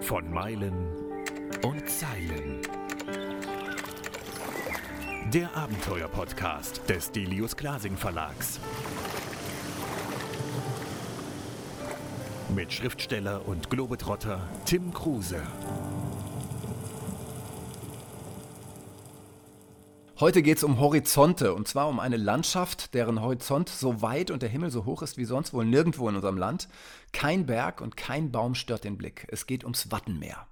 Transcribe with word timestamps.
Von 0.00 0.30
Meilen 0.32 0.72
und 1.62 1.88
Zeilen. 1.88 2.60
Der 5.32 5.54
Abenteuer-Podcast 5.56 6.88
des 6.88 7.10
Delius 7.12 7.56
Glasing 7.56 7.96
Verlags. 7.96 8.60
Mit 12.54 12.72
Schriftsteller 12.72 13.46
und 13.46 13.68
Globetrotter 13.70 14.40
Tim 14.64 14.94
Kruse. 14.94 15.42
Heute 20.18 20.40
geht 20.40 20.56
es 20.56 20.64
um 20.64 20.80
Horizonte 20.80 21.52
und 21.52 21.68
zwar 21.68 21.88
um 21.88 22.00
eine 22.00 22.16
Landschaft, 22.16 22.94
deren 22.94 23.20
Horizont 23.20 23.68
so 23.68 24.00
weit 24.00 24.30
und 24.30 24.40
der 24.40 24.48
Himmel 24.48 24.70
so 24.70 24.86
hoch 24.86 25.02
ist 25.02 25.18
wie 25.18 25.26
sonst 25.26 25.52
wohl 25.52 25.66
nirgendwo 25.66 26.08
in 26.08 26.14
unserem 26.16 26.38
Land. 26.38 26.68
Kein 27.16 27.46
Berg 27.46 27.80
und 27.80 27.96
kein 27.96 28.30
Baum 28.30 28.54
stört 28.54 28.84
den 28.84 28.98
Blick. 28.98 29.26
Es 29.30 29.46
geht 29.46 29.64
ums 29.64 29.90
Wattenmeer. 29.90 30.46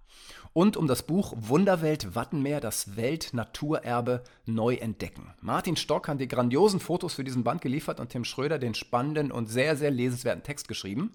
Und 0.54 0.78
um 0.78 0.86
das 0.86 1.02
Buch 1.02 1.34
Wunderwelt 1.36 2.14
Wattenmeer, 2.14 2.58
das 2.58 2.96
Weltnaturerbe 2.96 4.24
neu 4.46 4.76
entdecken. 4.76 5.34
Martin 5.42 5.76
Stock 5.76 6.08
hat 6.08 6.22
die 6.22 6.26
grandiosen 6.26 6.80
Fotos 6.80 7.12
für 7.12 7.22
diesen 7.22 7.44
Band 7.44 7.60
geliefert 7.60 8.00
und 8.00 8.08
Tim 8.08 8.24
Schröder 8.24 8.58
den 8.58 8.74
spannenden 8.74 9.30
und 9.30 9.48
sehr, 9.50 9.76
sehr 9.76 9.90
lesenswerten 9.90 10.42
Text 10.42 10.66
geschrieben. 10.66 11.14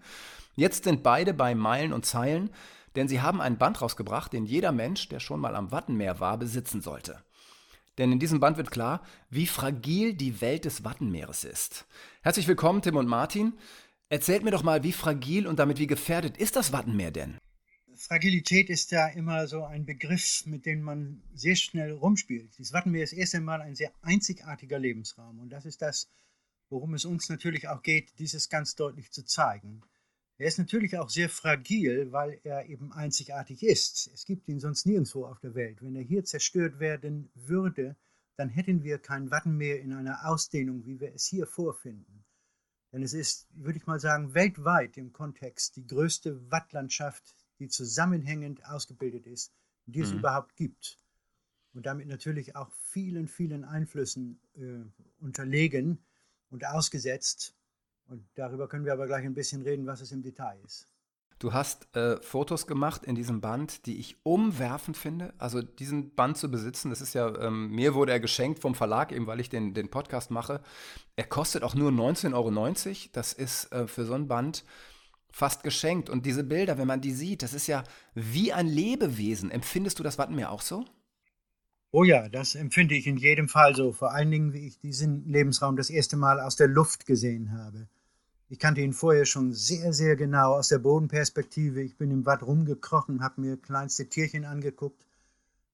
Jetzt 0.56 0.84
sind 0.84 1.02
beide 1.02 1.34
bei 1.34 1.56
Meilen 1.56 1.94
und 1.94 2.06
Zeilen, 2.06 2.52
denn 2.96 3.08
sie 3.08 3.22
haben 3.22 3.42
einen 3.42 3.58
Band 3.58 3.82
rausgebracht, 3.82 4.32
den 4.32 4.46
jeder 4.46 4.72
Mensch, 4.72 5.10
der 5.10 5.20
schon 5.20 5.40
mal 5.40 5.56
am 5.56 5.72
Wattenmeer 5.72 6.20
war, 6.20 6.38
besitzen 6.38 6.82
sollte. 6.82 7.24
Denn 7.98 8.12
in 8.12 8.20
diesem 8.20 8.40
Band 8.40 8.58
wird 8.58 8.70
klar, 8.70 9.02
wie 9.32 9.48
fragil 9.48 10.14
die 10.14 10.42
Welt 10.42 10.66
des 10.66 10.86
Wattenmeeres 10.86 11.44
ist. 11.44 11.86
Herzlich 12.22 12.48
willkommen, 12.48 12.84
Tim 12.84 12.98
und 12.98 13.08
Martin. 13.08 13.54
Erzählt 14.12 14.44
mir 14.44 14.50
doch 14.50 14.64
mal, 14.64 14.82
wie 14.82 14.92
fragil 14.92 15.46
und 15.46 15.60
damit 15.60 15.78
wie 15.78 15.86
gefährdet 15.86 16.36
ist 16.38 16.56
das 16.56 16.72
Wattenmeer 16.72 17.12
denn? 17.12 17.38
Fragilität 17.96 18.68
ist 18.72 18.90
ja 18.90 19.08
immer 19.08 19.46
so 19.46 19.66
ein 19.66 19.86
Begriff, 19.86 20.48
mit 20.48 20.66
dem 20.66 20.82
man 20.82 21.22
sehr 21.36 21.56
schnell 21.56 21.92
rumspielt. 21.92 22.58
Das 22.58 22.74
Wattenmeer 22.74 23.04
ist 23.04 23.14
erst 23.14 23.36
einmal 23.36 23.62
ein 23.62 23.76
sehr 23.76 23.92
einzigartiger 24.02 24.80
Lebensraum. 24.80 25.38
Und 25.40 25.50
das 25.50 25.66
ist 25.66 25.84
das, 25.84 26.10
worum 26.70 26.96
es 26.96 27.06
uns 27.06 27.30
natürlich 27.30 27.68
auch 27.68 27.84
geht, 27.84 28.18
dieses 28.18 28.50
ganz 28.50 28.76
deutlich 28.76 29.12
zu 29.12 29.24
zeigen. 29.26 29.82
Er 30.40 30.48
ist 30.48 30.58
natürlich 30.58 30.98
auch 30.98 31.10
sehr 31.10 31.30
fragil, 31.30 32.12
weil 32.12 32.40
er 32.44 32.68
eben 32.68 32.92
einzigartig 32.92 33.62
ist. 33.62 34.10
Es 34.12 34.26
gibt 34.26 34.48
ihn 34.48 34.60
sonst 34.60 34.88
nirgendwo 34.88 35.26
auf 35.26 35.40
der 35.40 35.54
Welt. 35.54 35.84
Wenn 35.84 35.96
er 35.96 36.02
hier 36.02 36.24
zerstört 36.24 36.80
werden 36.80 37.30
würde, 37.36 37.96
dann 38.38 38.50
hätten 38.50 38.84
wir 38.84 38.98
kein 38.98 39.30
Wattenmeer 39.30 39.82
in 39.82 39.94
einer 39.94 40.26
Ausdehnung, 40.26 40.84
wie 40.88 41.00
wir 41.00 41.14
es 41.14 41.28
hier 41.28 41.46
vorfinden. 41.46 42.19
Denn 42.92 43.04
es 43.04 43.14
ist, 43.14 43.48
würde 43.54 43.78
ich 43.78 43.86
mal 43.86 44.00
sagen, 44.00 44.34
weltweit 44.34 44.98
im 44.98 45.14
Kontext 45.14 45.76
die 45.76 45.86
größte 45.86 46.52
Wattlandschaft, 46.52 47.36
die 47.60 47.68
zusammenhängend 47.68 48.66
ausgebildet 48.66 49.28
ist, 49.28 49.54
die 49.86 50.02
es 50.02 50.12
mhm. 50.12 50.20
überhaupt 50.20 50.56
gibt. 50.56 50.98
Und 51.74 51.86
damit 51.86 52.08
natürlich 52.08 52.56
auch 52.56 52.72
vielen, 52.72 53.28
vielen 53.28 53.64
Einflüssen 53.64 54.40
äh, 54.56 54.80
unterlegen 55.20 56.00
und 56.50 56.66
ausgesetzt 56.66 57.54
und 58.10 58.28
darüber 58.36 58.68
können 58.68 58.86
wir 58.86 58.94
aber 58.94 59.06
gleich 59.06 59.24
ein 59.24 59.36
bisschen 59.36 59.62
reden, 59.62 59.86
was 59.86 60.02
es 60.02 60.12
im 60.12 60.24
Detail 60.24 60.60
ist. 60.66 60.88
Du 61.40 61.54
hast 61.54 61.96
äh, 61.96 62.22
Fotos 62.22 62.68
gemacht 62.68 63.06
in 63.06 63.16
diesem 63.16 63.40
Band, 63.40 63.86
die 63.86 63.98
ich 63.98 64.18
umwerfend 64.24 64.98
finde. 64.98 65.34
Also 65.38 65.62
diesen 65.62 66.14
Band 66.14 66.38
zu 66.38 66.52
besitzen, 66.52 66.90
das 66.90 67.00
ist 67.00 67.14
ja, 67.14 67.34
ähm, 67.40 67.70
mir 67.72 67.94
wurde 67.94 68.12
er 68.12 68.20
geschenkt 68.20 68.60
vom 68.60 68.76
Verlag, 68.76 69.14
eben 69.14 69.26
weil 69.26 69.40
ich 69.40 69.50
den, 69.50 69.74
den 69.74 69.90
Podcast 69.90 70.32
mache. 70.32 70.62
Er 71.16 71.24
kostet 71.24 71.64
auch 71.64 71.76
nur 71.76 71.92
19,90 71.92 72.34
Euro. 72.34 73.10
Das 73.14 73.32
ist 73.32 73.72
äh, 73.72 73.88
für 73.88 74.04
so 74.04 74.16
ein 74.16 74.28
Band 74.28 74.66
fast 75.32 75.64
geschenkt. 75.64 76.10
Und 76.10 76.26
diese 76.26 76.44
Bilder, 76.44 76.78
wenn 76.78 76.88
man 76.88 77.00
die 77.00 77.14
sieht, 77.14 77.42
das 77.42 77.54
ist 77.54 77.68
ja 77.68 77.86
wie 78.16 78.52
ein 78.52 78.68
Lebewesen. 78.68 79.50
Empfindest 79.50 79.98
du 79.98 80.04
das 80.04 80.18
Wattenmeer 80.18 80.52
auch 80.52 80.62
so? 80.62 80.84
Oh 81.92 82.04
ja, 82.04 82.28
das 82.28 82.54
empfinde 82.54 82.96
ich 82.96 83.08
in 83.08 83.16
jedem 83.16 83.48
Fall 83.48 83.76
so. 83.76 83.94
Vor 83.94 84.12
allen 84.12 84.30
Dingen, 84.30 84.52
wie 84.52 84.68
ich 84.68 84.78
diesen 84.78 85.26
Lebensraum 85.26 85.78
das 85.78 85.90
erste 85.90 86.18
Mal 86.18 86.42
aus 86.42 86.58
der 86.58 86.68
Luft 86.68 87.06
gesehen 87.06 87.54
habe. 87.54 87.88
Ich 88.50 88.58
kannte 88.58 88.82
ihn 88.82 88.94
vorher 88.94 89.26
schon 89.26 89.54
sehr, 89.54 89.94
sehr 89.94 90.16
genau 90.16 90.56
aus 90.56 90.70
der 90.70 90.80
Bodenperspektive. 90.80 91.84
Ich 91.84 91.98
bin 91.98 92.10
im 92.10 92.26
Watt 92.26 92.42
rumgekrochen, 92.42 93.22
habe 93.22 93.42
mir 93.42 93.58
kleinste 93.58 94.10
Tierchen 94.10 94.44
angeguckt, 94.44 95.06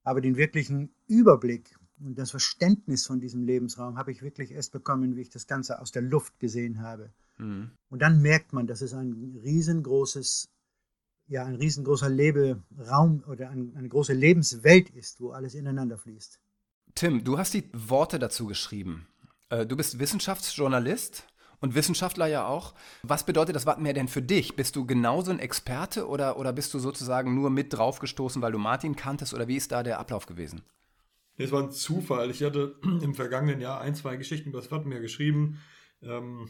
aber 0.04 0.20
den 0.20 0.36
wirklichen 0.36 0.94
Überblick 1.08 1.78
und 2.00 2.18
das 2.20 2.32
Verständnis 2.32 3.06
von 3.06 3.22
diesem 3.22 3.44
Lebensraum 3.44 3.98
habe 3.98 4.12
ich 4.12 4.22
wirklich 4.22 4.52
erst 4.52 4.74
bekommen, 4.74 5.16
wie 5.16 5.22
ich 5.22 5.30
das 5.30 5.48
Ganze 5.48 5.80
aus 5.80 5.92
der 5.92 6.02
Luft 6.02 6.40
gesehen 6.40 6.82
habe. 6.82 7.12
Mhm. 7.38 7.72
Und 7.90 8.02
dann 8.02 8.22
merkt 8.22 8.52
man, 8.52 8.68
dass 8.68 8.82
es 8.82 8.94
ein 8.94 9.40
riesengroßes, 9.42 10.50
ja, 11.28 11.46
ein 11.46 11.56
riesengroßer 11.56 12.10
Leberaum 12.10 13.24
oder 13.28 13.50
ein, 13.50 13.74
eine 13.78 13.88
große 13.88 14.14
Lebenswelt 14.14 14.90
ist, 14.90 15.22
wo 15.22 15.32
alles 15.32 15.56
ineinander 15.56 15.98
fließt. 15.98 16.40
Tim, 16.96 17.24
du 17.24 17.38
hast 17.38 17.54
die 17.54 17.70
Worte 17.74 18.20
dazu 18.20 18.46
geschrieben. 18.46 19.08
Äh, 19.50 19.66
du 19.66 19.78
bist 19.78 20.00
Wissenschaftsjournalist 20.00 21.26
und 21.60 21.76
Wissenschaftler 21.76 22.28
ja 22.28 22.48
auch. 22.48 22.74
Was 23.04 23.26
bedeutet 23.26 23.56
das 23.56 23.66
Wattenmeer 23.66 23.94
denn 23.94 24.08
für 24.08 24.22
dich? 24.22 24.56
Bist 24.56 24.76
du 24.76 24.86
genauso 24.86 25.32
ein 25.32 25.40
Experte 25.40 26.08
oder, 26.08 26.38
oder 26.38 26.54
bist 26.54 26.74
du 26.74 26.80
sozusagen 26.80 27.36
nur 27.36 27.50
mit 27.50 27.74
draufgestoßen, 27.74 28.42
weil 28.42 28.52
du 28.52 28.58
Martin 28.58 28.96
kanntest 28.96 29.34
oder 29.34 29.48
wie 29.48 29.58
ist 29.58 29.72
da 29.72 29.84
der 29.84 30.00
Ablauf 30.00 30.26
gewesen? 30.26 30.62
Es 31.38 31.52
war 31.52 31.64
ein 31.64 31.72
Zufall. 31.72 32.32
Ich 32.32 32.44
hatte 32.44 32.76
im 32.84 33.16
vergangenen 33.16 33.62
Jahr 33.62 33.82
ein, 33.82 33.96
zwei 33.96 34.16
Geschichten 34.16 34.50
über 34.50 34.60
das 34.60 34.72
Wattenmeer 34.72 35.02
geschrieben 35.02 35.60
ähm, 36.02 36.50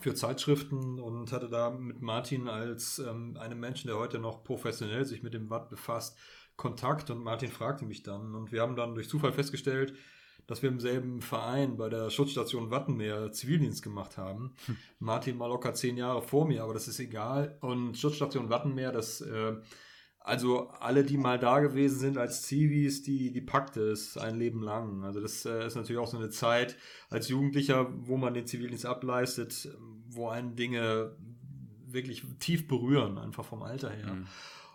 für 0.00 0.14
Zeitschriften 0.14 0.98
und 1.00 1.32
hatte 1.32 1.48
da 1.48 1.70
mit 1.70 2.00
Martin 2.00 2.48
als 2.48 2.98
ähm, 2.98 3.36
einem 3.38 3.60
Menschen, 3.60 3.88
der 3.88 3.98
heute 3.98 4.18
noch 4.18 4.44
professionell 4.44 5.04
sich 5.04 5.22
mit 5.22 5.34
dem 5.34 5.50
Watt 5.50 5.70
befasst, 5.70 6.16
Kontakt 6.56 7.10
und 7.10 7.22
Martin 7.22 7.50
fragte 7.50 7.84
mich 7.84 8.02
dann 8.02 8.34
und 8.34 8.52
wir 8.52 8.62
haben 8.62 8.76
dann 8.76 8.94
durch 8.94 9.08
Zufall 9.08 9.32
festgestellt, 9.32 9.94
dass 10.52 10.62
wir 10.62 10.68
im 10.68 10.80
selben 10.80 11.22
Verein 11.22 11.78
bei 11.78 11.88
der 11.88 12.10
Schutzstation 12.10 12.70
Wattenmeer 12.70 13.32
Zivildienst 13.32 13.82
gemacht 13.82 14.18
haben. 14.18 14.54
Hm. 14.66 14.76
Martin 14.98 15.38
mal 15.38 15.46
locker 15.46 15.72
zehn 15.72 15.96
Jahre 15.96 16.20
vor 16.20 16.46
mir, 16.46 16.62
aber 16.62 16.74
das 16.74 16.88
ist 16.88 17.00
egal. 17.00 17.56
Und 17.62 17.96
Schutzstation 17.96 18.50
Wattenmeer, 18.50 18.92
das, 18.92 19.22
äh, 19.22 19.54
also 20.20 20.68
alle, 20.68 21.04
die 21.04 21.16
mal 21.16 21.38
da 21.38 21.60
gewesen 21.60 21.98
sind 21.98 22.18
als 22.18 22.42
Zivis, 22.42 23.02
die, 23.02 23.32
die 23.32 23.40
packt 23.40 23.78
es 23.78 24.18
ein 24.18 24.36
Leben 24.36 24.62
lang. 24.62 25.04
Also 25.04 25.22
das 25.22 25.46
äh, 25.46 25.66
ist 25.66 25.74
natürlich 25.74 26.02
auch 26.02 26.06
so 26.06 26.18
eine 26.18 26.28
Zeit 26.28 26.76
als 27.08 27.28
Jugendlicher, 27.28 27.90
wo 28.06 28.18
man 28.18 28.34
den 28.34 28.46
Zivildienst 28.46 28.84
ableistet, 28.84 29.70
wo 30.10 30.28
einen 30.28 30.54
Dinge 30.54 31.16
wirklich 31.86 32.24
tief 32.40 32.68
berühren, 32.68 33.16
einfach 33.16 33.46
vom 33.46 33.62
Alter 33.62 33.88
her. 33.88 34.12
Mhm. 34.12 34.26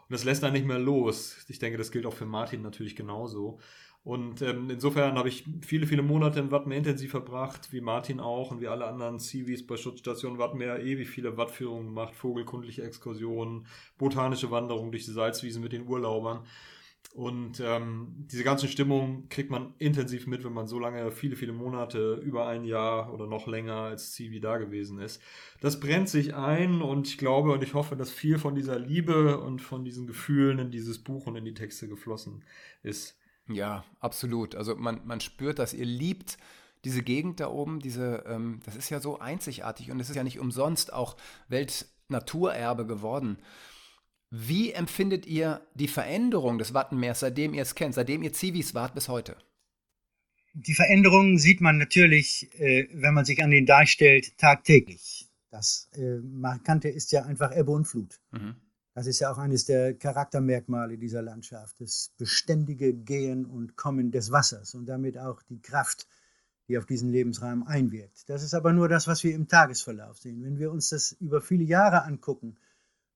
Und 0.09 0.13
das 0.13 0.23
lässt 0.23 0.41
dann 0.41 0.53
nicht 0.53 0.65
mehr 0.65 0.79
los. 0.79 1.45
Ich 1.49 1.59
denke, 1.59 1.77
das 1.77 1.91
gilt 1.91 2.07
auch 2.07 2.13
für 2.13 2.25
Martin 2.25 2.63
natürlich 2.63 2.95
genauso. 2.95 3.59
Und 4.07 4.41
ähm, 4.41 4.69
insofern 4.69 5.17
habe 5.17 5.27
ich 5.27 5.43
viele, 5.59 5.85
viele 5.85 6.01
Monate 6.01 6.39
im 6.39 6.49
Wattmeer 6.49 6.77
intensiv 6.77 7.11
verbracht, 7.11 7.73
wie 7.73 7.81
Martin 7.81 8.21
auch 8.21 8.51
und 8.51 8.61
wie 8.61 8.69
alle 8.69 8.85
anderen 8.87 9.19
Civis 9.19 9.67
bei 9.67 9.75
Schutzstation 9.75 10.37
Wattmeer 10.37 10.79
ewig 10.79 11.09
viele 11.09 11.35
Wattführungen 11.35 11.87
gemacht, 11.87 12.15
vogelkundliche 12.15 12.83
Exkursionen, 12.83 13.67
botanische 13.97 14.49
Wanderungen 14.49 14.93
durch 14.93 15.03
die 15.03 15.11
Salzwiesen 15.11 15.61
mit 15.61 15.73
den 15.73 15.89
Urlaubern. 15.89 16.45
Und 17.15 17.59
ähm, 17.59 18.15
diese 18.31 18.45
ganze 18.45 18.69
Stimmung 18.69 19.27
kriegt 19.27 19.51
man 19.51 19.73
intensiv 19.77 20.25
mit, 20.25 20.45
wenn 20.45 20.53
man 20.53 20.67
so 20.67 20.79
lange, 20.79 21.11
viele, 21.11 21.35
viele 21.35 21.51
Monate, 21.51 22.13
über 22.23 22.47
ein 22.47 22.63
Jahr 22.63 23.13
oder 23.13 23.27
noch 23.27 23.45
länger 23.45 23.75
als 23.75 24.13
Civi 24.13 24.39
da 24.39 24.55
gewesen 24.55 25.01
ist. 25.01 25.21
Das 25.59 25.81
brennt 25.81 26.07
sich 26.07 26.33
ein 26.33 26.81
und 26.81 27.09
ich 27.09 27.17
glaube 27.17 27.51
und 27.51 27.61
ich 27.61 27.73
hoffe, 27.73 27.97
dass 27.97 28.09
viel 28.09 28.39
von 28.39 28.55
dieser 28.55 28.79
Liebe 28.79 29.41
und 29.41 29.61
von 29.61 29.83
diesen 29.83 30.07
Gefühlen 30.07 30.59
in 30.59 30.71
dieses 30.71 30.97
Buch 30.97 31.27
und 31.27 31.35
in 31.35 31.43
die 31.43 31.53
Texte 31.53 31.89
geflossen 31.89 32.45
ist. 32.83 33.17
Ja, 33.49 33.85
absolut. 33.99 34.55
Also 34.55 34.75
man, 34.75 35.01
man 35.05 35.19
spürt 35.21 35.59
dass 35.59 35.73
Ihr 35.73 35.85
liebt 35.85 36.37
diese 36.83 37.03
Gegend 37.03 37.39
da 37.39 37.49
oben, 37.49 37.79
diese, 37.79 38.23
ähm, 38.27 38.59
das 38.65 38.75
ist 38.75 38.89
ja 38.89 38.99
so 38.99 39.19
einzigartig 39.19 39.91
und 39.91 39.99
es 39.99 40.09
ist 40.09 40.15
ja 40.15 40.23
nicht 40.23 40.39
umsonst 40.39 40.93
auch 40.93 41.17
Weltnaturerbe 41.49 42.85
geworden. 42.85 43.39
Wie 44.29 44.71
empfindet 44.71 45.25
ihr 45.25 45.61
die 45.73 45.87
Veränderung 45.87 46.57
des 46.57 46.73
Wattenmeers, 46.73 47.21
seitdem 47.21 47.53
ihr 47.53 47.61
es 47.61 47.75
kennt, 47.75 47.95
seitdem 47.95 48.23
ihr 48.23 48.33
Zivis 48.33 48.73
wart 48.73 48.93
bis 48.93 49.07
heute? 49.07 49.37
Die 50.53 50.73
Veränderungen 50.73 51.37
sieht 51.37 51.61
man 51.61 51.77
natürlich, 51.77 52.49
äh, 52.59 52.87
wenn 52.91 53.13
man 53.13 53.25
sich 53.25 53.43
an 53.43 53.51
den 53.51 53.65
Deich 53.65 53.91
stellt, 53.91 54.37
tagtäglich. 54.37 55.29
Das 55.49 55.89
äh, 55.93 56.17
Markante 56.19 56.89
ist 56.89 57.11
ja 57.11 57.23
einfach 57.23 57.55
Ebbe 57.55 57.71
und 57.71 57.85
Flut. 57.85 58.19
Mhm. 58.31 58.55
Das 58.97 59.05
ist 59.05 59.19
ja 59.19 59.31
auch 59.31 59.37
eines 59.37 59.65
der 59.65 59.93
Charaktermerkmale 59.93 60.97
dieser 60.97 61.21
Landschaft, 61.21 61.79
das 61.79 62.15
beständige 62.17 62.95
Gehen 62.95 63.45
und 63.45 63.75
Kommen 63.75 64.09
des 64.09 64.31
Wassers 64.31 64.73
und 64.73 64.87
damit 64.87 65.19
auch 65.19 65.43
die 65.43 65.61
Kraft, 65.61 66.07
die 66.67 66.79
auf 66.79 66.87
diesen 66.87 67.11
Lebensraum 67.11 67.61
einwirkt. 67.67 68.27
Das 68.27 68.41
ist 68.41 68.55
aber 68.55 68.73
nur 68.73 68.89
das, 68.89 69.07
was 69.07 69.23
wir 69.23 69.35
im 69.35 69.47
Tagesverlauf 69.47 70.17
sehen. 70.17 70.43
Wenn 70.43 70.57
wir 70.57 70.71
uns 70.71 70.89
das 70.89 71.11
über 71.11 71.41
viele 71.41 71.63
Jahre 71.63 72.05
angucken, 72.05 72.57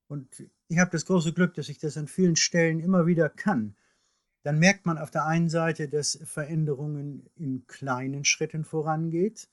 und 0.08 0.44
ich 0.68 0.78
habe 0.78 0.92
das 0.92 1.08
große 1.08 1.34
Glück, 1.34 1.56
dass 1.56 1.68
ich 1.68 1.80
das 1.80 1.98
an 1.98 2.08
vielen 2.08 2.36
Stellen 2.36 2.80
immer 2.80 3.08
wieder 3.08 3.28
kann, 3.28 3.74
dann 4.44 4.60
merkt 4.60 4.86
man 4.86 5.00
auf 5.00 5.10
der 5.10 5.26
einen 5.26 5.50
Seite, 5.50 5.90
dass 5.90 6.20
Veränderungen 6.26 7.28
in 7.36 7.66
kleinen 7.66 8.24
Schritten 8.24 8.66
vorangeht 8.66 9.50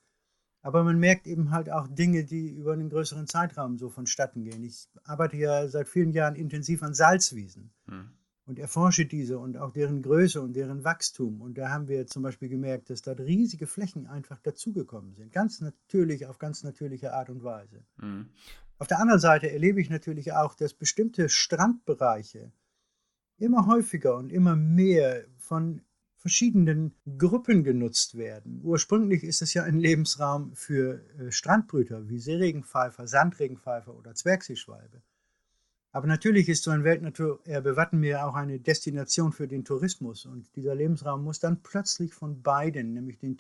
Aber 0.63 0.83
man 0.83 0.99
merkt 0.99 1.27
eben 1.27 1.51
halt 1.51 1.71
auch 1.71 1.87
Dinge, 1.89 2.25
die 2.25 2.51
über 2.51 2.73
einen 2.73 2.91
größeren 2.91 3.27
Zeitraum 3.27 3.79
so 3.79 3.89
vonstatten 3.89 4.43
gehen. 4.43 4.63
Ich 4.65 4.89
arbeite 5.05 5.37
ja 5.37 5.69
seit 5.69 5.89
vielen 5.89 6.13
Jahren 6.13 6.35
intensiv 6.35 6.83
an 6.83 6.95
Salzwiesen 6.95 7.71
hm. 7.87 8.11
und 8.45 8.59
erforsche 8.59 9.07
diese 9.07 9.39
und 9.39 9.57
auch 9.57 9.73
deren 9.73 10.03
Größe 10.03 10.41
und 10.41 10.55
deren 10.55 10.83
Wachstum. 10.83 11.41
Und 11.41 11.59
da 11.59 11.71
haben 11.71 11.87
wir 11.87 12.07
zum 12.07 12.23
Beispiel 12.23 12.49
gemerkt, 12.49 12.91
dass 12.91 13.03
dort 13.03 13.21
riesige 13.21 13.67
Flächen 13.67 14.07
einfach 14.07 14.41
dazugekommen 14.41 15.15
sind. 15.15 15.33
Ganz 15.33 15.61
natürlich, 15.61 16.27
auf 16.27 16.39
ganz 16.39 16.65
natürliche 16.65 17.13
Art 17.13 17.31
und 17.31 17.45
Weise. 17.45 17.85
Hm. 18.01 18.29
Auf 18.79 18.87
der 18.87 19.01
anderen 19.01 19.21
Seite 19.21 19.51
erlebe 19.51 19.81
ich 19.81 19.91
natürlich 19.91 20.33
auch, 20.33 20.55
dass 20.55 20.75
bestimmte 20.75 21.29
Strandbereiche 21.29 22.53
immer 23.39 23.67
häufiger 23.67 24.17
und 24.17 24.33
immer 24.33 24.57
mehr 24.57 25.25
von 25.39 25.83
verschiedenen 26.19 26.95
Gruppen 27.17 27.65
genutzt 27.65 28.17
werden. 28.17 28.61
Ursprünglich 28.63 29.23
ist 29.25 29.41
es 29.41 29.55
ja 29.55 29.63
ein 29.63 29.79
Lebensraum 29.79 30.55
für 30.55 31.01
äh, 31.19 31.31
Strandbrüter 31.31 32.09
wie 32.09 32.19
Seeregenpfeifer, 32.19 33.07
Sandregenpfeifer 33.07 33.97
oder 33.97 34.15
Zwergseeschwalbe. 34.15 35.01
Aber 35.93 36.07
natürlich 36.07 36.49
ist 36.49 36.65
so 36.65 36.71
ein 36.71 36.85
Weltnaturerbe 36.85 37.77
Wattenmeer 37.77 38.27
auch 38.27 38.35
eine 38.35 38.61
Destination 38.61 39.33
für 39.33 39.49
den 39.49 39.65
Tourismus 39.65 40.27
und 40.27 40.55
dieser 40.55 40.75
Lebensraum 40.75 41.25
muss 41.25 41.39
dann 41.39 41.63
plötzlich 41.63 42.13
von 42.13 42.43
beiden, 42.43 42.93
nämlich 42.93 43.19
den, 43.19 43.37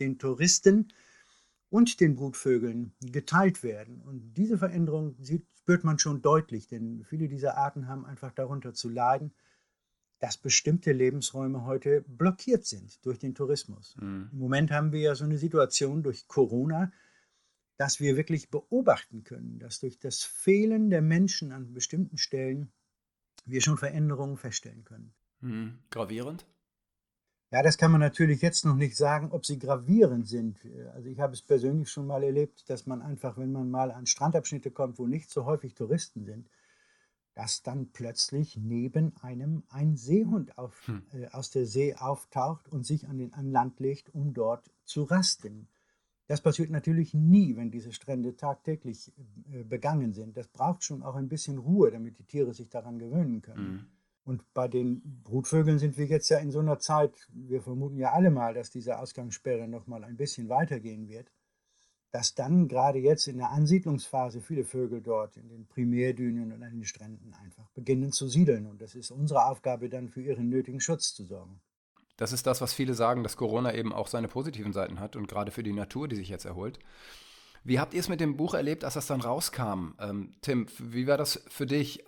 den 0.00 0.18
Touristen 0.18 0.88
und 1.70 2.00
den 2.00 2.16
Brutvögeln, 2.16 2.92
geteilt 3.00 3.62
werden. 3.62 4.02
Und 4.02 4.34
diese 4.34 4.58
Veränderung 4.58 5.14
sieht, 5.20 5.46
spürt 5.58 5.84
man 5.84 5.98
schon 5.98 6.20
deutlich, 6.20 6.66
denn 6.66 7.04
viele 7.04 7.28
dieser 7.28 7.56
Arten 7.56 7.86
haben 7.86 8.04
einfach 8.04 8.32
darunter 8.32 8.74
zu 8.74 8.88
leiden, 8.88 9.32
dass 10.22 10.38
bestimmte 10.38 10.92
Lebensräume 10.92 11.64
heute 11.64 12.02
blockiert 12.02 12.64
sind 12.64 13.04
durch 13.04 13.18
den 13.18 13.34
Tourismus. 13.34 13.96
Mhm. 14.00 14.28
Im 14.30 14.38
Moment 14.38 14.70
haben 14.70 14.92
wir 14.92 15.00
ja 15.00 15.14
so 15.16 15.24
eine 15.24 15.36
Situation 15.36 16.04
durch 16.04 16.28
Corona, 16.28 16.92
dass 17.76 17.98
wir 17.98 18.16
wirklich 18.16 18.48
beobachten 18.48 19.24
können, 19.24 19.58
dass 19.58 19.80
durch 19.80 19.98
das 19.98 20.22
Fehlen 20.22 20.90
der 20.90 21.02
Menschen 21.02 21.50
an 21.50 21.74
bestimmten 21.74 22.18
Stellen 22.18 22.70
wir 23.46 23.60
schon 23.60 23.78
Veränderungen 23.78 24.36
feststellen 24.36 24.84
können. 24.84 25.12
Mhm. 25.40 25.80
Gravierend? 25.90 26.46
Ja, 27.50 27.64
das 27.64 27.76
kann 27.76 27.90
man 27.90 28.00
natürlich 28.00 28.42
jetzt 28.42 28.64
noch 28.64 28.76
nicht 28.76 28.96
sagen, 28.96 29.32
ob 29.32 29.44
sie 29.44 29.58
gravierend 29.58 30.28
sind. 30.28 30.60
Also 30.94 31.08
ich 31.08 31.18
habe 31.18 31.32
es 31.32 31.42
persönlich 31.42 31.90
schon 31.90 32.06
mal 32.06 32.22
erlebt, 32.22 32.70
dass 32.70 32.86
man 32.86 33.02
einfach, 33.02 33.38
wenn 33.38 33.50
man 33.50 33.72
mal 33.72 33.90
an 33.90 34.06
Strandabschnitte 34.06 34.70
kommt, 34.70 35.00
wo 35.00 35.08
nicht 35.08 35.30
so 35.30 35.46
häufig 35.46 35.74
Touristen 35.74 36.24
sind, 36.24 36.48
dass 37.34 37.62
dann 37.62 37.90
plötzlich 37.92 38.56
neben 38.56 39.16
einem 39.22 39.62
ein 39.70 39.96
Seehund 39.96 40.58
auf, 40.58 40.86
hm. 40.86 41.02
äh, 41.12 41.28
aus 41.28 41.50
der 41.50 41.66
See 41.66 41.94
auftaucht 41.94 42.68
und 42.68 42.84
sich 42.84 43.08
an, 43.08 43.18
den, 43.18 43.32
an 43.32 43.50
Land 43.50 43.80
legt, 43.80 44.14
um 44.14 44.34
dort 44.34 44.70
zu 44.84 45.04
rasten. 45.04 45.68
Das 46.26 46.40
passiert 46.40 46.70
natürlich 46.70 47.14
nie, 47.14 47.56
wenn 47.56 47.70
diese 47.70 47.92
Strände 47.92 48.36
tagtäglich 48.36 49.12
äh, 49.52 49.64
begangen 49.64 50.12
sind. 50.12 50.36
Das 50.36 50.48
braucht 50.48 50.84
schon 50.84 51.02
auch 51.02 51.14
ein 51.14 51.28
bisschen 51.28 51.58
Ruhe, 51.58 51.90
damit 51.90 52.18
die 52.18 52.24
Tiere 52.24 52.54
sich 52.54 52.68
daran 52.68 52.98
gewöhnen 52.98 53.42
können. 53.42 53.72
Mhm. 53.72 53.86
Und 54.24 54.54
bei 54.54 54.68
den 54.68 55.02
Brutvögeln 55.24 55.78
sind 55.78 55.98
wir 55.98 56.06
jetzt 56.06 56.28
ja 56.28 56.38
in 56.38 56.52
so 56.52 56.60
einer 56.60 56.78
Zeit, 56.78 57.28
wir 57.32 57.60
vermuten 57.60 57.98
ja 57.98 58.12
alle 58.12 58.30
mal, 58.30 58.54
dass 58.54 58.70
diese 58.70 58.98
Ausgangssperre 58.98 59.66
noch 59.66 59.86
mal 59.88 60.04
ein 60.04 60.16
bisschen 60.16 60.48
weitergehen 60.48 61.08
wird 61.08 61.32
dass 62.12 62.34
dann 62.34 62.68
gerade 62.68 62.98
jetzt 62.98 63.26
in 63.26 63.38
der 63.38 63.50
Ansiedlungsphase 63.50 64.42
viele 64.42 64.64
Vögel 64.64 65.00
dort 65.00 65.38
in 65.38 65.48
den 65.48 65.66
Primärdünen 65.66 66.52
und 66.52 66.62
an 66.62 66.70
den 66.70 66.84
Stränden 66.84 67.32
einfach 67.34 67.70
beginnen 67.70 68.12
zu 68.12 68.28
siedeln. 68.28 68.66
Und 68.66 68.82
das 68.82 68.94
ist 68.94 69.10
unsere 69.10 69.46
Aufgabe, 69.46 69.88
dann 69.88 70.10
für 70.10 70.20
ihren 70.20 70.50
nötigen 70.50 70.80
Schutz 70.80 71.14
zu 71.14 71.24
sorgen. 71.24 71.60
Das 72.18 72.32
ist 72.32 72.46
das, 72.46 72.60
was 72.60 72.74
viele 72.74 72.92
sagen, 72.92 73.22
dass 73.22 73.38
Corona 73.38 73.74
eben 73.74 73.94
auch 73.94 74.06
seine 74.06 74.28
positiven 74.28 74.74
Seiten 74.74 75.00
hat 75.00 75.16
und 75.16 75.26
gerade 75.26 75.50
für 75.50 75.62
die 75.62 75.72
Natur, 75.72 76.06
die 76.06 76.16
sich 76.16 76.28
jetzt 76.28 76.44
erholt. 76.44 76.78
Wie 77.64 77.80
habt 77.80 77.94
ihr 77.94 78.00
es 78.00 78.10
mit 78.10 78.20
dem 78.20 78.36
Buch 78.36 78.52
erlebt, 78.52 78.84
als 78.84 78.94
das 78.94 79.06
dann 79.06 79.22
rauskam? 79.22 79.94
Ähm, 79.98 80.34
Tim, 80.42 80.66
wie 80.78 81.06
war 81.06 81.16
das 81.16 81.42
für 81.48 81.64
dich? 81.64 82.04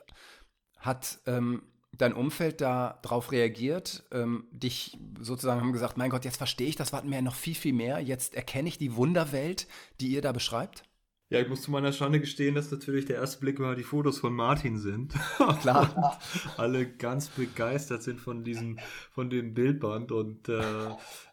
Hat 0.78 1.18
ähm, 1.26 1.62
dein 1.98 2.12
Umfeld 2.12 2.60
da 2.60 2.98
drauf 3.02 3.32
reagiert, 3.32 4.04
ähm, 4.12 4.46
dich 4.50 4.98
sozusagen 5.20 5.60
haben 5.60 5.72
gesagt, 5.72 5.96
mein 5.96 6.10
Gott, 6.10 6.24
jetzt 6.24 6.36
verstehe 6.36 6.68
ich 6.68 6.76
das 6.76 6.92
Wattenmeer 6.92 7.22
noch 7.22 7.34
viel, 7.34 7.54
viel 7.54 7.72
mehr, 7.72 8.00
jetzt 8.00 8.34
erkenne 8.34 8.68
ich 8.68 8.78
die 8.78 8.96
Wunderwelt, 8.96 9.66
die 10.00 10.08
ihr 10.08 10.22
da 10.22 10.32
beschreibt? 10.32 10.84
Ja, 11.30 11.40
ich 11.40 11.48
muss 11.48 11.62
zu 11.62 11.70
meiner 11.70 11.92
Schande 11.92 12.20
gestehen, 12.20 12.54
dass 12.54 12.70
natürlich 12.70 13.06
der 13.06 13.16
erste 13.16 13.40
Blick 13.40 13.58
immer 13.58 13.74
die 13.74 13.82
Fotos 13.82 14.18
von 14.18 14.34
Martin 14.34 14.78
sind. 14.78 15.14
Klar. 15.62 16.20
alle 16.58 16.86
ganz 16.86 17.28
begeistert 17.28 18.02
sind 18.02 18.20
von 18.20 18.44
diesem, 18.44 18.78
von 19.10 19.30
dem 19.30 19.54
Bildband 19.54 20.12
und 20.12 20.48
äh, 20.48 20.60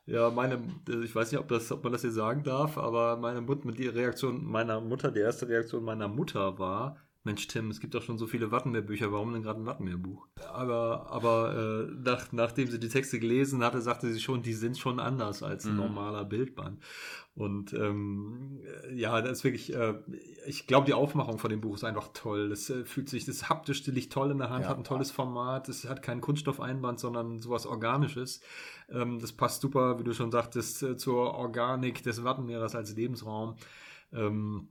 ja, 0.05 0.31
meine, 0.31 0.61
ich 1.03 1.13
weiß 1.13 1.31
nicht, 1.31 1.39
ob, 1.39 1.49
das, 1.49 1.71
ob 1.71 1.83
man 1.83 1.93
das 1.93 2.01
hier 2.01 2.11
sagen 2.11 2.43
darf, 2.43 2.77
aber 2.77 3.17
meine 3.17 3.41
Mutter, 3.41 3.71
die 3.73 3.87
Reaktion 3.87 4.43
meiner 4.45 4.81
Mutter, 4.81 5.11
die 5.11 5.19
erste 5.19 5.47
Reaktion 5.49 5.83
meiner 5.83 6.07
Mutter 6.07 6.57
war, 6.57 6.97
Mensch, 7.23 7.47
Tim, 7.47 7.69
es 7.69 7.79
gibt 7.79 7.93
doch 7.93 8.01
schon 8.01 8.17
so 8.17 8.25
viele 8.25 8.51
Wattenmeerbücher, 8.51 9.11
warum 9.11 9.31
denn 9.31 9.43
gerade 9.43 9.61
ein 9.61 9.65
Wattenmeerbuch? 9.67 10.27
Aber, 10.51 11.05
aber 11.11 11.87
äh, 11.87 11.91
nach, 12.03 12.31
nachdem 12.31 12.67
sie 12.67 12.79
die 12.79 12.89
Texte 12.89 13.19
gelesen 13.19 13.63
hatte, 13.63 13.79
sagte 13.79 14.11
sie 14.11 14.19
schon, 14.19 14.41
die 14.41 14.53
sind 14.53 14.79
schon 14.79 14.99
anders 14.99 15.43
als 15.43 15.65
ein 15.65 15.73
mhm. 15.73 15.77
normaler 15.77 16.25
Bildband. 16.25 16.81
Und 17.35 17.73
ähm, 17.73 18.61
ja, 18.91 19.21
das 19.21 19.33
ist 19.33 19.43
wirklich, 19.43 19.71
äh, 19.73 19.99
ich 20.47 20.65
glaube, 20.65 20.87
die 20.87 20.93
Aufmachung 20.93 21.37
von 21.37 21.51
dem 21.51 21.61
Buch 21.61 21.75
ist 21.75 21.83
einfach 21.83 22.09
toll. 22.13 22.49
Das 22.49 22.71
äh, 22.71 22.85
fühlt 22.85 23.07
sich, 23.07 23.23
das 23.23 23.49
haptisch 23.49 23.85
liegt 23.85 24.11
toll 24.11 24.31
in 24.31 24.39
der 24.39 24.49
Hand, 24.49 24.63
ja. 24.63 24.69
hat 24.69 24.77
ein 24.77 24.83
tolles 24.83 25.11
Format, 25.11 25.69
es 25.69 25.87
hat 25.87 26.01
keinen 26.01 26.21
Kunststoffeinband, 26.21 26.99
sondern 26.99 27.39
sowas 27.39 27.67
Organisches. 27.67 28.41
Ähm, 28.89 29.19
das 29.19 29.31
passt 29.31 29.61
super, 29.61 29.99
wie 29.99 30.03
du 30.03 30.13
schon 30.13 30.31
sagtest, 30.31 30.81
äh, 30.81 30.97
zur 30.97 31.35
Organik 31.35 32.01
des 32.01 32.23
Wattenmeeres 32.23 32.73
als 32.73 32.95
Lebensraum. 32.95 33.55
Ähm, 34.11 34.69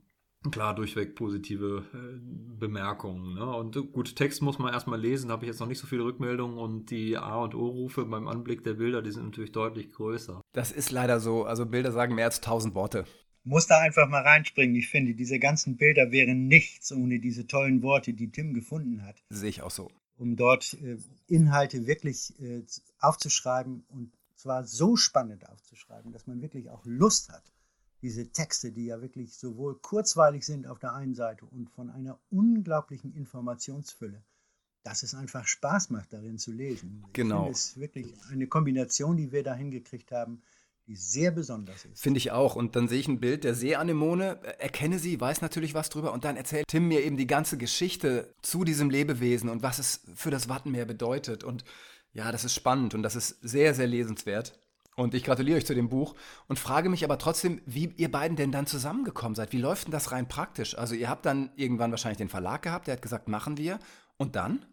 klar 0.49 0.73
durchweg 0.73 1.15
positive 1.15 1.85
äh, 1.93 2.19
Bemerkungen. 2.59 3.35
Ne? 3.35 3.45
Und 3.45 3.75
äh, 3.75 3.81
gut, 3.81 4.15
Text 4.15 4.41
muss 4.41 4.57
man 4.57 4.73
erstmal 4.73 4.99
lesen, 4.99 5.29
habe 5.31 5.45
ich 5.45 5.49
jetzt 5.49 5.59
noch 5.59 5.67
nicht 5.67 5.79
so 5.79 5.85
viele 5.85 6.03
Rückmeldungen 6.03 6.57
und 6.57 6.89
die 6.89 7.17
A- 7.17 7.43
und 7.43 7.53
O-Rufe 7.53 8.05
beim 8.05 8.27
Anblick 8.27 8.63
der 8.63 8.73
Bilder, 8.73 9.01
die 9.01 9.11
sind 9.11 9.25
natürlich 9.25 9.51
deutlich 9.51 9.91
größer. 9.91 10.41
Das 10.53 10.71
ist 10.71 10.91
leider 10.91 11.19
so. 11.19 11.43
Also 11.43 11.65
Bilder 11.65 11.91
sagen 11.91 12.15
mehr 12.15 12.25
als 12.25 12.41
tausend 12.41 12.73
Worte. 12.73 13.05
Muss 13.43 13.67
da 13.67 13.79
einfach 13.79 14.07
mal 14.07 14.21
reinspringen. 14.21 14.75
Ich 14.75 14.89
finde, 14.89 15.13
diese 15.13 15.39
ganzen 15.39 15.77
Bilder 15.77 16.11
wären 16.11 16.47
nichts 16.47 16.91
ohne 16.91 17.19
diese 17.19 17.47
tollen 17.47 17.81
Worte, 17.81 18.13
die 18.13 18.31
Tim 18.31 18.53
gefunden 18.53 19.03
hat. 19.03 19.23
Sehe 19.29 19.49
ich 19.49 19.61
auch 19.61 19.71
so. 19.71 19.91
Um 20.17 20.35
dort 20.35 20.73
äh, 20.81 20.97
Inhalte 21.27 21.85
wirklich 21.87 22.39
äh, 22.39 22.63
aufzuschreiben 22.99 23.83
und 23.89 24.11
zwar 24.35 24.65
so 24.65 24.95
spannend 24.95 25.47
aufzuschreiben, 25.49 26.11
dass 26.11 26.25
man 26.25 26.41
wirklich 26.41 26.69
auch 26.69 26.81
Lust 26.85 27.29
hat 27.29 27.50
diese 28.01 28.31
Texte, 28.31 28.71
die 28.71 28.85
ja 28.85 29.01
wirklich 29.01 29.35
sowohl 29.35 29.79
kurzweilig 29.79 30.45
sind 30.45 30.67
auf 30.67 30.79
der 30.79 30.93
einen 30.93 31.15
Seite 31.15 31.45
und 31.45 31.69
von 31.69 31.89
einer 31.89 32.19
unglaublichen 32.29 33.13
Informationsfülle, 33.13 34.23
dass 34.83 35.03
es 35.03 35.13
einfach 35.13 35.45
Spaß 35.45 35.91
macht, 35.91 36.13
darin 36.13 36.37
zu 36.37 36.51
lesen. 36.51 37.05
Genau. 37.13 37.49
Es 37.49 37.67
ist 37.67 37.79
wirklich 37.79 38.07
eine 38.29 38.47
Kombination, 38.47 39.17
die 39.17 39.31
wir 39.31 39.43
da 39.43 39.53
hingekriegt 39.53 40.11
haben, 40.11 40.41
die 40.87 40.95
sehr 40.95 41.31
besonders 41.31 41.85
ist. 41.85 42.01
Finde 42.01 42.17
ich 42.17 42.31
auch. 42.31 42.55
Und 42.55 42.75
dann 42.75 42.87
sehe 42.87 42.99
ich 42.99 43.07
ein 43.07 43.19
Bild 43.19 43.43
der 43.43 43.53
Seeanemone, 43.53 44.43
erkenne 44.59 44.97
sie, 44.97 45.21
weiß 45.21 45.41
natürlich 45.41 45.73
was 45.73 45.89
drüber 45.89 46.11
und 46.11 46.25
dann 46.25 46.37
erzählt 46.37 46.67
Tim 46.67 46.87
mir 46.87 47.03
eben 47.03 47.17
die 47.17 47.27
ganze 47.27 47.57
Geschichte 47.57 48.33
zu 48.41 48.63
diesem 48.63 48.89
Lebewesen 48.89 49.49
und 49.49 49.61
was 49.61 49.77
es 49.77 50.01
für 50.15 50.31
das 50.31 50.49
Wattenmeer 50.49 50.85
bedeutet. 50.85 51.43
Und 51.43 51.63
ja, 52.13 52.31
das 52.31 52.43
ist 52.43 52.55
spannend 52.55 52.93
und 52.93 53.03
das 53.03 53.15
ist 53.15 53.37
sehr, 53.41 53.73
sehr 53.73 53.87
lesenswert. 53.87 54.59
Und 54.95 55.13
ich 55.13 55.23
gratuliere 55.23 55.57
euch 55.57 55.65
zu 55.65 55.73
dem 55.73 55.89
Buch 55.89 56.15
und 56.47 56.59
frage 56.59 56.89
mich 56.89 57.03
aber 57.03 57.17
trotzdem, 57.17 57.61
wie 57.65 57.93
ihr 57.95 58.11
beiden 58.11 58.35
denn 58.35 58.51
dann 58.51 58.67
zusammengekommen 58.67 59.35
seid. 59.35 59.53
Wie 59.53 59.57
läuft 59.57 59.85
denn 59.85 59.91
das 59.91 60.11
rein 60.11 60.27
praktisch? 60.27 60.77
Also 60.77 60.95
ihr 60.95 61.09
habt 61.09 61.25
dann 61.25 61.51
irgendwann 61.55 61.91
wahrscheinlich 61.91 62.17
den 62.17 62.29
Verlag 62.29 62.61
gehabt, 62.61 62.87
der 62.87 62.95
hat 62.95 63.01
gesagt, 63.01 63.27
machen 63.27 63.57
wir. 63.57 63.79
Und 64.17 64.35
dann? 64.35 64.65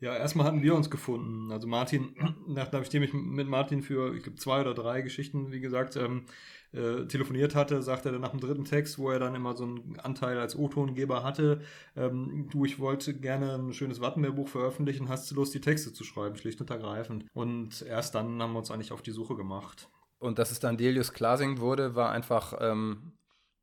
Ja, 0.00 0.14
erstmal 0.16 0.46
hatten 0.46 0.62
wir 0.62 0.74
uns 0.74 0.90
gefunden. 0.90 1.50
Also 1.50 1.66
Martin, 1.66 2.14
nachdem 2.46 3.02
ich 3.02 3.12
mit 3.12 3.48
Martin 3.48 3.82
für, 3.82 4.14
ich 4.14 4.22
glaube, 4.22 4.38
zwei 4.38 4.60
oder 4.60 4.74
drei 4.74 5.02
Geschichten, 5.02 5.52
wie 5.52 5.60
gesagt, 5.60 5.96
ähm, 5.96 6.26
äh, 6.72 7.06
telefoniert 7.06 7.54
hatte, 7.54 7.82
sagte 7.82 8.08
er 8.08 8.12
dann 8.12 8.20
nach 8.20 8.32
dem 8.32 8.40
dritten 8.40 8.64
Text, 8.64 8.98
wo 8.98 9.10
er 9.10 9.20
dann 9.20 9.34
immer 9.34 9.56
so 9.56 9.64
einen 9.64 10.00
Anteil 10.00 10.38
als 10.38 10.56
O-Tongeber 10.58 11.22
hatte, 11.22 11.60
ähm, 11.96 12.48
du, 12.50 12.64
ich 12.64 12.80
wollte 12.80 13.14
gerne 13.14 13.54
ein 13.54 13.72
schönes 13.72 14.00
Wattenmeerbuch 14.00 14.48
veröffentlichen, 14.48 15.08
hast 15.08 15.30
du 15.30 15.36
Lust, 15.36 15.54
die 15.54 15.60
Texte 15.60 15.92
zu 15.92 16.02
schreiben, 16.02 16.36
schlicht 16.36 16.60
und 16.60 16.70
ergreifend. 16.70 17.26
Und 17.32 17.82
erst 17.82 18.16
dann 18.16 18.42
haben 18.42 18.52
wir 18.52 18.58
uns 18.58 18.72
eigentlich 18.72 18.92
auf 18.92 19.02
die 19.02 19.12
Suche 19.12 19.36
gemacht. 19.36 19.88
Und 20.18 20.38
dass 20.38 20.50
es 20.50 20.58
dann 20.58 20.76
Delius 20.76 21.12
Klasing 21.12 21.58
wurde, 21.58 21.94
war 21.94 22.10
einfach, 22.10 22.54
ähm, 22.60 23.12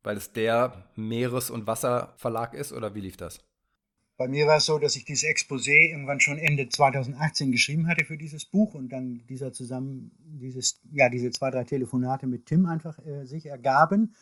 weil 0.02 0.16
es 0.16 0.32
der 0.32 0.88
Meeres- 0.96 1.50
und 1.50 1.66
Wasserverlag 1.66 2.54
ist, 2.54 2.72
oder 2.72 2.94
wie 2.94 3.00
lief 3.00 3.16
das? 3.16 3.44
Bei 4.16 4.28
mir 4.28 4.46
war 4.46 4.58
es 4.58 4.66
so, 4.66 4.78
dass 4.78 4.96
ich 4.96 5.04
dieses 5.04 5.24
Exposé 5.24 5.90
irgendwann 5.90 6.20
schon 6.20 6.38
Ende 6.38 6.68
2018 6.68 7.50
geschrieben 7.50 7.88
hatte 7.88 8.04
für 8.04 8.18
dieses 8.18 8.44
Buch 8.44 8.74
und 8.74 8.90
dann 8.90 9.26
dieser 9.26 9.52
zusammen, 9.52 10.12
dieses, 10.18 10.80
ja, 10.92 11.08
diese 11.08 11.30
zwei, 11.30 11.50
drei 11.50 11.64
Telefonate 11.64 12.26
mit 12.26 12.46
Tim 12.46 12.66
einfach 12.66 12.98
äh, 13.04 13.24
sich 13.24 13.46
ergaben 13.46 14.14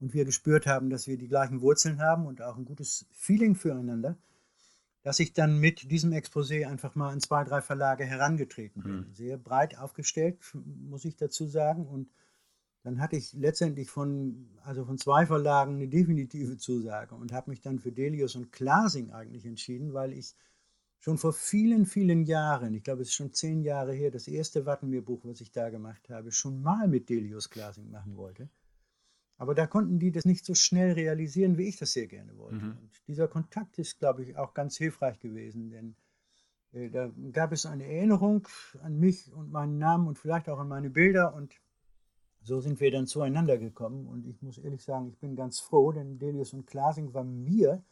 und 0.00 0.14
wir 0.14 0.24
gespürt 0.24 0.66
haben, 0.66 0.90
dass 0.90 1.06
wir 1.06 1.16
die 1.16 1.28
gleichen 1.28 1.60
Wurzeln 1.60 2.00
haben 2.00 2.26
und 2.26 2.42
auch 2.42 2.56
ein 2.56 2.64
gutes 2.64 3.06
Feeling 3.12 3.54
füreinander, 3.54 4.16
dass 5.02 5.20
ich 5.20 5.32
dann 5.32 5.58
mit 5.58 5.90
diesem 5.90 6.12
Exposé 6.12 6.66
einfach 6.66 6.94
mal 6.94 7.10
an 7.10 7.20
zwei, 7.20 7.44
drei 7.44 7.62
Verlage 7.62 8.04
herangetreten 8.04 8.82
bin. 8.82 8.92
Mhm. 8.92 9.14
Sehr 9.14 9.38
breit 9.38 9.78
aufgestellt, 9.78 10.38
muss 10.54 11.04
ich 11.04 11.16
dazu 11.16 11.46
sagen. 11.46 11.86
Und 11.86 12.10
dann 12.82 13.00
hatte 13.00 13.16
ich 13.16 13.32
letztendlich 13.34 13.90
von, 13.90 14.48
also 14.62 14.84
von 14.84 14.96
zwei 14.96 15.26
Verlagen 15.26 15.74
eine 15.74 15.88
definitive 15.88 16.56
Zusage 16.56 17.14
und 17.14 17.32
habe 17.32 17.50
mich 17.50 17.60
dann 17.60 17.78
für 17.78 17.92
Delius 17.92 18.36
und 18.36 18.52
Klasing 18.52 19.10
eigentlich 19.10 19.44
entschieden, 19.44 19.92
weil 19.92 20.12
ich 20.12 20.34
schon 20.98 21.18
vor 21.18 21.32
vielen, 21.32 21.86
vielen 21.86 22.24
Jahren, 22.24 22.74
ich 22.74 22.82
glaube, 22.82 23.02
es 23.02 23.08
ist 23.08 23.14
schon 23.14 23.32
zehn 23.32 23.62
Jahre 23.62 23.92
her, 23.92 24.10
das 24.10 24.28
erste 24.28 24.66
Wattenmeerbuch, 24.66 25.20
was 25.24 25.40
ich 25.40 25.50
da 25.50 25.70
gemacht 25.70 26.08
habe, 26.08 26.32
schon 26.32 26.62
mal 26.62 26.88
mit 26.88 27.08
Delius 27.08 27.50
Klasing 27.50 27.90
machen 27.90 28.16
wollte. 28.16 28.48
Aber 29.36 29.54
da 29.54 29.66
konnten 29.66 29.98
die 29.98 30.10
das 30.10 30.26
nicht 30.26 30.44
so 30.44 30.54
schnell 30.54 30.92
realisieren, 30.92 31.56
wie 31.56 31.68
ich 31.68 31.78
das 31.78 31.92
sehr 31.92 32.06
gerne 32.06 32.36
wollte. 32.36 32.56
Mhm. 32.56 32.76
Und 32.78 32.90
dieser 33.08 33.26
Kontakt 33.26 33.78
ist, 33.78 33.98
glaube 33.98 34.22
ich, 34.22 34.36
auch 34.36 34.52
ganz 34.52 34.76
hilfreich 34.76 35.18
gewesen, 35.18 35.70
denn 35.70 35.96
äh, 36.72 36.90
da 36.90 37.10
gab 37.32 37.52
es 37.52 37.64
eine 37.64 37.84
Erinnerung 37.84 38.46
an 38.82 38.98
mich 38.98 39.32
und 39.32 39.50
meinen 39.50 39.78
Namen 39.78 40.08
und 40.08 40.18
vielleicht 40.18 40.48
auch 40.50 40.58
an 40.58 40.68
meine 40.68 40.90
Bilder 40.90 41.34
und 41.34 41.54
so 42.42 42.60
sind 42.60 42.80
wir 42.80 42.90
dann 42.90 43.06
zueinander 43.06 43.58
gekommen 43.58 44.06
und 44.06 44.26
ich 44.26 44.40
muss 44.42 44.58
ehrlich 44.58 44.82
sagen, 44.82 45.08
ich 45.08 45.18
bin 45.18 45.36
ganz 45.36 45.60
froh, 45.60 45.92
denn 45.92 46.18
Delius 46.18 46.52
und 46.52 46.66
Klasing 46.66 47.12
war 47.12 47.24
mir 47.24 47.82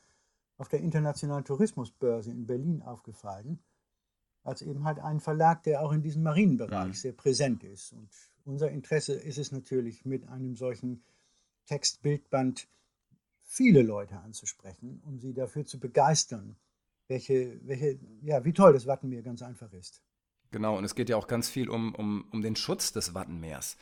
auf 0.56 0.68
der 0.68 0.80
Internationalen 0.80 1.44
Tourismusbörse 1.44 2.30
in 2.30 2.46
Berlin 2.46 2.82
aufgefallen, 2.82 3.60
als 4.42 4.62
eben 4.62 4.84
halt 4.84 4.98
ein 4.98 5.20
Verlag, 5.20 5.62
der 5.62 5.82
auch 5.82 5.92
in 5.92 6.02
diesem 6.02 6.22
Marienbereich 6.22 6.88
mhm. 6.88 6.92
sehr 6.94 7.12
präsent 7.12 7.62
ist. 7.62 7.92
Und 7.92 8.08
unser 8.44 8.70
Interesse 8.70 9.14
ist 9.14 9.38
es 9.38 9.52
natürlich, 9.52 10.04
mit 10.04 10.26
einem 10.28 10.56
solchen 10.56 11.02
Textbildband 11.66 12.66
viele 13.44 13.82
Leute 13.82 14.18
anzusprechen, 14.20 15.00
um 15.04 15.20
sie 15.20 15.32
dafür 15.32 15.64
zu 15.64 15.78
begeistern, 15.78 16.56
welche, 17.08 17.60
welche, 17.66 17.98
ja, 18.22 18.44
wie 18.44 18.52
toll 18.52 18.72
das 18.72 18.86
Wattenmeer 18.86 19.22
ganz 19.22 19.42
einfach 19.42 19.72
ist. 19.72 20.02
Genau, 20.50 20.78
und 20.78 20.84
es 20.84 20.94
geht 20.94 21.10
ja 21.10 21.16
auch 21.16 21.26
ganz 21.26 21.48
viel 21.48 21.68
um, 21.68 21.94
um, 21.94 22.26
um 22.30 22.42
den 22.42 22.56
Schutz 22.56 22.92
des 22.92 23.14
Wattenmeers. 23.14 23.76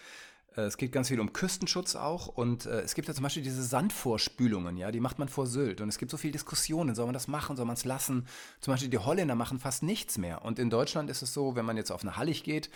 Äh, 0.56 0.62
es 0.62 0.76
geht 0.76 0.92
ganz 0.92 1.08
viel 1.08 1.20
um 1.20 1.32
Küstenschutz 1.32 1.94
auch 1.94 2.26
und 2.28 2.66
äh, 2.66 2.80
es 2.80 2.94
gibt 2.94 3.08
ja 3.08 3.14
zum 3.14 3.22
Beispiel 3.22 3.42
diese 3.42 3.62
Sandvorspülungen, 3.62 4.76
ja, 4.76 4.90
die 4.90 5.00
macht 5.00 5.18
man 5.18 5.28
vor 5.28 5.46
Sylt 5.46 5.80
und 5.80 5.88
es 5.88 5.98
gibt 5.98 6.10
so 6.10 6.16
viele 6.16 6.32
Diskussionen, 6.32 6.94
soll 6.94 7.06
man 7.06 7.14
das 7.14 7.28
machen, 7.28 7.56
soll 7.56 7.66
man 7.66 7.76
es 7.76 7.84
lassen? 7.84 8.26
Zum 8.60 8.72
Beispiel 8.72 8.90
die 8.90 8.98
Holländer 8.98 9.34
machen 9.34 9.58
fast 9.58 9.82
nichts 9.82 10.18
mehr 10.18 10.44
und 10.44 10.58
in 10.58 10.70
Deutschland 10.70 11.10
ist 11.10 11.22
es 11.22 11.32
so, 11.32 11.54
wenn 11.54 11.64
man 11.64 11.76
jetzt 11.76 11.92
auf 11.92 12.02
eine 12.02 12.16
Hallig 12.16 12.42
geht, 12.42 12.70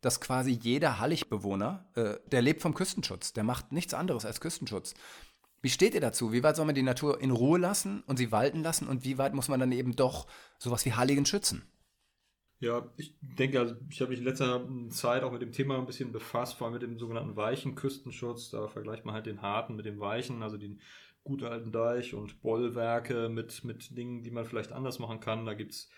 dass 0.00 0.20
quasi 0.20 0.52
jeder 0.52 0.98
Halligbewohner, 1.00 1.84
äh, 1.94 2.14
der 2.30 2.42
lebt 2.42 2.62
vom 2.62 2.74
Küstenschutz, 2.74 3.32
der 3.32 3.44
macht 3.44 3.72
nichts 3.72 3.94
anderes 3.94 4.24
als 4.24 4.40
Küstenschutz. 4.40 4.94
Wie 5.62 5.70
steht 5.70 5.94
ihr 5.94 6.00
dazu? 6.00 6.32
Wie 6.32 6.42
weit 6.42 6.54
soll 6.54 6.66
man 6.66 6.74
die 6.74 6.82
Natur 6.82 7.20
in 7.20 7.30
Ruhe 7.30 7.58
lassen 7.58 8.02
und 8.06 8.18
sie 8.18 8.30
walten 8.30 8.62
lassen 8.62 8.86
und 8.86 9.04
wie 9.04 9.18
weit 9.18 9.34
muss 9.34 9.48
man 9.48 9.58
dann 9.58 9.72
eben 9.72 9.96
doch 9.96 10.26
sowas 10.58 10.84
wie 10.84 10.92
Halligen 10.92 11.26
schützen? 11.26 11.62
Ja, 12.58 12.90
ich 12.96 13.14
denke, 13.20 13.60
also 13.60 13.74
ich 13.90 14.00
habe 14.00 14.10
mich 14.10 14.20
in 14.20 14.24
letzter 14.24 14.66
Zeit 14.88 15.22
auch 15.22 15.32
mit 15.32 15.42
dem 15.42 15.52
Thema 15.52 15.78
ein 15.78 15.86
bisschen 15.86 16.12
befasst, 16.12 16.56
vor 16.56 16.66
allem 16.66 16.74
mit 16.74 16.82
dem 16.82 16.98
sogenannten 16.98 17.36
weichen 17.36 17.74
Küstenschutz. 17.74 18.50
Da 18.50 18.66
vergleicht 18.68 19.04
man 19.04 19.14
halt 19.14 19.26
den 19.26 19.42
harten 19.42 19.76
mit 19.76 19.84
dem 19.84 20.00
weichen, 20.00 20.42
also 20.42 20.56
den 20.56 20.80
gut 21.22 21.42
alten 21.42 21.72
Deich 21.72 22.14
und 22.14 22.40
Bollwerke 22.40 23.28
mit, 23.28 23.62
mit 23.64 23.96
Dingen, 23.96 24.22
die 24.22 24.30
man 24.30 24.46
vielleicht 24.46 24.72
anders 24.72 24.98
machen 24.98 25.20
kann. 25.20 25.44
Da 25.44 25.54
gibt 25.54 25.72
es 25.72 25.90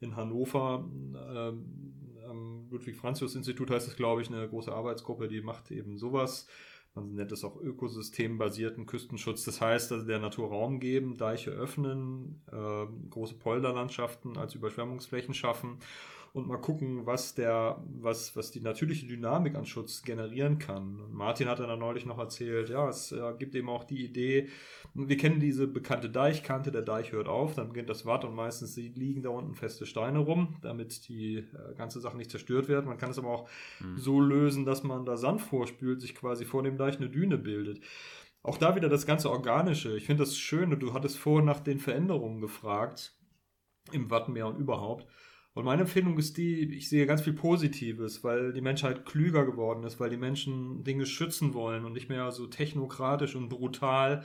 in 0.00 0.16
Hannover 0.16 0.88
ähm, 1.14 2.00
am 2.26 2.68
Ludwig-Franzius-Institut 2.70 3.70
heißt 3.70 3.88
es, 3.88 3.96
glaube 3.96 4.22
ich, 4.22 4.28
eine 4.28 4.48
große 4.48 4.72
Arbeitsgruppe, 4.72 5.28
die 5.28 5.42
macht 5.42 5.70
eben 5.70 5.98
sowas. 5.98 6.46
Man 6.94 7.14
nennt 7.14 7.30
es 7.30 7.44
auch 7.44 7.56
ökosystembasierten 7.56 8.86
Küstenschutz. 8.86 9.44
Das 9.44 9.60
heißt, 9.60 9.92
also 9.92 10.04
der 10.04 10.18
Natur 10.18 10.48
Raum 10.48 10.80
geben, 10.80 11.16
Deiche 11.16 11.50
öffnen, 11.50 12.42
äh, 12.50 12.86
große 13.10 13.34
Polderlandschaften 13.34 14.36
als 14.36 14.54
Überschwemmungsflächen 14.54 15.34
schaffen 15.34 15.78
und 16.32 16.46
mal 16.46 16.58
gucken, 16.58 17.06
was 17.06 17.34
der, 17.34 17.82
was, 18.00 18.36
was 18.36 18.50
die 18.50 18.60
natürliche 18.60 19.06
Dynamik 19.06 19.56
an 19.56 19.66
Schutz 19.66 20.02
generieren 20.02 20.58
kann. 20.58 21.00
Und 21.00 21.12
Martin 21.12 21.48
hat 21.48 21.58
dann 21.58 21.78
neulich 21.78 22.06
noch 22.06 22.18
erzählt, 22.18 22.68
ja, 22.68 22.88
es 22.88 23.10
äh, 23.12 23.34
gibt 23.38 23.54
eben 23.54 23.68
auch 23.68 23.84
die 23.84 24.04
Idee, 24.04 24.48
wir 24.94 25.16
kennen 25.16 25.40
diese 25.40 25.66
bekannte 25.66 26.08
Deichkante, 26.08 26.70
der 26.70 26.82
Deich 26.82 27.12
hört 27.12 27.28
auf, 27.28 27.54
dann 27.54 27.68
beginnt 27.68 27.90
das 27.90 28.06
Watt 28.06 28.24
und 28.24 28.34
meistens 28.34 28.76
liegen 28.76 29.22
da 29.22 29.30
unten 29.30 29.54
feste 29.54 29.86
Steine 29.86 30.20
rum, 30.20 30.56
damit 30.62 31.08
die 31.08 31.38
äh, 31.38 31.74
ganze 31.76 32.00
Sache 32.00 32.16
nicht 32.16 32.30
zerstört 32.30 32.68
wird. 32.68 32.86
Man 32.86 32.98
kann 32.98 33.10
es 33.10 33.18
aber 33.18 33.28
auch 33.28 33.48
mhm. 33.80 33.98
so 33.98 34.20
lösen, 34.20 34.64
dass 34.64 34.82
man 34.82 35.04
da 35.04 35.16
Sand 35.16 35.40
vorspült, 35.40 36.00
sich 36.00 36.14
quasi 36.14 36.44
vor 36.44 36.62
dem 36.62 36.76
Deich 36.76 36.96
eine 36.96 37.10
Düne 37.10 37.38
bildet. 37.38 37.80
Auch 38.42 38.56
da 38.56 38.74
wieder 38.74 38.88
das 38.88 39.04
ganze 39.04 39.30
Organische. 39.30 39.96
Ich 39.96 40.06
finde 40.06 40.22
das 40.22 40.38
schön, 40.38 40.70
du 40.78 40.94
hattest 40.94 41.18
vorhin 41.18 41.44
nach 41.44 41.60
den 41.60 41.78
Veränderungen 41.78 42.40
gefragt 42.40 43.14
im 43.92 44.10
Wattenmeer 44.10 44.46
und 44.46 44.58
überhaupt. 44.58 45.06
Und 45.52 45.64
meine 45.64 45.82
Empfindung 45.82 46.16
ist 46.16 46.36
die, 46.36 46.74
ich 46.74 46.88
sehe 46.88 47.06
ganz 47.06 47.22
viel 47.22 47.32
Positives, 47.32 48.22
weil 48.22 48.52
die 48.52 48.60
Menschheit 48.60 49.04
klüger 49.04 49.44
geworden 49.44 49.82
ist, 49.82 49.98
weil 49.98 50.10
die 50.10 50.16
Menschen 50.16 50.84
Dinge 50.84 51.06
schützen 51.06 51.54
wollen 51.54 51.84
und 51.84 51.92
nicht 51.92 52.08
mehr 52.08 52.30
so 52.30 52.46
technokratisch 52.46 53.34
und 53.34 53.48
brutal 53.48 54.22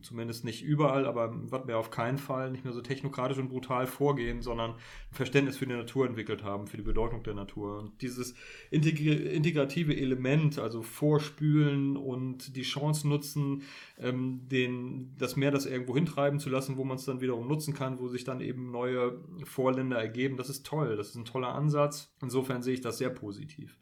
zumindest 0.00 0.44
nicht 0.44 0.62
überall, 0.62 1.06
aber 1.06 1.30
was 1.50 1.66
wir 1.66 1.78
auf 1.78 1.90
keinen 1.90 2.18
Fall 2.18 2.50
nicht 2.50 2.64
mehr 2.64 2.72
so 2.72 2.80
technokratisch 2.80 3.38
und 3.38 3.48
brutal 3.48 3.86
vorgehen, 3.86 4.40
sondern 4.40 4.72
ein 4.72 4.76
Verständnis 5.10 5.56
für 5.56 5.66
die 5.66 5.74
Natur 5.74 6.06
entwickelt 6.06 6.42
haben, 6.42 6.66
für 6.66 6.78
die 6.78 6.82
Bedeutung 6.82 7.22
der 7.22 7.34
Natur. 7.34 7.78
Und 7.78 8.00
dieses 8.00 8.34
integrative 8.70 9.96
Element, 9.96 10.58
also 10.58 10.82
Vorspülen 10.82 11.96
und 11.96 12.56
die 12.56 12.62
Chance 12.62 13.06
nutzen, 13.06 13.62
ähm, 13.98 14.48
den, 14.48 15.14
das 15.18 15.36
Meer 15.36 15.50
das 15.50 15.66
irgendwo 15.66 15.94
hintreiben 15.94 16.40
zu 16.40 16.48
lassen, 16.48 16.76
wo 16.76 16.84
man 16.84 16.96
es 16.96 17.04
dann 17.04 17.20
wiederum 17.20 17.46
nutzen 17.46 17.74
kann, 17.74 17.98
wo 17.98 18.08
sich 18.08 18.24
dann 18.24 18.40
eben 18.40 18.70
neue 18.70 19.20
Vorländer 19.44 19.98
ergeben, 19.98 20.36
das 20.36 20.48
ist 20.48 20.64
toll, 20.64 20.96
das 20.96 21.10
ist 21.10 21.16
ein 21.16 21.24
toller 21.24 21.54
Ansatz. 21.54 22.12
Insofern 22.22 22.62
sehe 22.62 22.74
ich 22.74 22.80
das 22.80 22.98
sehr 22.98 23.10
positiv. 23.10 23.78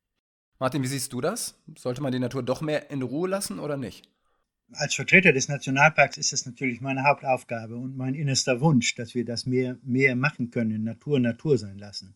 Martin, 0.59 0.83
wie 0.83 0.89
siehst 0.89 1.13
du 1.13 1.21
das? 1.21 1.59
Sollte 1.79 2.03
man 2.03 2.13
die 2.13 2.19
Natur 2.19 2.43
doch 2.43 2.61
mehr 2.61 2.91
in 2.91 3.03
Ruhe 3.03 3.29
lassen 3.29 3.59
oder 3.59 3.79
nicht? 3.79 4.11
Als 4.73 4.95
Vertreter 4.95 5.33
des 5.33 5.49
Nationalparks 5.49 6.17
ist 6.17 6.33
es 6.33 6.47
natürlich 6.47 6.81
meine 6.81 7.05
Hauptaufgabe 7.05 7.77
und 7.77 7.97
mein 7.97 8.15
innerster 8.15 8.61
Wunsch, 8.61 8.95
dass 8.95 9.15
wir 9.15 9.25
das 9.25 9.47
mehr, 9.47 9.79
mehr 9.83 10.17
machen 10.17 10.51
können, 10.51 10.85
Natur 10.85 11.19
Natur 11.19 11.59
sein 11.59 11.79
lassen. 11.79 12.15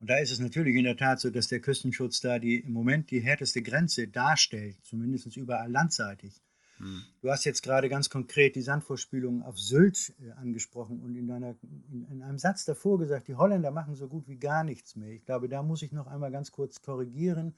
Und 0.00 0.08
da 0.10 0.18
ist 0.18 0.30
es 0.30 0.38
natürlich 0.38 0.76
in 0.76 0.84
der 0.84 0.96
Tat 0.96 1.18
so, 1.20 1.30
dass 1.30 1.48
der 1.48 1.60
Küstenschutz 1.60 2.20
da 2.20 2.38
die, 2.38 2.60
im 2.60 2.72
Moment 2.72 3.10
die 3.10 3.20
härteste 3.20 3.62
Grenze 3.62 4.06
darstellt, 4.06 4.76
zumindest 4.84 5.36
überall 5.36 5.70
landseitig. 5.70 6.40
Hm. 6.76 7.02
Du 7.20 7.30
hast 7.30 7.44
jetzt 7.44 7.62
gerade 7.62 7.88
ganz 7.88 8.08
konkret 8.08 8.54
die 8.54 8.62
Sandvorspülung 8.62 9.42
auf 9.42 9.58
Sylt 9.58 10.14
äh, 10.20 10.30
angesprochen 10.32 11.00
und 11.00 11.16
in, 11.16 11.26
deiner, 11.26 11.56
in, 11.90 12.06
in 12.10 12.22
einem 12.22 12.38
Satz 12.38 12.64
davor 12.64 13.00
gesagt, 13.00 13.26
die 13.26 13.34
Holländer 13.34 13.72
machen 13.72 13.96
so 13.96 14.06
gut 14.06 14.28
wie 14.28 14.36
gar 14.36 14.62
nichts 14.62 14.94
mehr. 14.94 15.10
Ich 15.10 15.24
glaube, 15.24 15.48
da 15.48 15.64
muss 15.64 15.82
ich 15.82 15.90
noch 15.90 16.06
einmal 16.06 16.30
ganz 16.30 16.52
kurz 16.52 16.80
korrigieren. 16.80 17.54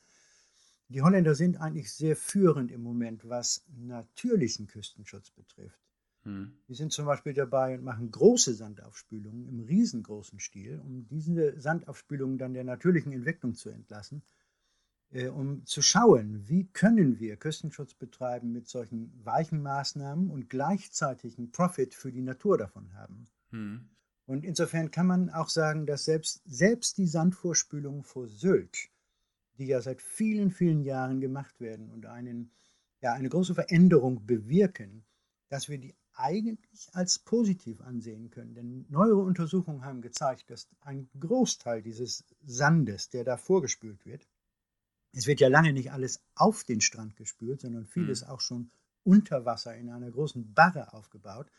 Die 0.91 1.03
Holländer 1.03 1.37
sind 1.37 1.61
eigentlich 1.61 1.93
sehr 1.93 2.17
führend 2.17 2.73
im 2.73 2.83
Moment, 2.83 3.29
was 3.29 3.65
natürlichen 3.77 4.67
Küstenschutz 4.67 5.31
betrifft. 5.31 5.79
Hm. 6.25 6.53
Die 6.67 6.75
sind 6.75 6.93
zum 6.93 7.07
Beispiel 7.07 7.33
dabei 7.33 7.79
und 7.79 7.85
machen 7.85 8.11
große 8.11 8.55
Sandaufspülungen 8.55 9.47
im 9.47 9.61
riesengroßen 9.61 10.41
Stil, 10.41 10.81
um 10.81 11.07
diese 11.07 11.59
Sandaufspülungen 11.61 12.39
dann 12.39 12.55
der 12.55 12.65
natürlichen 12.65 13.13
Entwicklung 13.13 13.55
zu 13.55 13.71
entlassen, 13.71 14.23
äh, 15.13 15.29
um 15.29 15.65
zu 15.65 15.81
schauen, 15.81 16.49
wie 16.49 16.67
können 16.67 17.21
wir 17.21 17.37
Küstenschutz 17.37 17.95
betreiben 17.95 18.51
mit 18.51 18.67
solchen 18.69 19.13
weichen 19.25 19.63
Maßnahmen 19.63 20.29
und 20.29 20.51
gleichzeitig 20.51 21.39
einen 21.39 21.53
Profit 21.53 21.95
für 21.95 22.11
die 22.11 22.21
Natur 22.21 22.59
davon 22.59 22.93
haben. 22.95 23.29
Hm. 23.51 23.89
Und 24.27 24.45
insofern 24.45 24.91
kann 24.91 25.07
man 25.07 25.31
auch 25.31 25.51
sagen, 25.51 25.87
dass 25.87 26.05
selbst, 26.05 26.43
selbst 26.47 26.99
die 26.99 27.07
Sandvorspülungen 27.07 28.03
vor 28.03 28.27
Sylt 28.27 28.91
die 29.61 29.67
ja 29.67 29.81
seit 29.83 30.01
vielen, 30.01 30.51
vielen 30.51 30.83
Jahren 30.83 31.21
gemacht 31.21 31.61
werden 31.61 31.91
und 31.91 32.07
einen, 32.07 32.51
ja, 33.03 33.13
eine 33.13 33.29
große 33.29 33.55
Veränderung 33.55 34.27
bewirken, 34.27 35.05
dass 35.49 35.69
wir 35.69 35.79
die 35.79 35.95
eigentlich 36.15 36.89
als 36.93 37.19
positiv 37.19 37.81
ansehen 37.83 38.31
können. 38.31 38.55
Denn 38.55 38.87
neuere 38.89 39.19
Untersuchungen 39.21 39.85
haben 39.85 40.01
gezeigt, 40.01 40.51
dass 40.51 40.69
ein 40.81 41.09
Großteil 41.19 41.83
dieses 41.83 42.25
Sandes, 42.43 43.11
der 43.11 43.25
da 43.25 43.37
vorgespült 43.37 44.05
wird, 44.07 44.27
es 45.13 45.27
wird 45.27 45.41
ja 45.41 45.49
lange 45.49 45.73
nicht 45.73 45.93
alles 45.93 46.23
auf 46.35 46.65
den 46.65 46.81
Strand 46.81 47.17
gespült, 47.17 47.61
sondern 47.61 47.87
vieles 47.87 48.23
mhm. 48.23 48.29
auch 48.29 48.41
schon 48.41 48.71
unter 49.03 49.45
Wasser 49.45 49.77
in 49.77 49.91
einer 49.91 50.11
großen 50.11 50.55
Barre 50.55 50.93
aufgebaut, 50.95 51.51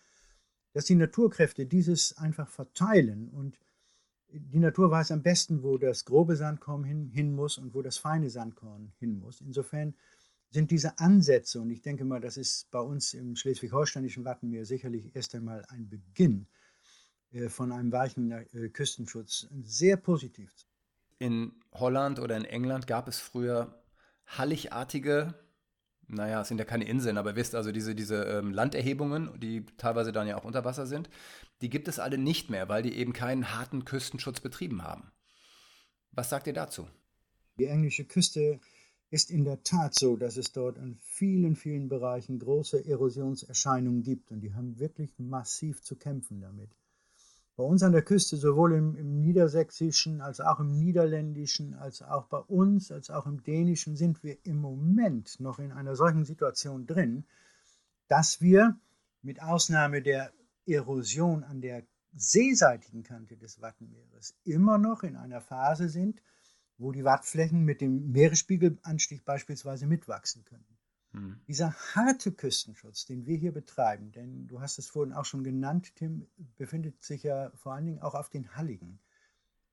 dass 0.73 0.85
die 0.85 0.95
Naturkräfte 0.95 1.65
dieses 1.65 2.17
einfach 2.17 2.47
verteilen 2.47 3.29
und 3.29 3.59
die 4.33 4.59
Natur 4.59 4.91
weiß 4.91 5.11
am 5.11 5.21
besten, 5.21 5.63
wo 5.63 5.77
das 5.77 6.05
grobe 6.05 6.35
Sandkorn 6.35 6.83
hin, 6.83 7.09
hin 7.09 7.33
muss 7.33 7.57
und 7.57 7.73
wo 7.73 7.81
das 7.81 7.97
feine 7.97 8.29
Sandkorn 8.29 8.91
hin 8.99 9.19
muss. 9.19 9.41
Insofern 9.41 9.93
sind 10.49 10.71
diese 10.71 10.99
Ansätze, 10.99 11.61
und 11.61 11.69
ich 11.69 11.81
denke 11.81 12.03
mal, 12.03 12.19
das 12.19 12.37
ist 12.37 12.69
bei 12.71 12.79
uns 12.79 13.13
im 13.13 13.35
schleswig-holsteinischen 13.35 14.25
Wattenmeer 14.25 14.65
sicherlich 14.65 15.15
erst 15.15 15.33
einmal 15.33 15.65
ein 15.69 15.87
Beginn 15.87 16.47
äh, 17.31 17.49
von 17.49 17.71
einem 17.71 17.91
weichen 17.91 18.31
äh, 18.31 18.69
Küstenschutz, 18.69 19.47
sehr 19.63 19.97
positiv. 19.97 20.53
In 21.19 21.53
Holland 21.73 22.19
oder 22.19 22.35
in 22.35 22.45
England 22.45 22.87
gab 22.87 23.07
es 23.07 23.19
früher 23.19 23.81
halligartige 24.25 25.35
naja, 26.11 26.41
es 26.41 26.47
sind 26.47 26.57
ja 26.57 26.65
keine 26.65 26.85
Inseln, 26.85 27.17
aber 27.17 27.35
wisst 27.35 27.55
also, 27.55 27.71
diese, 27.71 27.95
diese 27.95 28.23
ähm, 28.23 28.51
Landerhebungen, 28.51 29.39
die 29.39 29.65
teilweise 29.77 30.11
dann 30.11 30.27
ja 30.27 30.37
auch 30.37 30.43
unter 30.43 30.65
Wasser 30.65 30.85
sind, 30.85 31.09
die 31.61 31.69
gibt 31.69 31.87
es 31.87 31.99
alle 31.99 32.17
nicht 32.17 32.49
mehr, 32.49 32.69
weil 32.69 32.83
die 32.83 32.95
eben 32.95 33.13
keinen 33.13 33.55
harten 33.55 33.85
Küstenschutz 33.85 34.39
betrieben 34.41 34.83
haben. 34.83 35.11
Was 36.11 36.29
sagt 36.29 36.47
ihr 36.47 36.53
dazu? 36.53 36.87
Die 37.57 37.65
englische 37.65 38.05
Küste 38.05 38.59
ist 39.09 39.29
in 39.29 39.43
der 39.43 39.63
Tat 39.63 39.93
so, 39.93 40.15
dass 40.15 40.37
es 40.37 40.51
dort 40.51 40.77
in 40.77 40.95
vielen, 40.95 41.55
vielen 41.55 41.89
Bereichen 41.89 42.39
große 42.39 42.85
Erosionserscheinungen 42.85 44.03
gibt 44.03 44.31
und 44.31 44.41
die 44.41 44.53
haben 44.53 44.79
wirklich 44.79 45.17
massiv 45.17 45.81
zu 45.81 45.95
kämpfen 45.95 46.41
damit. 46.41 46.71
Bei 47.55 47.63
uns 47.63 47.83
an 47.83 47.91
der 47.91 48.01
Küste, 48.01 48.37
sowohl 48.37 48.73
im, 48.73 48.95
im 48.95 49.19
Niedersächsischen 49.19 50.21
als 50.21 50.39
auch 50.39 50.59
im 50.59 50.71
Niederländischen, 50.71 51.73
als 51.75 52.01
auch 52.01 52.25
bei 52.27 52.39
uns, 52.39 52.91
als 52.91 53.09
auch 53.09 53.25
im 53.25 53.43
Dänischen, 53.43 53.95
sind 53.95 54.23
wir 54.23 54.37
im 54.45 54.57
Moment 54.57 55.39
noch 55.39 55.59
in 55.59 55.71
einer 55.71 55.95
solchen 55.95 56.25
Situation 56.25 56.87
drin, 56.87 57.25
dass 58.07 58.41
wir 58.41 58.79
mit 59.21 59.41
Ausnahme 59.41 60.01
der 60.01 60.31
Erosion 60.65 61.43
an 61.43 61.61
der 61.61 61.83
seeseitigen 62.13 63.03
Kante 63.03 63.37
des 63.37 63.61
Wattenmeeres 63.61 64.35
immer 64.43 64.77
noch 64.77 65.03
in 65.03 65.15
einer 65.15 65.41
Phase 65.41 65.89
sind, 65.89 66.21
wo 66.77 66.91
die 66.91 67.03
Wattflächen 67.03 67.63
mit 67.63 67.79
dem 67.81 68.11
Meeresspiegelanstieg 68.11 69.23
beispielsweise 69.23 69.87
mitwachsen 69.87 70.43
können. 70.45 70.77
Hm. 71.11 71.41
Dieser 71.47 71.73
harte 71.95 72.31
Küstenschutz, 72.31 73.05
den 73.05 73.25
wir 73.25 73.37
hier 73.37 73.51
betreiben, 73.51 74.11
denn 74.11 74.47
du 74.47 74.61
hast 74.61 74.79
es 74.79 74.87
vorhin 74.87 75.13
auch 75.13 75.25
schon 75.25 75.43
genannt, 75.43 75.95
Tim, 75.95 76.27
befindet 76.57 77.03
sich 77.03 77.23
ja 77.23 77.51
vor 77.55 77.73
allen 77.73 77.85
Dingen 77.85 78.01
auch 78.01 78.15
auf 78.15 78.29
den 78.29 78.55
Halligen. 78.55 78.99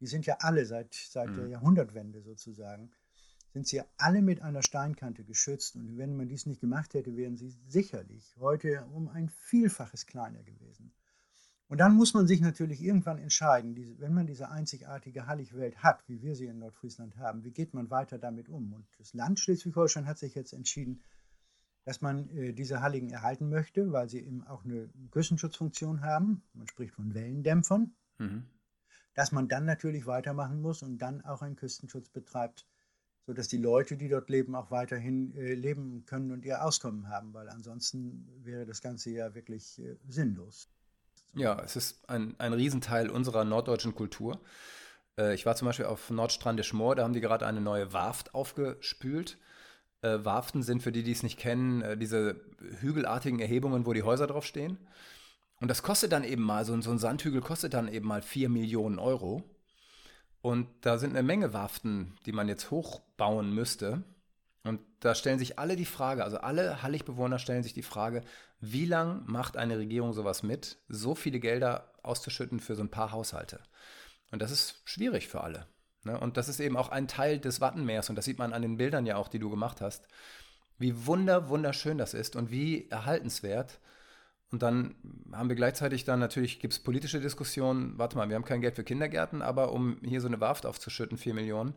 Die 0.00 0.06
sind 0.06 0.26
ja 0.26 0.38
alle 0.40 0.66
seit, 0.66 0.94
seit 0.94 1.28
hm. 1.28 1.36
der 1.36 1.46
Jahrhundertwende 1.48 2.22
sozusagen, 2.22 2.90
sind 3.52 3.66
sie 3.66 3.76
ja 3.76 3.84
alle 3.96 4.22
mit 4.22 4.42
einer 4.42 4.62
Steinkante 4.62 5.24
geschützt. 5.24 5.76
Und 5.76 5.96
wenn 5.96 6.16
man 6.16 6.28
dies 6.28 6.46
nicht 6.46 6.60
gemacht 6.60 6.94
hätte, 6.94 7.16
wären 7.16 7.36
sie 7.36 7.54
sicherlich 7.68 8.36
heute 8.38 8.84
um 8.92 9.08
ein 9.08 9.28
Vielfaches 9.28 10.06
kleiner 10.06 10.42
gewesen. 10.42 10.92
Und 11.68 11.78
dann 11.78 11.94
muss 11.94 12.14
man 12.14 12.26
sich 12.26 12.40
natürlich 12.40 12.82
irgendwann 12.82 13.18
entscheiden, 13.18 13.74
diese, 13.74 13.98
wenn 14.00 14.14
man 14.14 14.26
diese 14.26 14.48
einzigartige 14.48 15.26
Halligwelt 15.26 15.82
hat, 15.82 16.02
wie 16.08 16.22
wir 16.22 16.34
sie 16.34 16.46
in 16.46 16.58
Nordfriesland 16.58 17.18
haben, 17.18 17.44
wie 17.44 17.50
geht 17.50 17.74
man 17.74 17.90
weiter 17.90 18.18
damit 18.18 18.48
um? 18.48 18.72
Und 18.72 18.86
das 18.98 19.12
Land 19.12 19.38
Schleswig-Holstein 19.38 20.06
hat 20.06 20.18
sich 20.18 20.34
jetzt 20.34 20.54
entschieden, 20.54 21.02
dass 21.88 22.02
man 22.02 22.28
äh, 22.36 22.52
diese 22.52 22.82
Halligen 22.82 23.08
erhalten 23.08 23.48
möchte, 23.48 23.92
weil 23.92 24.10
sie 24.10 24.18
eben 24.18 24.46
auch 24.46 24.62
eine 24.62 24.90
Küstenschutzfunktion 25.10 26.02
haben. 26.02 26.42
Man 26.52 26.68
spricht 26.68 26.92
von 26.92 27.14
Wellendämpfern. 27.14 27.94
Mhm. 28.18 28.44
Dass 29.14 29.32
man 29.32 29.48
dann 29.48 29.64
natürlich 29.64 30.04
weitermachen 30.04 30.60
muss 30.60 30.82
und 30.82 30.98
dann 30.98 31.24
auch 31.24 31.40
einen 31.40 31.56
Küstenschutz 31.56 32.10
betreibt, 32.10 32.66
sodass 33.26 33.48
die 33.48 33.56
Leute, 33.56 33.96
die 33.96 34.10
dort 34.10 34.28
leben, 34.28 34.54
auch 34.54 34.70
weiterhin 34.70 35.34
äh, 35.34 35.54
leben 35.54 36.04
können 36.04 36.30
und 36.30 36.44
ihr 36.44 36.62
Auskommen 36.62 37.08
haben, 37.08 37.32
weil 37.32 37.48
ansonsten 37.48 38.28
wäre 38.44 38.66
das 38.66 38.82
Ganze 38.82 39.08
ja 39.08 39.34
wirklich 39.34 39.78
äh, 39.78 39.96
sinnlos. 40.06 40.68
Ja, 41.32 41.58
es 41.62 41.74
ist 41.74 42.06
ein, 42.10 42.38
ein 42.38 42.52
Riesenteil 42.52 43.08
unserer 43.08 43.46
norddeutschen 43.46 43.94
Kultur. 43.94 44.42
Äh, 45.16 45.32
ich 45.32 45.46
war 45.46 45.56
zum 45.56 45.64
Beispiel 45.64 45.86
auf 45.86 46.10
Nordstrandisch 46.10 46.74
Moor, 46.74 46.96
da 46.96 47.04
haben 47.04 47.14
die 47.14 47.22
gerade 47.22 47.46
eine 47.46 47.62
neue 47.62 47.94
Warft 47.94 48.34
aufgespült. 48.34 49.38
Äh, 50.02 50.24
Warften 50.24 50.62
sind, 50.62 50.82
für 50.82 50.92
die, 50.92 51.02
die 51.02 51.12
es 51.12 51.22
nicht 51.22 51.38
kennen, 51.38 51.82
äh, 51.82 51.96
diese 51.96 52.40
hügelartigen 52.80 53.40
Erhebungen, 53.40 53.84
wo 53.84 53.92
die 53.92 54.04
Häuser 54.04 54.26
drauf 54.26 54.44
stehen. 54.44 54.78
Und 55.60 55.68
das 55.68 55.82
kostet 55.82 56.12
dann 56.12 56.22
eben 56.22 56.42
mal, 56.42 56.64
so, 56.64 56.80
so 56.80 56.90
ein 56.90 56.98
Sandhügel 56.98 57.40
kostet 57.40 57.74
dann 57.74 57.88
eben 57.88 58.06
mal 58.06 58.22
4 58.22 58.48
Millionen 58.48 58.98
Euro. 58.98 59.42
Und 60.40 60.68
da 60.82 60.98
sind 60.98 61.10
eine 61.10 61.24
Menge 61.24 61.52
Warften, 61.52 62.16
die 62.26 62.32
man 62.32 62.48
jetzt 62.48 62.70
hochbauen 62.70 63.52
müsste. 63.52 64.04
Und 64.62 64.80
da 65.00 65.14
stellen 65.16 65.38
sich 65.38 65.58
alle 65.58 65.74
die 65.74 65.84
Frage, 65.84 66.22
also 66.24 66.38
alle 66.38 66.82
Halligbewohner 66.82 67.38
stellen 67.38 67.62
sich 67.62 67.74
die 67.74 67.82
Frage, 67.82 68.22
wie 68.60 68.84
lange 68.84 69.22
macht 69.26 69.56
eine 69.56 69.78
Regierung 69.78 70.12
sowas 70.12 70.42
mit, 70.42 70.78
so 70.88 71.14
viele 71.14 71.40
Gelder 71.40 71.92
auszuschütten 72.02 72.60
für 72.60 72.76
so 72.76 72.82
ein 72.82 72.90
paar 72.90 73.10
Haushalte? 73.10 73.60
Und 74.30 74.42
das 74.42 74.50
ist 74.50 74.80
schwierig 74.84 75.28
für 75.28 75.40
alle. 75.42 75.66
Ne? 76.04 76.18
Und 76.18 76.36
das 76.36 76.48
ist 76.48 76.60
eben 76.60 76.76
auch 76.76 76.88
ein 76.88 77.08
Teil 77.08 77.38
des 77.38 77.60
Wattenmeers 77.60 78.10
und 78.10 78.16
das 78.16 78.24
sieht 78.24 78.38
man 78.38 78.52
an 78.52 78.62
den 78.62 78.76
Bildern 78.76 79.06
ja 79.06 79.16
auch, 79.16 79.28
die 79.28 79.38
du 79.38 79.50
gemacht 79.50 79.80
hast. 79.80 80.06
Wie 80.78 81.06
wunder, 81.06 81.48
wunderschön 81.48 81.98
das 81.98 82.14
ist 82.14 82.36
und 82.36 82.50
wie 82.50 82.88
erhaltenswert. 82.88 83.80
Und 84.50 84.62
dann 84.62 84.94
haben 85.32 85.48
wir 85.48 85.56
gleichzeitig 85.56 86.04
dann 86.04 86.20
natürlich, 86.20 86.60
gibt 86.60 86.72
es 86.72 86.78
politische 86.78 87.20
Diskussionen, 87.20 87.98
warte 87.98 88.16
mal, 88.16 88.28
wir 88.28 88.36
haben 88.36 88.44
kein 88.44 88.62
Geld 88.62 88.76
für 88.76 88.84
Kindergärten, 88.84 89.42
aber 89.42 89.72
um 89.72 89.98
hier 90.02 90.20
so 90.20 90.28
eine 90.28 90.40
Warft 90.40 90.64
aufzuschütten, 90.64 91.18
4 91.18 91.34
Millionen, 91.34 91.74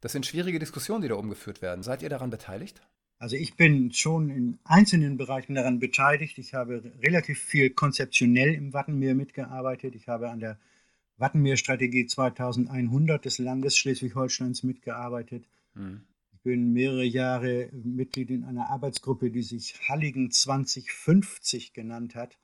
das 0.00 0.12
sind 0.12 0.24
schwierige 0.24 0.58
Diskussionen, 0.58 1.02
die 1.02 1.08
da 1.08 1.16
umgeführt 1.16 1.60
werden. 1.60 1.82
Seid 1.82 2.02
ihr 2.02 2.08
daran 2.08 2.30
beteiligt? 2.30 2.80
Also 3.18 3.36
ich 3.36 3.56
bin 3.56 3.92
schon 3.92 4.30
in 4.30 4.58
einzelnen 4.64 5.16
Bereichen 5.16 5.54
daran 5.54 5.78
beteiligt. 5.78 6.38
Ich 6.38 6.54
habe 6.54 6.92
relativ 7.02 7.38
viel 7.38 7.70
konzeptionell 7.70 8.54
im 8.54 8.74
Wattenmeer 8.74 9.14
mitgearbeitet. 9.14 9.94
Ich 9.94 10.06
habe 10.06 10.30
an 10.30 10.40
der 10.40 10.58
Wattenmeerstrategie 11.18 12.06
2100 12.06 13.24
des 13.24 13.38
Landes 13.38 13.76
Schleswig-Holsteins 13.76 14.62
mitgearbeitet. 14.62 15.48
Mhm. 15.74 16.02
Ich 16.32 16.40
bin 16.42 16.72
mehrere 16.72 17.04
Jahre 17.04 17.70
Mitglied 17.72 18.30
in 18.30 18.44
einer 18.44 18.70
Arbeitsgruppe, 18.70 19.30
die 19.30 19.42
sich 19.42 19.88
Halligen 19.88 20.30
2050 20.30 21.72
genannt 21.72 22.14
hat, 22.14 22.38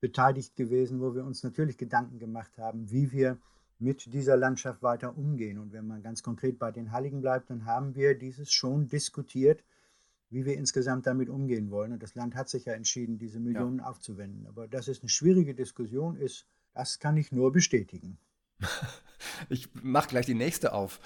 beteiligt 0.00 0.56
gewesen, 0.56 1.00
wo 1.00 1.14
wir 1.14 1.24
uns 1.24 1.42
natürlich 1.42 1.78
Gedanken 1.78 2.18
gemacht 2.18 2.58
haben, 2.58 2.90
wie 2.90 3.12
wir 3.12 3.38
mit 3.78 4.12
dieser 4.12 4.36
Landschaft 4.36 4.82
weiter 4.82 5.16
umgehen. 5.16 5.58
Und 5.58 5.72
wenn 5.72 5.86
man 5.86 6.02
ganz 6.02 6.22
konkret 6.22 6.58
bei 6.58 6.70
den 6.70 6.92
Halligen 6.92 7.20
bleibt, 7.20 7.50
dann 7.50 7.64
haben 7.64 7.94
wir 7.94 8.14
dieses 8.18 8.52
schon 8.52 8.88
diskutiert, 8.88 9.64
wie 10.30 10.44
wir 10.44 10.56
insgesamt 10.56 11.06
damit 11.06 11.28
umgehen 11.28 11.70
wollen. 11.70 11.92
Und 11.92 12.02
das 12.02 12.14
Land 12.14 12.34
hat 12.34 12.48
sich 12.48 12.64
ja 12.64 12.72
entschieden, 12.72 13.18
diese 13.18 13.40
Millionen 13.40 13.78
ja. 13.78 13.84
aufzuwenden. 13.84 14.46
Aber 14.46 14.66
dass 14.68 14.88
es 14.88 15.00
eine 15.00 15.08
schwierige 15.08 15.54
Diskussion 15.54 16.16
ist, 16.16 16.46
das 16.74 16.98
kann 16.98 17.16
ich 17.16 17.32
nur 17.32 17.52
bestätigen. 17.52 18.18
ich 19.48 19.68
mache 19.74 20.08
gleich 20.08 20.26
die 20.26 20.34
nächste 20.34 20.72
auf. 20.72 21.00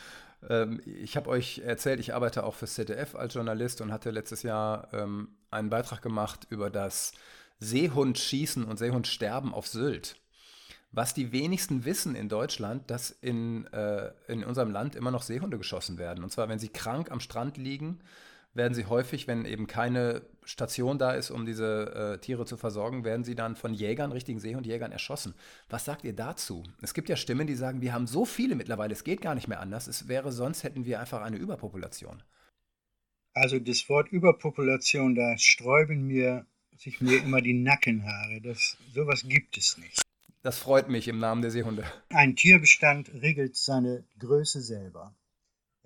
Ähm, 0.49 0.81
ich 0.85 1.17
habe 1.17 1.31
euch 1.31 1.59
erzählt, 1.59 2.01
ich 2.01 2.15
arbeite 2.15 2.45
auch 2.45 2.55
für 2.55 2.67
ZDF 2.67 3.15
als 3.15 3.35
Journalist 3.35 3.81
und 3.81 3.93
hatte 3.93 4.11
letztes 4.11 4.43
Jahr 4.43 4.93
ähm, 4.93 5.29
einen 5.51 5.71
Beitrag 5.71 6.03
gemacht 6.03 6.47
über 6.51 6.71
das 6.71 7.13
Seehundschießen 7.59 8.65
und 8.65 8.79
Seehundsterben 8.79 9.55
auf 9.55 9.67
Sylt. 9.67 10.17
Was 10.93 11.15
die 11.15 11.33
wenigsten 11.33 11.85
wissen 11.85 12.15
in 12.15 12.29
Deutschland, 12.29 12.91
dass 12.91 13.11
in, 13.11 13.67
äh, 13.73 14.13
in 14.29 14.45
unserem 14.45 14.71
Land 14.71 14.95
immer 14.95 15.11
noch 15.11 15.23
Seehunde 15.23 15.59
geschossen 15.59 15.99
werden. 15.99 16.23
Und 16.23 16.31
zwar, 16.31 16.49
wenn 16.49 16.59
sie 16.59 16.69
krank 16.69 17.11
am 17.11 17.21
Strand 17.21 17.57
liegen, 17.57 18.01
werden 18.57 18.75
sie 18.75 18.87
häufig, 18.87 19.27
wenn 19.27 19.45
eben 19.45 19.67
keine 19.67 20.23
Station 20.45 20.99
da 20.99 21.13
ist, 21.13 21.31
um 21.31 21.47
diese 21.47 22.15
äh, 22.17 22.19
Tiere 22.19 22.47
zu 22.47 22.57
versorgen, 22.57 23.05
werden 23.05 23.25
sie 23.25 23.35
dann 23.35 23.57
von 23.57 23.75
Jägern, 23.75 24.13
richtigen 24.13 24.39
Seehundjägern 24.39 24.93
erschossen. 24.93 25.35
Was 25.69 25.85
sagt 25.85 26.05
ihr 26.05 26.15
dazu? 26.15 26.65
Es 26.83 26.95
gibt 26.95 27.09
ja 27.09 27.17
Stimmen, 27.17 27.47
die 27.47 27.55
sagen, 27.55 27.81
wir 27.81 27.93
haben 27.93 28.07
so 28.07 28.25
viele 28.25 28.55
mittlerweile, 28.55 28.93
es 28.93 29.05
geht 29.05 29.21
gar 29.21 29.35
nicht 29.35 29.49
mehr 29.49 29.61
anders. 29.61 29.87
Es 29.87 30.09
wäre 30.09 30.33
sonst 30.33 30.65
hätten 30.65 30.85
wir 30.85 31.01
einfach 31.01 31.23
eine 31.23 31.37
Überpopulation. 31.37 32.23
Also 33.35 33.59
das 33.59 33.89
Wort 33.89 34.09
Überpopulation, 34.11 35.15
da 35.15 35.37
sträuben 35.37 36.07
mir 36.07 36.47
sich 36.79 37.01
mir 37.01 37.23
immer 37.23 37.41
die 37.41 37.55
Nackenhaare. 37.55 38.41
Das, 38.43 38.77
sowas 38.95 39.23
gibt 39.27 39.57
es 39.57 39.79
nicht. 39.79 40.03
Das 40.43 40.59
freut 40.59 40.89
mich 40.89 41.09
im 41.09 41.19
Namen 41.19 41.43
der 41.43 41.51
Seehunde. 41.51 41.85
Ein 42.11 42.37
Tierbestand 42.37 43.11
regelt 43.15 43.57
seine 43.57 44.05
Größe 44.19 44.61
selber. 44.61 45.15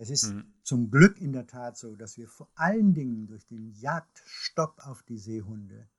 Es 0.01 0.09
ist 0.09 0.33
mhm. 0.33 0.55
zum 0.63 0.91
Glück 0.91 1.21
in 1.21 1.35
der 1.35 1.47
Tat 1.47 1.77
so, 1.77 1.95
dass 1.95 2.17
wir 2.17 2.27
vor 2.27 2.51
allen 2.55 2.95
Dingen 2.95 3.27
durch 3.27 3.45
den 3.45 3.75
Jagdstopp 3.75 4.79
auf 4.87 5.03
die 5.03 5.19
Seehunde 5.19 5.91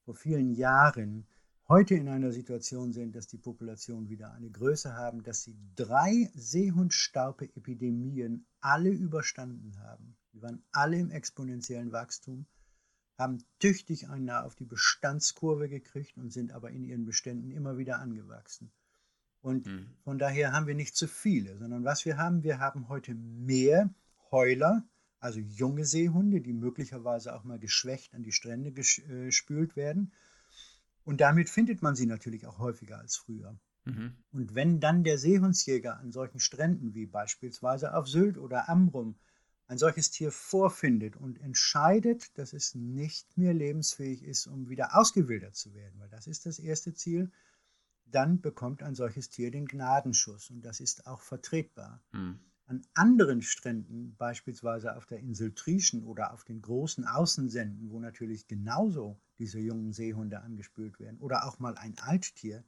vor 0.00 0.14
vielen 0.14 0.54
Jahren 0.54 1.26
heute 1.68 1.94
in 1.94 2.08
einer 2.08 2.32
Situation 2.32 2.94
sind, 2.94 3.14
dass 3.14 3.26
die 3.26 3.36
Population 3.36 4.08
wieder 4.08 4.32
eine 4.32 4.50
Größe 4.50 4.94
haben, 4.94 5.22
dass 5.22 5.42
sie 5.42 5.58
drei 5.76 6.30
Seehundstaupe-Epidemien 6.32 8.46
alle 8.60 8.88
überstanden 8.88 9.78
haben. 9.80 10.16
Die 10.32 10.40
waren 10.40 10.62
alle 10.72 10.98
im 10.98 11.10
exponentiellen 11.10 11.92
Wachstum, 11.92 12.46
haben 13.18 13.44
tüchtig 13.58 14.08
einen 14.08 14.30
auf 14.30 14.54
die 14.54 14.64
Bestandskurve 14.64 15.68
gekriegt 15.68 16.16
und 16.16 16.32
sind 16.32 16.52
aber 16.52 16.70
in 16.70 16.82
ihren 16.82 17.04
Beständen 17.04 17.50
immer 17.50 17.76
wieder 17.76 17.98
angewachsen. 17.98 18.72
Und 19.44 19.66
mhm. 19.66 19.90
von 20.04 20.18
daher 20.18 20.52
haben 20.52 20.66
wir 20.66 20.74
nicht 20.74 20.96
zu 20.96 21.06
viele, 21.06 21.58
sondern 21.58 21.84
was 21.84 22.06
wir 22.06 22.16
haben, 22.16 22.42
wir 22.44 22.60
haben 22.60 22.88
heute 22.88 23.12
mehr 23.14 23.90
Heuler, 24.30 24.88
also 25.20 25.38
junge 25.38 25.84
Seehunde, 25.84 26.40
die 26.40 26.54
möglicherweise 26.54 27.34
auch 27.34 27.44
mal 27.44 27.58
geschwächt 27.58 28.14
an 28.14 28.22
die 28.22 28.32
Strände 28.32 28.72
gespült 28.72 29.72
äh, 29.72 29.76
werden. 29.76 30.12
Und 31.04 31.20
damit 31.20 31.50
findet 31.50 31.82
man 31.82 31.94
sie 31.94 32.06
natürlich 32.06 32.46
auch 32.46 32.58
häufiger 32.58 32.98
als 32.98 33.16
früher. 33.16 33.54
Mhm. 33.84 34.16
Und 34.32 34.54
wenn 34.54 34.80
dann 34.80 35.04
der 35.04 35.18
Seehundsjäger 35.18 35.98
an 35.98 36.10
solchen 36.10 36.40
Stränden 36.40 36.94
wie 36.94 37.04
beispielsweise 37.04 37.94
auf 37.94 38.08
Sylt 38.08 38.38
oder 38.38 38.70
Amrum 38.70 39.14
ein 39.66 39.76
solches 39.76 40.10
Tier 40.10 40.32
vorfindet 40.32 41.16
und 41.16 41.38
entscheidet, 41.38 42.38
dass 42.38 42.54
es 42.54 42.74
nicht 42.74 43.36
mehr 43.36 43.52
lebensfähig 43.52 44.22
ist, 44.22 44.46
um 44.46 44.70
wieder 44.70 44.96
ausgewildert 44.96 45.54
zu 45.54 45.74
werden, 45.74 46.00
weil 46.00 46.08
das 46.08 46.26
ist 46.26 46.46
das 46.46 46.58
erste 46.58 46.94
Ziel, 46.94 47.30
dann 48.14 48.40
bekommt 48.40 48.82
ein 48.82 48.94
solches 48.94 49.28
Tier 49.30 49.50
den 49.50 49.66
Gnadenschuss 49.66 50.50
und 50.50 50.62
das 50.62 50.80
ist 50.80 51.06
auch 51.06 51.20
vertretbar. 51.20 52.02
Mhm. 52.12 52.40
An 52.66 52.82
anderen 52.94 53.42
Stränden, 53.42 54.16
beispielsweise 54.16 54.96
auf 54.96 55.06
der 55.06 55.18
Insel 55.20 55.54
Trieschen 55.54 56.04
oder 56.04 56.32
auf 56.32 56.44
den 56.44 56.62
großen 56.62 57.04
Außensenden, 57.06 57.90
wo 57.90 58.00
natürlich 58.00 58.46
genauso 58.48 59.20
diese 59.38 59.58
jungen 59.60 59.92
Seehunde 59.92 60.40
angespült 60.40 60.98
werden, 61.00 61.18
oder 61.20 61.46
auch 61.46 61.58
mal 61.58 61.76
ein 61.76 61.98
Alttier, 61.98 62.64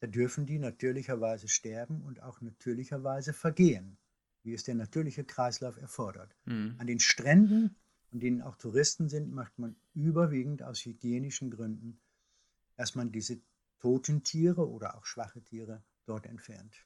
da 0.00 0.06
dürfen 0.06 0.46
die 0.46 0.58
natürlicherweise 0.58 1.48
sterben 1.48 2.02
und 2.02 2.22
auch 2.22 2.40
natürlicherweise 2.40 3.32
vergehen. 3.32 3.98
wie 4.44 4.54
es 4.54 4.62
der 4.62 4.76
natürliche 4.76 5.24
Kreislauf 5.24 5.76
erfordert. 5.76 6.34
Mhm. 6.46 6.76
An 6.78 6.86
den 6.86 7.00
Stränden, 7.00 7.76
an 8.12 8.20
denen 8.20 8.40
auch 8.40 8.56
Touristen 8.56 9.08
sind, 9.08 9.32
macht 9.32 9.58
man 9.58 9.76
überwiegend 9.94 10.62
aus 10.62 10.84
hygienischen 10.84 11.50
Gründen, 11.50 12.00
dass 12.76 12.94
man 12.94 13.12
diese 13.12 13.40
toten 13.78 14.22
Tiere 14.24 14.68
oder 14.68 14.96
auch 14.96 15.04
schwache 15.04 15.42
Tiere 15.42 15.82
dort 16.06 16.26
entfernt. 16.26 16.84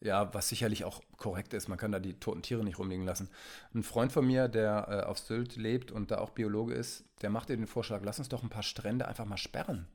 Ja, 0.00 0.32
was 0.34 0.48
sicherlich 0.48 0.84
auch 0.84 1.02
korrekt 1.16 1.54
ist. 1.54 1.68
Man 1.68 1.78
kann 1.78 1.92
da 1.92 1.98
die 1.98 2.20
toten 2.20 2.42
Tiere 2.42 2.62
nicht 2.62 2.78
rumliegen 2.78 3.06
lassen. 3.06 3.30
Ein 3.74 3.82
Freund 3.82 4.12
von 4.12 4.26
mir, 4.26 4.48
der 4.48 4.86
äh, 4.88 5.06
auf 5.06 5.18
Sylt 5.18 5.56
lebt 5.56 5.90
und 5.90 6.10
da 6.10 6.18
auch 6.18 6.30
Biologe 6.30 6.74
ist, 6.74 7.04
der 7.22 7.30
macht 7.30 7.48
dir 7.48 7.56
den 7.56 7.66
Vorschlag, 7.66 8.02
lass 8.04 8.18
uns 8.18 8.28
doch 8.28 8.42
ein 8.42 8.50
paar 8.50 8.62
Strände 8.62 9.08
einfach 9.08 9.24
mal 9.24 9.38
sperren 9.38 9.88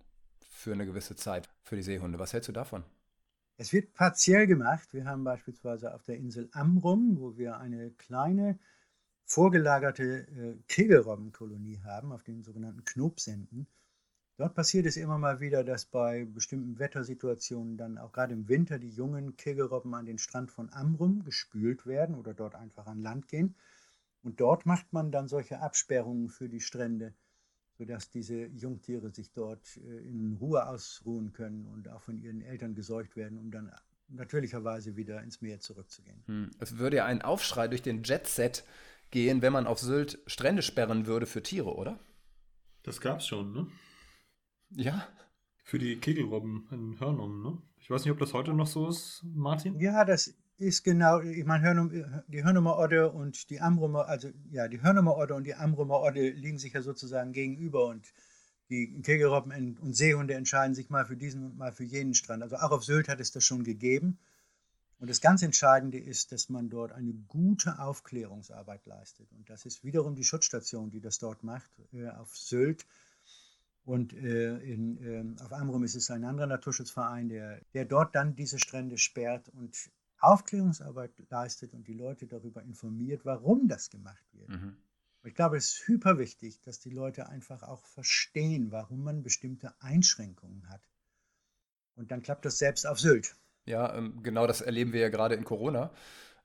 für 0.50 0.74
eine 0.74 0.86
gewisse 0.86 1.16
Zeit 1.16 1.50
für 1.64 1.76
die 1.76 1.84
Seehunde. 1.84 2.18
Was 2.18 2.34
hältst 2.34 2.50
du 2.50 2.54
davon? 2.54 2.84
Es 3.58 3.74
wird 3.74 3.94
partiell 3.94 4.48
gemacht. 4.48 4.92
Wir 4.92 5.06
haben 5.06 5.24
beispielsweise 5.24 5.94
auf 5.94 6.04
der 6.04 6.18
Insel 6.18 6.50
Amrum, 6.52 7.20
wo 7.20 7.38
wir 7.38 7.58
eine 7.58 7.92
kleine 7.92 8.58
vorgelagerte 9.26 10.28
äh, 10.28 10.58
Kegelrobbenkolonie 10.68 11.80
haben, 11.84 12.12
auf 12.12 12.24
den 12.24 12.44
sogenannten 12.44 12.84
Knopsenden. 12.84 13.68
Dort 14.42 14.56
passiert 14.56 14.88
es 14.88 14.98
immer 14.98 15.20
mal 15.20 15.40
wieder, 15.40 15.64
dass 15.64 15.86
bei 15.86 16.26
bestimmten 16.26 16.80
Wettersituationen 16.80 17.78
dann 17.78 18.00
auch 18.00 18.12
gerade 18.12 18.34
im 18.34 18.50
Winter 18.50 18.80
die 18.80 18.90
jungen 18.90 19.38
Kegelrobben 19.38 19.94
an 19.94 20.08
den 20.08 20.18
Strand 20.18 20.50
von 20.50 20.74
Amrum 20.74 21.24
gespült 21.24 21.86
werden 21.86 22.16
oder 22.16 22.34
dort 22.34 22.56
einfach 22.56 22.88
an 22.88 23.04
Land 23.04 23.28
gehen. 23.28 23.54
Und 24.24 24.42
dort 24.42 24.66
macht 24.66 24.94
man 24.94 25.12
dann 25.12 25.28
solche 25.28 25.60
Absperrungen 25.60 26.28
für 26.28 26.50
die 26.50 26.60
Strände, 26.60 27.14
sodass 27.78 28.10
diese 28.10 28.48
Jungtiere 28.48 29.12
sich 29.12 29.32
dort 29.32 29.78
äh, 29.78 30.10
in 30.10 30.38
Ruhe 30.42 30.66
ausruhen 30.66 31.34
können 31.34 31.68
und 31.68 31.88
auch 31.88 32.02
von 32.02 32.20
ihren 32.20 32.42
Eltern 32.42 32.74
gesäugt 32.74 33.16
werden, 33.16 33.38
um 33.38 33.52
dann 33.52 33.72
natürlicherweise 34.08 34.96
wieder 34.96 35.22
ins 35.22 35.42
Meer 35.42 35.60
zurückzugehen. 35.60 36.24
Hm. 36.26 36.50
Es 36.58 36.80
würde 36.80 36.98
ja 36.98 37.06
ein 37.06 37.22
Aufschrei 37.22 37.68
durch 37.68 37.84
den 37.84 38.02
Jetset 38.02 38.64
gehen, 39.12 39.44
wenn 39.44 39.54
man 39.54 39.68
auf 39.68 39.78
Sylt 39.78 40.18
Strände 40.26 40.64
sperren 40.64 41.06
würde 41.06 41.28
für 41.28 41.44
Tiere, 41.44 41.76
oder? 41.76 42.00
Das 42.82 43.02
gab's 43.02 43.28
schon, 43.28 43.54
ne? 43.54 43.68
Ja. 44.76 45.08
Für 45.64 45.80
die 45.80 45.98
Kegelrobben 46.00 46.68
in 46.72 47.00
Hörnum, 47.00 47.44
ne? 47.44 47.58
Ich 47.80 47.90
weiß 47.90 48.04
nicht, 48.04 48.12
ob 48.12 48.20
das 48.20 48.34
heute 48.34 48.54
noch 48.54 48.68
so 48.68 48.90
ist, 48.90 49.24
Martin. 49.24 49.80
Ja, 49.80 50.06
das 50.06 50.34
ist 50.58 50.84
genau, 50.84 51.20
ich 51.22 51.46
meine, 51.46 51.64
Hörnum, 51.64 51.92
die 52.28 52.44
Hörnumer 52.44 52.78
Odde 52.78 53.12
und 53.12 53.50
die 53.50 53.60
Amrumer, 53.60 54.08
also 54.08 54.30
ja, 54.52 54.68
die 54.68 54.82
Hörnumer 54.82 55.18
Odde 55.18 55.34
und 55.34 55.46
die 55.46 55.56
Amrumer 55.56 56.02
Odde 56.02 56.30
liegen 56.30 56.60
sich 56.60 56.74
ja 56.74 56.82
sozusagen 56.82 57.32
gegenüber 57.32 57.88
und 57.88 58.14
die 58.70 59.02
Kegelrobben 59.02 59.78
und 59.80 59.94
Seehunde 59.94 60.34
entscheiden 60.36 60.76
sich 60.76 60.90
mal 60.90 61.06
für 61.06 61.18
diesen 61.18 61.44
und 61.44 61.58
mal 61.58 61.74
für 61.74 61.84
jenen 61.84 62.14
Strand. 62.14 62.42
Also 62.42 62.56
auch 62.56 62.72
auf 62.72 62.86
Sylt 62.86 63.10
hat 63.10 63.20
es 63.20 63.32
das 63.32 63.44
schon 63.44 63.64
gegeben. 63.64 64.18
Und 65.00 65.10
das 65.10 65.20
ganz 65.20 65.42
Entscheidende 65.42 65.98
ist, 65.98 66.32
dass 66.32 66.48
man 66.48 66.70
dort 66.70 66.92
eine 66.92 67.12
gute 67.28 67.80
Aufklärungsarbeit 67.80 68.86
leistet. 68.86 69.32
Und 69.34 69.50
das 69.50 69.66
ist 69.66 69.84
wiederum 69.84 70.16
die 70.16 70.24
Schutzstation, 70.24 70.92
die 70.92 71.02
das 71.02 71.18
dort 71.18 71.44
macht, 71.44 71.72
äh, 71.92 72.08
auf 72.10 72.38
Sylt. 72.38 72.86
Und 73.84 74.14
äh, 74.14 74.58
in, 74.60 75.38
äh, 75.38 75.44
auf 75.44 75.52
Amrum 75.52 75.84
ist 75.84 75.96
es 75.96 76.12
ein 76.12 76.24
anderer 76.24 76.48
Naturschutzverein, 76.48 77.30
der, 77.30 77.62
der 77.74 77.86
dort 77.86 78.16
dann 78.16 78.36
diese 78.36 78.60
Strände 78.60 78.98
sperrt 78.98 79.50
und 79.50 79.76
Aufklärungsarbeit 80.20 81.12
leistet 81.30 81.74
und 81.74 81.88
die 81.88 81.94
Leute 81.94 82.28
darüber 82.28 82.62
informiert, 82.62 83.26
warum 83.26 83.68
das 83.68 83.90
gemacht 83.90 84.26
wird. 84.34 84.50
Mhm. 84.50 84.78
Ich 85.24 85.36
glaube, 85.36 85.58
es 85.58 85.74
ist 85.74 85.88
hyper 85.88 86.18
wichtig, 86.18 86.62
dass 86.62 86.80
die 86.80 86.90
Leute 86.90 87.30
einfach 87.30 87.64
auch 87.64 87.86
verstehen, 87.86 88.72
warum 88.72 89.04
man 89.04 89.24
bestimmte 89.24 89.74
Einschränkungen 89.80 90.68
hat. 90.70 90.82
Und 91.96 92.12
dann 92.12 92.22
klappt 92.22 92.46
das 92.46 92.58
selbst 92.58 92.88
auf 92.88 93.00
Sylt. 93.00 93.36
Ja, 93.66 93.96
ähm, 93.96 94.24
genau 94.24 94.48
das 94.48 94.62
erleben 94.62 94.94
wir 94.94 95.02
ja 95.02 95.10
gerade 95.10 95.36
in 95.36 95.44
Corona. 95.44 95.92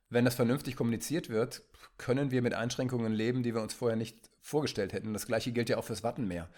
Wenn 0.08 0.24
das 0.24 0.34
vernünftig 0.34 0.76
kommuniziert 0.76 1.30
wird, 1.30 1.62
können 1.96 2.30
wir 2.30 2.42
mit 2.42 2.54
Einschränkungen 2.54 3.12
leben, 3.12 3.42
die 3.42 3.54
wir 3.54 3.62
uns 3.62 3.74
vorher 3.74 3.96
nicht 3.96 4.30
vorgestellt 4.40 4.92
hätten. 4.92 5.12
Das 5.12 5.26
gleiche 5.26 5.52
gilt 5.52 5.68
ja 5.68 5.78
auch 5.78 5.84
fürs 5.84 6.02
Wattenmeer. 6.02 6.48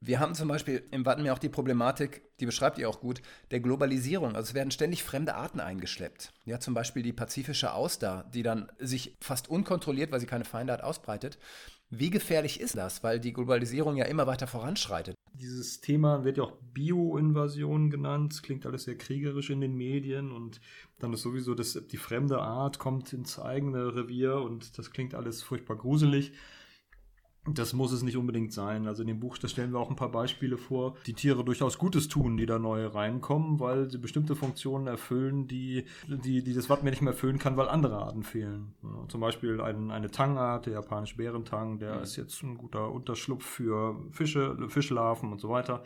Wir 0.00 0.20
haben 0.20 0.34
zum 0.34 0.46
Beispiel 0.46 0.84
im 0.92 1.04
Wattenmeer 1.04 1.34
auch 1.34 1.40
die 1.40 1.48
Problematik, 1.48 2.22
die 2.38 2.46
beschreibt 2.46 2.78
ihr 2.78 2.88
auch 2.88 3.00
gut, 3.00 3.20
der 3.50 3.58
Globalisierung. 3.58 4.36
Also 4.36 4.50
es 4.50 4.54
werden 4.54 4.70
ständig 4.70 5.02
fremde 5.02 5.34
Arten 5.34 5.58
eingeschleppt. 5.58 6.32
Ja, 6.44 6.60
zum 6.60 6.72
Beispiel 6.72 7.02
die 7.02 7.12
pazifische 7.12 7.72
Auster, 7.74 8.30
die 8.32 8.44
dann 8.44 8.70
sich 8.78 9.16
fast 9.20 9.50
unkontrolliert, 9.50 10.12
weil 10.12 10.20
sie 10.20 10.26
keine 10.26 10.44
Feinde 10.44 10.72
hat, 10.72 10.84
ausbreitet. 10.84 11.38
Wie 11.90 12.10
gefährlich 12.10 12.60
ist 12.60 12.76
das? 12.76 13.02
Weil 13.02 13.18
die 13.18 13.32
Globalisierung 13.32 13.96
ja 13.96 14.04
immer 14.04 14.26
weiter 14.26 14.46
voranschreitet. 14.46 15.16
Dieses 15.32 15.80
Thema 15.80 16.22
wird 16.22 16.36
ja 16.36 16.44
auch 16.44 16.52
Bio-Invasion 16.74 17.90
genannt. 17.90 18.42
Klingt 18.42 18.66
alles 18.66 18.84
sehr 18.84 18.98
kriegerisch 18.98 19.50
in 19.50 19.60
den 19.60 19.74
Medien 19.74 20.30
und 20.30 20.60
dann 21.00 21.12
ist 21.12 21.22
sowieso, 21.22 21.54
dass 21.54 21.72
die 21.90 21.96
fremde 21.96 22.38
Art 22.38 22.78
kommt 22.78 23.12
ins 23.12 23.38
eigene 23.38 23.96
Revier 23.96 24.36
und 24.36 24.78
das 24.78 24.92
klingt 24.92 25.14
alles 25.14 25.42
furchtbar 25.42 25.76
gruselig. 25.76 26.32
Das 27.54 27.72
muss 27.72 27.92
es 27.92 28.02
nicht 28.02 28.16
unbedingt 28.16 28.52
sein. 28.52 28.86
Also 28.86 29.02
in 29.02 29.08
dem 29.08 29.20
Buch, 29.20 29.38
da 29.38 29.48
stellen 29.48 29.72
wir 29.72 29.78
auch 29.78 29.90
ein 29.90 29.96
paar 29.96 30.10
Beispiele 30.10 30.56
vor, 30.56 30.96
die 31.06 31.14
Tiere 31.14 31.44
durchaus 31.44 31.78
Gutes 31.78 32.08
tun, 32.08 32.36
die 32.36 32.46
da 32.46 32.58
neu 32.58 32.86
reinkommen, 32.86 33.60
weil 33.60 33.90
sie 33.90 33.98
bestimmte 33.98 34.36
Funktionen 34.36 34.86
erfüllen, 34.86 35.46
die, 35.46 35.84
die, 36.06 36.42
die 36.42 36.54
das 36.54 36.68
Wattenmeer 36.68 36.92
nicht 36.92 37.02
mehr 37.02 37.12
erfüllen 37.12 37.38
kann, 37.38 37.56
weil 37.56 37.68
andere 37.68 37.96
Arten 37.98 38.22
fehlen. 38.22 38.74
Ja, 38.82 39.08
zum 39.08 39.20
Beispiel 39.20 39.60
ein, 39.60 39.90
eine 39.90 40.10
Tangart, 40.10 40.66
der 40.66 40.74
japanische 40.74 41.16
Bärentang, 41.16 41.78
der 41.78 41.96
mhm. 41.96 42.02
ist 42.02 42.16
jetzt 42.16 42.42
ein 42.42 42.56
guter 42.56 42.90
Unterschlupf 42.90 43.44
für 43.44 43.96
Fische, 44.10 44.56
Fischlarven 44.68 45.32
und 45.32 45.40
so 45.40 45.48
weiter. 45.48 45.82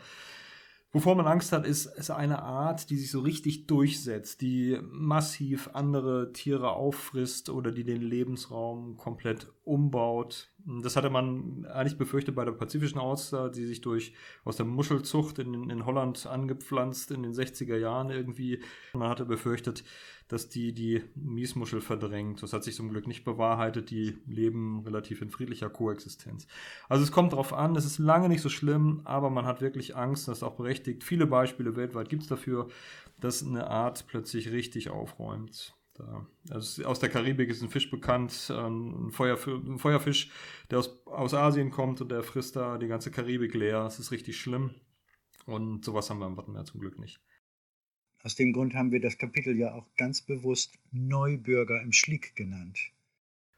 Wovor 0.95 1.15
man 1.15 1.25
Angst 1.25 1.51
hat, 1.51 1.65
ist, 1.65 1.87
ist 1.87 2.11
eine 2.11 2.43
Art, 2.43 2.91
die 2.91 2.97
sich 2.97 3.09
so 3.09 3.21
richtig 3.21 3.65
durchsetzt, 3.65 4.41
die 4.41 4.77
massiv 4.83 5.71
andere 5.73 6.31
Tiere 6.33 6.73
auffrisst 6.73 7.49
oder 7.49 7.71
die 7.71 7.83
den 7.83 8.03
Lebensraum 8.03 8.95
komplett 8.95 9.51
umbaut. 9.63 10.51
Das 10.83 10.95
hatte 10.95 11.09
man 11.09 11.65
eigentlich 11.65 11.97
befürchtet 11.97 12.35
bei 12.35 12.45
der 12.45 12.51
pazifischen 12.51 12.99
Auster, 12.99 13.49
die 13.49 13.65
sich 13.65 13.81
durch 13.81 14.13
aus 14.45 14.57
der 14.57 14.67
Muschelzucht 14.67 15.39
in, 15.39 15.71
in 15.71 15.83
Holland 15.87 16.27
angepflanzt 16.27 17.09
in 17.09 17.23
den 17.23 17.33
60er 17.33 17.75
Jahren 17.75 18.11
irgendwie. 18.11 18.61
Man 18.93 19.09
hatte 19.09 19.25
befürchtet, 19.25 19.83
dass 20.27 20.49
die 20.49 20.73
die 20.73 21.03
Miesmuschel 21.15 21.81
verdrängt. 21.81 22.41
Das 22.41 22.53
hat 22.53 22.63
sich 22.63 22.75
zum 22.75 22.89
Glück 22.89 23.07
nicht 23.07 23.23
bewahrheitet. 23.23 23.89
Die 23.89 24.17
leben 24.25 24.81
relativ 24.85 25.21
in 25.21 25.29
friedlicher 25.29 25.69
Koexistenz. 25.69 26.47
Also 26.89 27.03
es 27.03 27.11
kommt 27.11 27.33
darauf 27.33 27.53
an, 27.53 27.75
es 27.75 27.85
ist 27.85 27.99
lange 27.99 28.29
nicht 28.29 28.41
so 28.41 28.49
schlimm, 28.49 29.01
aber 29.03 29.29
man 29.29 29.45
hat 29.45 29.61
wirklich 29.61 29.95
Angst, 29.95 30.27
das 30.27 30.39
ist 30.39 30.43
auch 30.43 30.55
berechtigt. 30.55 31.03
Viele 31.03 31.27
Beispiele 31.27 31.75
weltweit 31.75 32.09
gibt 32.09 32.23
es 32.23 32.29
dafür, 32.29 32.67
dass 33.19 33.43
eine 33.43 33.67
Art 33.67 34.07
plötzlich 34.07 34.51
richtig 34.51 34.89
aufräumt. 34.89 35.75
Da, 35.95 36.25
also 36.49 36.85
aus 36.85 36.99
der 36.99 37.09
Karibik 37.09 37.49
ist 37.49 37.61
ein 37.61 37.69
Fisch 37.69 37.91
bekannt, 37.91 38.51
ähm, 38.51 39.07
ein, 39.07 39.11
Feuerf 39.11 39.45
ein 39.45 39.77
Feuerfisch, 39.77 40.31
der 40.71 40.79
aus, 40.79 41.05
aus 41.05 41.35
Asien 41.35 41.69
kommt 41.69 42.01
und 42.01 42.09
der 42.09 42.23
frisst 42.23 42.55
da 42.55 42.79
die 42.79 42.87
ganze 42.87 43.11
Karibik 43.11 43.53
leer. 43.53 43.85
Es 43.85 43.99
ist 43.99 44.11
richtig 44.11 44.39
schlimm. 44.39 44.71
Und 45.45 45.85
sowas 45.85 46.09
haben 46.09 46.19
wir 46.19 46.27
im 46.27 46.37
Wattenmeer 46.37 46.65
zum 46.65 46.79
Glück 46.79 46.97
nicht. 46.97 47.19
Aus 48.23 48.35
dem 48.35 48.53
Grund 48.53 48.73
haben 48.73 48.91
wir 48.91 49.01
das 49.01 49.17
Kapitel 49.17 49.57
ja 49.57 49.73
auch 49.73 49.85
ganz 49.97 50.21
bewusst 50.21 50.73
Neubürger 50.91 51.81
im 51.81 51.91
Schlick 51.91 52.35
genannt. 52.35 52.79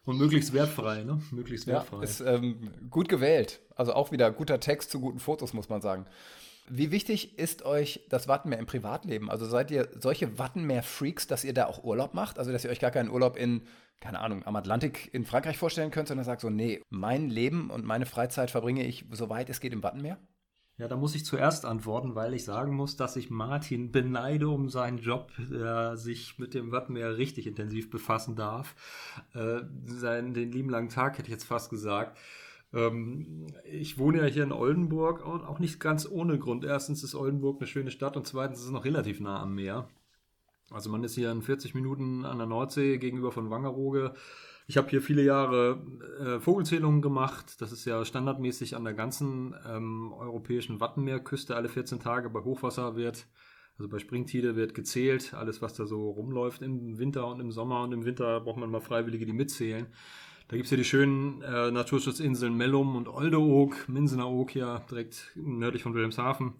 Und 0.05 0.17
möglichst 0.17 0.53
wertfrei, 0.53 1.03
ne? 1.03 1.21
Möglichst 1.31 1.67
wertfrei. 1.67 1.97
Ja, 1.97 2.03
ist 2.03 2.21
ähm, 2.21 2.71
gut 2.89 3.07
gewählt. 3.07 3.61
Also 3.75 3.93
auch 3.93 4.11
wieder 4.11 4.31
guter 4.31 4.59
Text 4.59 4.89
zu 4.89 4.99
guten 4.99 5.19
Fotos, 5.19 5.53
muss 5.53 5.69
man 5.69 5.81
sagen. 5.81 6.05
Wie 6.67 6.89
wichtig 6.89 7.37
ist 7.37 7.63
euch 7.63 8.01
das 8.09 8.27
Wattenmeer 8.27 8.57
im 8.57 8.65
Privatleben? 8.65 9.29
Also 9.29 9.45
seid 9.45 9.69
ihr 9.69 9.87
solche 9.99 10.39
Wattenmeer-Freaks, 10.39 11.27
dass 11.27 11.43
ihr 11.43 11.53
da 11.53 11.67
auch 11.67 11.83
Urlaub 11.83 12.15
macht? 12.15 12.39
Also 12.39 12.51
dass 12.51 12.63
ihr 12.63 12.71
euch 12.71 12.79
gar 12.79 12.89
keinen 12.89 13.09
Urlaub 13.09 13.37
in, 13.37 13.61
keine 13.99 14.19
Ahnung, 14.19 14.43
am 14.45 14.55
Atlantik 14.55 15.13
in 15.13 15.25
Frankreich 15.25 15.57
vorstellen 15.57 15.91
könnt, 15.91 16.07
sondern 16.07 16.25
sagt 16.25 16.41
so, 16.41 16.49
nee, 16.49 16.81
mein 16.89 17.29
Leben 17.29 17.69
und 17.69 17.85
meine 17.85 18.07
Freizeit 18.07 18.49
verbringe 18.49 18.83
ich, 18.83 19.05
soweit 19.11 19.49
es 19.51 19.59
geht, 19.59 19.73
im 19.73 19.83
Wattenmeer? 19.83 20.17
Ja, 20.77 20.89
da 20.89 20.97
muss 20.97 21.15
ich 21.15 21.23
zuerst 21.23 21.63
antworten, 21.63 22.15
weil 22.15 22.33
ich 22.33 22.43
sagen 22.43 22.75
muss, 22.75 22.97
dass 22.97 23.15
ich 23.15 23.29
Martin 23.29 23.93
beneide 23.93 24.49
um 24.49 24.69
seinen 24.69 24.97
Job, 24.97 25.31
der 25.37 25.95
sich 25.95 26.37
mit 26.37 26.53
dem 26.53 26.71
Wattenmeer 26.73 27.17
richtig 27.17 27.47
intensiv 27.47 27.89
befassen 27.89 28.35
darf. 28.35 28.75
Äh, 29.33 29.61
seinen, 29.85 30.33
den 30.33 30.51
lieben 30.51 30.69
langen 30.69 30.89
Tag 30.89 31.17
hätte 31.17 31.29
ich 31.29 31.33
jetzt 31.33 31.45
fast 31.45 31.69
gesagt. 31.69 32.17
Ähm, 32.73 33.47
ich 33.63 33.97
wohne 33.97 34.17
ja 34.17 34.25
hier 34.25 34.43
in 34.43 34.51
Oldenburg 34.51 35.25
und 35.25 35.45
auch 35.45 35.59
nicht 35.59 35.79
ganz 35.79 36.09
ohne 36.09 36.37
Grund. 36.37 36.65
Erstens 36.65 37.03
ist 37.03 37.15
Oldenburg 37.15 37.61
eine 37.61 37.67
schöne 37.67 37.91
Stadt 37.91 38.17
und 38.17 38.27
zweitens 38.27 38.59
ist 38.59 38.65
es 38.65 38.71
noch 38.71 38.83
relativ 38.83 39.21
nah 39.21 39.41
am 39.41 39.55
Meer. 39.55 39.87
Also 40.71 40.89
man 40.89 41.03
ist 41.03 41.15
hier 41.15 41.31
in 41.31 41.41
40 41.41 41.75
Minuten 41.75 42.25
an 42.25 42.37
der 42.37 42.47
Nordsee 42.47 42.97
gegenüber 42.97 43.31
von 43.31 43.49
Wangerooge. 43.49 44.13
Ich 44.67 44.77
habe 44.77 44.89
hier 44.89 45.01
viele 45.01 45.21
Jahre 45.21 45.79
äh, 46.19 46.39
Vogelzählungen 46.39 47.01
gemacht. 47.01 47.61
Das 47.61 47.71
ist 47.71 47.85
ja 47.85 48.03
standardmäßig 48.03 48.75
an 48.75 48.83
der 48.83 48.93
ganzen 48.93 49.55
ähm, 49.67 50.11
europäischen 50.13 50.79
Wattenmeerküste. 50.79 51.55
Alle 51.55 51.69
14 51.69 51.99
Tage 51.99 52.31
bei 52.31 52.41
Hochwasser 52.41 52.95
wird, 52.95 53.27
also 53.77 53.89
bei 53.89 53.99
Springtide 53.99 54.55
wird 54.55 54.73
gezählt. 54.73 55.35
Alles, 55.35 55.61
was 55.61 55.75
da 55.75 55.85
so 55.85 56.09
rumläuft 56.09 56.63
im 56.63 56.97
Winter 56.97 57.27
und 57.27 57.39
im 57.41 57.51
Sommer. 57.51 57.83
Und 57.83 57.91
im 57.91 58.05
Winter 58.05 58.41
braucht 58.41 58.57
man 58.57 58.71
mal 58.71 58.81
Freiwillige, 58.81 59.27
die 59.27 59.33
mitzählen. 59.33 59.85
Da 60.47 60.55
gibt 60.55 60.65
es 60.65 60.71
ja 60.71 60.77
die 60.77 60.83
schönen 60.83 61.43
äh, 61.43 61.69
Naturschutzinseln 61.71 62.55
Mellum 62.55 62.95
und 62.95 63.07
Oldeoog, 63.07 63.87
Minsener 63.87 64.29
Oog 64.29 64.55
ja 64.55 64.79
direkt 64.89 65.31
nördlich 65.35 65.83
von 65.83 65.93
Wilhelmshaven. 65.93 66.53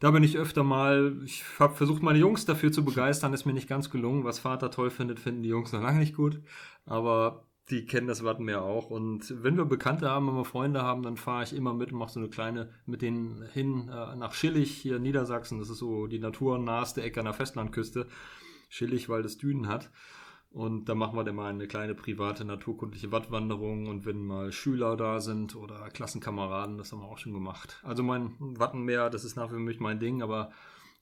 Da 0.00 0.10
bin 0.10 0.24
ich 0.24 0.38
öfter 0.38 0.64
mal, 0.64 1.20
ich 1.24 1.44
habe 1.58 1.74
versucht, 1.74 2.02
meine 2.02 2.18
Jungs 2.18 2.46
dafür 2.46 2.72
zu 2.72 2.84
begeistern, 2.84 3.34
ist 3.34 3.44
mir 3.44 3.52
nicht 3.52 3.68
ganz 3.68 3.90
gelungen. 3.90 4.24
Was 4.24 4.38
Vater 4.38 4.70
toll 4.70 4.90
findet, 4.90 5.20
finden 5.20 5.42
die 5.42 5.50
Jungs 5.50 5.72
noch 5.72 5.82
lange 5.82 5.98
nicht 5.98 6.16
gut. 6.16 6.40
Aber 6.86 7.44
die 7.68 7.84
kennen 7.84 8.06
das 8.06 8.24
Wattenmeer 8.24 8.62
auch. 8.62 8.88
Und 8.88 9.42
wenn 9.42 9.58
wir 9.58 9.66
Bekannte 9.66 10.10
haben, 10.10 10.26
wenn 10.26 10.36
wir 10.36 10.46
Freunde 10.46 10.82
haben, 10.82 11.02
dann 11.02 11.18
fahre 11.18 11.44
ich 11.44 11.54
immer 11.54 11.74
mit 11.74 11.92
und 11.92 11.98
mache 11.98 12.12
so 12.12 12.20
eine 12.20 12.30
kleine 12.30 12.70
mit 12.86 13.02
denen 13.02 13.44
hin 13.52 13.88
äh, 13.88 14.16
nach 14.16 14.32
Schillig, 14.32 14.72
hier 14.72 14.96
in 14.96 15.02
Niedersachsen. 15.02 15.58
Das 15.58 15.68
ist 15.68 15.78
so 15.78 16.06
die 16.06 16.18
naturnaheste 16.18 17.02
Ecke 17.02 17.20
an 17.20 17.26
der 17.26 17.34
Festlandküste. 17.34 18.06
Schillig, 18.70 19.10
weil 19.10 19.22
das 19.22 19.36
Dünen 19.36 19.68
hat. 19.68 19.90
Und 20.50 20.88
da 20.88 20.96
machen 20.96 21.16
wir 21.16 21.22
dann 21.22 21.36
mal 21.36 21.50
eine 21.50 21.68
kleine 21.68 21.94
private 21.94 22.44
naturkundliche 22.44 23.12
Wattwanderung 23.12 23.86
und 23.86 24.04
wenn 24.04 24.24
mal 24.24 24.50
Schüler 24.50 24.96
da 24.96 25.20
sind 25.20 25.54
oder 25.54 25.88
Klassenkameraden, 25.90 26.76
das 26.76 26.90
haben 26.90 27.02
wir 27.02 27.08
auch 27.08 27.18
schon 27.18 27.32
gemacht. 27.32 27.80
Also 27.84 28.02
mein 28.02 28.34
Wattenmeer, 28.38 29.10
das 29.10 29.24
ist 29.24 29.36
nach 29.36 29.52
wie 29.52 29.74
vor 29.74 29.82
mein 29.82 30.00
Ding, 30.00 30.22
aber 30.22 30.50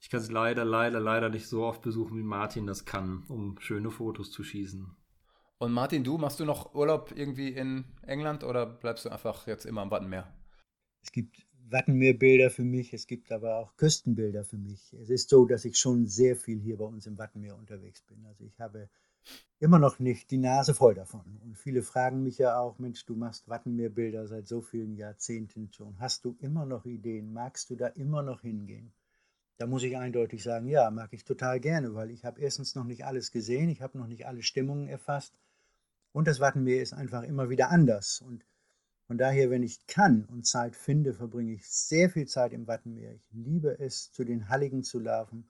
ich 0.01 0.11
kann 0.11 0.21
es 0.21 0.29
leider, 0.29 0.65
leider, 0.65 0.99
leider 0.99 1.29
nicht 1.29 1.47
so 1.47 1.63
oft 1.63 1.81
besuchen, 1.81 2.15
wie 2.17 2.23
Martin 2.23 2.67
das 2.67 2.85
kann, 2.85 3.23
um 3.27 3.59
schöne 3.59 3.89
Fotos 3.89 4.31
zu 4.31 4.43
schießen. 4.43 4.95
Und 5.57 5.73
Martin, 5.73 6.03
du, 6.03 6.19
machst 6.19 6.39
du 6.39 6.45
noch 6.45 6.75
Urlaub 6.75 7.11
irgendwie 7.15 7.49
in 7.49 7.85
England 8.03 8.43
oder 8.43 8.67
bleibst 8.67 9.05
du 9.05 9.09
einfach 9.09 9.47
jetzt 9.47 9.65
immer 9.65 9.81
am 9.81 9.89
Wattenmeer? 9.89 10.31
Es 11.01 11.11
gibt 11.11 11.45
Wattenmeerbilder 11.69 12.51
für 12.51 12.63
mich, 12.63 12.93
es 12.93 13.07
gibt 13.07 13.31
aber 13.31 13.57
auch 13.57 13.75
Küstenbilder 13.77 14.43
für 14.43 14.57
mich. 14.57 14.93
Es 14.93 15.09
ist 15.09 15.29
so, 15.29 15.45
dass 15.45 15.65
ich 15.65 15.77
schon 15.77 16.05
sehr 16.05 16.35
viel 16.35 16.59
hier 16.59 16.77
bei 16.77 16.85
uns 16.85 17.07
im 17.07 17.17
Wattenmeer 17.17 17.57
unterwegs 17.57 18.01
bin. 18.03 18.25
Also 18.25 18.45
ich 18.45 18.59
habe 18.59 18.89
immer 19.59 19.79
noch 19.79 19.99
nicht 19.99 20.31
die 20.31 20.37
Nase 20.37 20.73
voll 20.73 20.95
davon. 20.95 21.39
Und 21.43 21.57
viele 21.57 21.81
fragen 21.81 22.23
mich 22.23 22.37
ja 22.37 22.57
auch, 22.59 22.79
Mensch, 22.79 23.05
du 23.05 23.15
machst 23.15 23.49
Wattenmeerbilder 23.49 24.27
seit 24.27 24.47
so 24.47 24.61
vielen 24.61 24.95
Jahrzehnten 24.95 25.69
schon. 25.73 25.99
Hast 25.99 26.25
du 26.25 26.37
immer 26.39 26.65
noch 26.65 26.85
Ideen? 26.85 27.33
Magst 27.33 27.69
du 27.69 27.75
da 27.75 27.87
immer 27.87 28.23
noch 28.23 28.41
hingehen? 28.41 28.93
Da 29.57 29.67
muss 29.67 29.83
ich 29.83 29.97
eindeutig 29.97 30.41
sagen, 30.41 30.69
ja, 30.69 30.89
mag 30.89 31.11
ich 31.11 31.25
total 31.25 31.59
gerne, 31.59 31.93
weil 31.93 32.11
ich 32.11 32.23
habe 32.23 32.39
erstens 32.39 32.75
noch 32.75 32.85
nicht 32.85 33.05
alles 33.05 33.29
gesehen, 33.29 33.69
ich 33.69 33.81
habe 33.81 33.97
noch 33.97 34.07
nicht 34.07 34.25
alle 34.25 34.41
Stimmungen 34.41 34.87
erfasst 34.87 35.33
und 36.13 36.27
das 36.27 36.39
Wattenmeer 36.39 36.81
ist 36.81 36.93
einfach 36.93 37.23
immer 37.23 37.49
wieder 37.49 37.69
anders. 37.69 38.21
Und 38.21 38.45
von 39.07 39.17
daher, 39.17 39.49
wenn 39.49 39.63
ich 39.63 39.85
kann 39.85 40.25
und 40.31 40.47
Zeit 40.47 40.77
finde, 40.77 41.13
verbringe 41.13 41.53
ich 41.53 41.67
sehr 41.67 42.09
viel 42.09 42.25
Zeit 42.25 42.53
im 42.53 42.67
Wattenmeer. 42.67 43.13
Ich 43.13 43.27
liebe 43.31 43.77
es, 43.79 44.13
zu 44.13 44.23
den 44.23 44.47
Halligen 44.47 44.83
zu 44.83 44.99
laufen. 44.99 45.49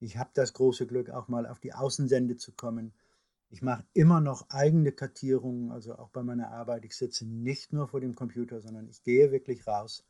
Ich 0.00 0.18
habe 0.18 0.30
das 0.34 0.52
große 0.52 0.86
Glück, 0.86 1.08
auch 1.08 1.28
mal 1.28 1.46
auf 1.46 1.58
die 1.58 1.72
Außensende 1.72 2.36
zu 2.36 2.52
kommen. 2.52 2.92
Ich 3.48 3.62
mache 3.62 3.84
immer 3.92 4.20
noch 4.20 4.50
eigene 4.50 4.92
Kartierungen, 4.92 5.70
also 5.70 5.96
auch 5.96 6.10
bei 6.10 6.22
meiner 6.22 6.50
Arbeit. 6.50 6.84
Ich 6.84 6.96
sitze 6.96 7.26
nicht 7.26 7.72
nur 7.72 7.88
vor 7.88 8.00
dem 8.00 8.14
Computer, 8.14 8.60
sondern 8.60 8.88
ich 8.88 9.02
gehe 9.02 9.30
wirklich 9.30 9.66
raus. 9.66 10.04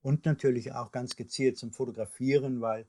Und 0.00 0.24
natürlich 0.24 0.72
auch 0.72 0.92
ganz 0.92 1.16
gezielt 1.16 1.58
zum 1.58 1.72
Fotografieren, 1.72 2.60
weil 2.60 2.86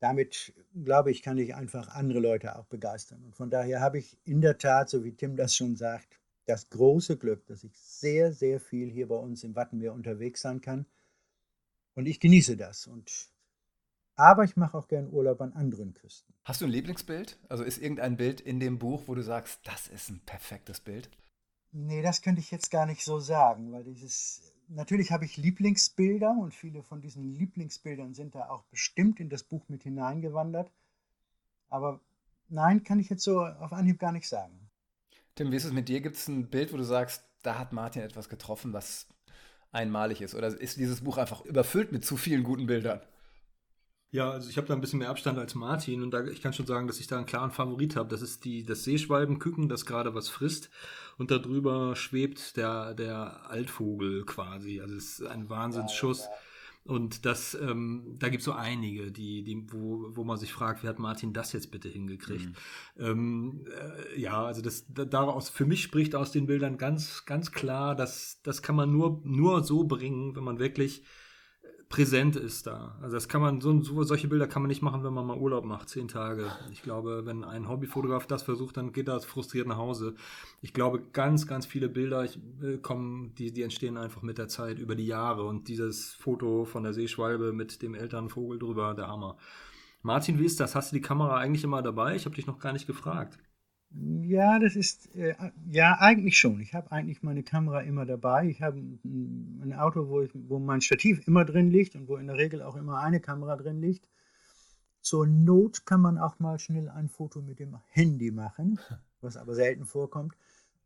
damit, 0.00 0.54
glaube 0.84 1.10
ich, 1.10 1.22
kann 1.22 1.38
ich 1.38 1.54
einfach 1.54 1.88
andere 1.88 2.20
Leute 2.20 2.56
auch 2.56 2.66
begeistern. 2.66 3.24
Und 3.24 3.34
von 3.34 3.50
daher 3.50 3.80
habe 3.80 3.98
ich 3.98 4.16
in 4.24 4.40
der 4.40 4.58
Tat, 4.58 4.88
so 4.88 5.04
wie 5.04 5.12
Tim 5.12 5.36
das 5.36 5.54
schon 5.54 5.76
sagt, 5.76 6.20
das 6.46 6.70
große 6.70 7.18
Glück, 7.18 7.46
dass 7.46 7.64
ich 7.64 7.76
sehr, 7.76 8.32
sehr 8.32 8.60
viel 8.60 8.90
hier 8.90 9.08
bei 9.08 9.16
uns 9.16 9.44
im 9.44 9.54
Wattenmeer 9.54 9.92
unterwegs 9.92 10.40
sein 10.40 10.60
kann. 10.60 10.86
Und 11.94 12.06
ich 12.06 12.20
genieße 12.20 12.56
das. 12.56 12.86
Und 12.86 13.28
aber 14.18 14.44
ich 14.44 14.56
mache 14.56 14.76
auch 14.76 14.88
gern 14.88 15.10
Urlaub 15.10 15.40
an 15.40 15.52
anderen 15.52 15.94
Küsten. 15.94 16.34
Hast 16.44 16.60
du 16.60 16.66
ein 16.66 16.70
Lieblingsbild? 16.70 17.38
Also 17.48 17.62
ist 17.62 17.78
irgendein 17.78 18.16
Bild 18.16 18.40
in 18.40 18.58
dem 18.58 18.78
Buch, 18.78 19.04
wo 19.06 19.14
du 19.14 19.22
sagst, 19.22 19.60
das 19.64 19.86
ist 19.86 20.10
ein 20.10 20.20
perfektes 20.26 20.80
Bild? 20.80 21.08
Nee, 21.70 22.02
das 22.02 22.20
könnte 22.20 22.40
ich 22.40 22.50
jetzt 22.50 22.70
gar 22.70 22.84
nicht 22.84 23.04
so 23.04 23.20
sagen, 23.20 23.72
weil 23.72 23.84
dieses 23.84 24.52
natürlich 24.68 25.12
habe 25.12 25.24
ich 25.24 25.36
Lieblingsbilder 25.36 26.30
und 26.30 26.52
viele 26.52 26.82
von 26.82 27.00
diesen 27.00 27.24
Lieblingsbildern 27.24 28.14
sind 28.14 28.34
da 28.34 28.48
auch 28.48 28.64
bestimmt 28.64 29.20
in 29.20 29.28
das 29.28 29.44
Buch 29.44 29.68
mit 29.68 29.84
hineingewandert. 29.84 30.70
Aber 31.70 32.00
nein, 32.48 32.82
kann 32.82 32.98
ich 32.98 33.10
jetzt 33.10 33.22
so 33.22 33.44
auf 33.44 33.72
Anhieb 33.72 34.00
gar 34.00 34.12
nicht 34.12 34.28
sagen. 34.28 34.68
Tim, 35.36 35.52
wie 35.52 35.56
ist 35.56 35.64
es 35.64 35.72
mit 35.72 35.88
dir? 35.88 36.00
Gibt 36.00 36.16
es 36.16 36.26
ein 36.26 36.50
Bild, 36.50 36.72
wo 36.72 36.76
du 36.76 36.84
sagst, 36.84 37.22
da 37.42 37.56
hat 37.56 37.72
Martin 37.72 38.02
etwas 38.02 38.28
getroffen, 38.28 38.72
was 38.72 39.06
einmalig 39.70 40.22
ist? 40.22 40.34
Oder 40.34 40.48
ist 40.48 40.76
dieses 40.76 41.02
Buch 41.02 41.18
einfach 41.18 41.44
überfüllt 41.44 41.92
mit 41.92 42.04
zu 42.04 42.16
vielen 42.16 42.42
guten 42.42 42.66
Bildern? 42.66 43.00
Ja, 44.10 44.30
also 44.30 44.48
ich 44.48 44.56
habe 44.56 44.66
da 44.66 44.74
ein 44.74 44.80
bisschen 44.80 45.00
mehr 45.00 45.10
Abstand 45.10 45.38
als 45.38 45.54
Martin 45.54 46.02
und 46.02 46.12
da, 46.12 46.24
ich 46.24 46.40
kann 46.40 46.54
schon 46.54 46.66
sagen, 46.66 46.86
dass 46.86 46.98
ich 46.98 47.06
da 47.06 47.18
einen 47.18 47.26
klaren 47.26 47.50
Favorit 47.50 47.94
habe. 47.94 48.08
Das 48.08 48.22
ist 48.22 48.44
die, 48.44 48.64
das 48.64 48.84
Seeschwalbenküken, 48.84 49.68
das 49.68 49.84
gerade 49.84 50.14
was 50.14 50.30
frisst 50.30 50.70
und 51.18 51.30
darüber 51.30 51.94
schwebt 51.94 52.56
der, 52.56 52.94
der 52.94 53.50
Altvogel 53.50 54.24
quasi. 54.24 54.80
Also 54.80 54.94
es 54.94 55.20
ist 55.20 55.26
ein 55.26 55.50
Wahnsinnsschuss. 55.50 56.20
Ja, 56.20 56.30
ja. 56.30 56.36
Und 56.88 57.26
das, 57.26 57.54
ähm, 57.54 58.16
da 58.18 58.30
gibt 58.30 58.40
es 58.40 58.46
so 58.46 58.52
einige, 58.52 59.12
die, 59.12 59.42
die, 59.44 59.70
wo, 59.70 60.16
wo 60.16 60.24
man 60.24 60.38
sich 60.38 60.54
fragt, 60.54 60.82
wie 60.82 60.88
hat 60.88 60.98
Martin 60.98 61.34
das 61.34 61.52
jetzt 61.52 61.70
bitte 61.70 61.90
hingekriegt? 61.90 62.46
Mhm. 62.96 63.04
Ähm, 63.04 63.66
äh, 63.66 64.18
ja, 64.18 64.42
also 64.42 64.62
das 64.62 64.86
daraus 64.88 65.50
für 65.50 65.66
mich 65.66 65.82
spricht 65.82 66.14
aus 66.14 66.32
den 66.32 66.46
Bildern 66.46 66.78
ganz, 66.78 67.26
ganz 67.26 67.52
klar, 67.52 67.94
dass 67.94 68.40
das 68.42 68.62
kann 68.62 68.74
man 68.74 68.90
nur, 68.90 69.20
nur 69.24 69.64
so 69.64 69.84
bringen, 69.84 70.34
wenn 70.34 70.44
man 70.44 70.58
wirklich 70.58 71.04
präsent 71.88 72.36
ist 72.36 72.66
da. 72.66 72.96
Also 73.00 73.16
das 73.16 73.28
kann 73.28 73.40
man, 73.40 73.60
so, 73.60 73.82
so, 73.82 74.02
solche 74.02 74.28
Bilder 74.28 74.46
kann 74.46 74.60
man 74.62 74.68
nicht 74.68 74.82
machen, 74.82 75.04
wenn 75.04 75.14
man 75.14 75.26
mal 75.26 75.38
Urlaub 75.38 75.64
macht, 75.64 75.88
zehn 75.88 76.06
Tage. 76.06 76.50
Ich 76.70 76.82
glaube, 76.82 77.24
wenn 77.24 77.44
ein 77.44 77.68
Hobbyfotograf 77.68 78.26
das 78.26 78.42
versucht, 78.42 78.76
dann 78.76 78.92
geht 78.92 79.08
er 79.08 79.20
frustriert 79.20 79.66
nach 79.66 79.78
Hause. 79.78 80.14
Ich 80.60 80.74
glaube, 80.74 81.02
ganz, 81.12 81.46
ganz 81.46 81.64
viele 81.64 81.88
Bilder 81.88 82.24
ich, 82.24 82.38
äh, 82.62 82.76
kommen, 82.76 83.34
die, 83.36 83.52
die 83.52 83.62
entstehen 83.62 83.96
einfach 83.96 84.22
mit 84.22 84.36
der 84.36 84.48
Zeit, 84.48 84.78
über 84.78 84.94
die 84.94 85.06
Jahre. 85.06 85.44
Und 85.44 85.68
dieses 85.68 86.12
Foto 86.12 86.66
von 86.66 86.82
der 86.82 86.92
Seeschwalbe 86.92 87.52
mit 87.52 87.80
dem 87.80 87.94
Elternvogel 87.94 88.58
drüber, 88.58 88.94
der 88.94 89.08
Hammer. 89.08 89.38
Martin, 90.02 90.38
wie 90.38 90.44
ist 90.44 90.60
das? 90.60 90.74
Hast 90.74 90.92
du 90.92 90.96
die 90.96 91.02
Kamera 91.02 91.38
eigentlich 91.38 91.64
immer 91.64 91.82
dabei? 91.82 92.14
Ich 92.16 92.26
habe 92.26 92.36
dich 92.36 92.46
noch 92.46 92.58
gar 92.58 92.72
nicht 92.72 92.86
gefragt. 92.86 93.38
Ja, 93.90 94.58
das 94.58 94.76
ist, 94.76 95.14
äh, 95.16 95.34
ja, 95.70 95.96
eigentlich 95.98 96.36
schon. 96.38 96.60
Ich 96.60 96.74
habe 96.74 96.92
eigentlich 96.92 97.22
meine 97.22 97.42
Kamera 97.42 97.80
immer 97.80 98.04
dabei. 98.04 98.46
Ich 98.48 98.60
habe 98.60 98.76
ein, 98.78 99.60
ein 99.62 99.72
Auto, 99.72 100.08
wo, 100.08 100.20
ich, 100.20 100.30
wo 100.34 100.58
mein 100.58 100.82
Stativ 100.82 101.26
immer 101.26 101.44
drin 101.44 101.70
liegt 101.70 101.94
und 101.94 102.06
wo 102.06 102.16
in 102.16 102.26
der 102.26 102.36
Regel 102.36 102.62
auch 102.62 102.76
immer 102.76 103.00
eine 103.00 103.20
Kamera 103.20 103.56
drin 103.56 103.80
liegt. 103.80 104.08
Zur 105.00 105.26
Not 105.26 105.86
kann 105.86 106.02
man 106.02 106.18
auch 106.18 106.38
mal 106.38 106.58
schnell 106.58 106.88
ein 106.90 107.08
Foto 107.08 107.40
mit 107.40 107.60
dem 107.60 107.78
Handy 107.88 108.30
machen, 108.30 108.78
was 109.22 109.36
aber 109.36 109.54
selten 109.54 109.86
vorkommt. 109.86 110.34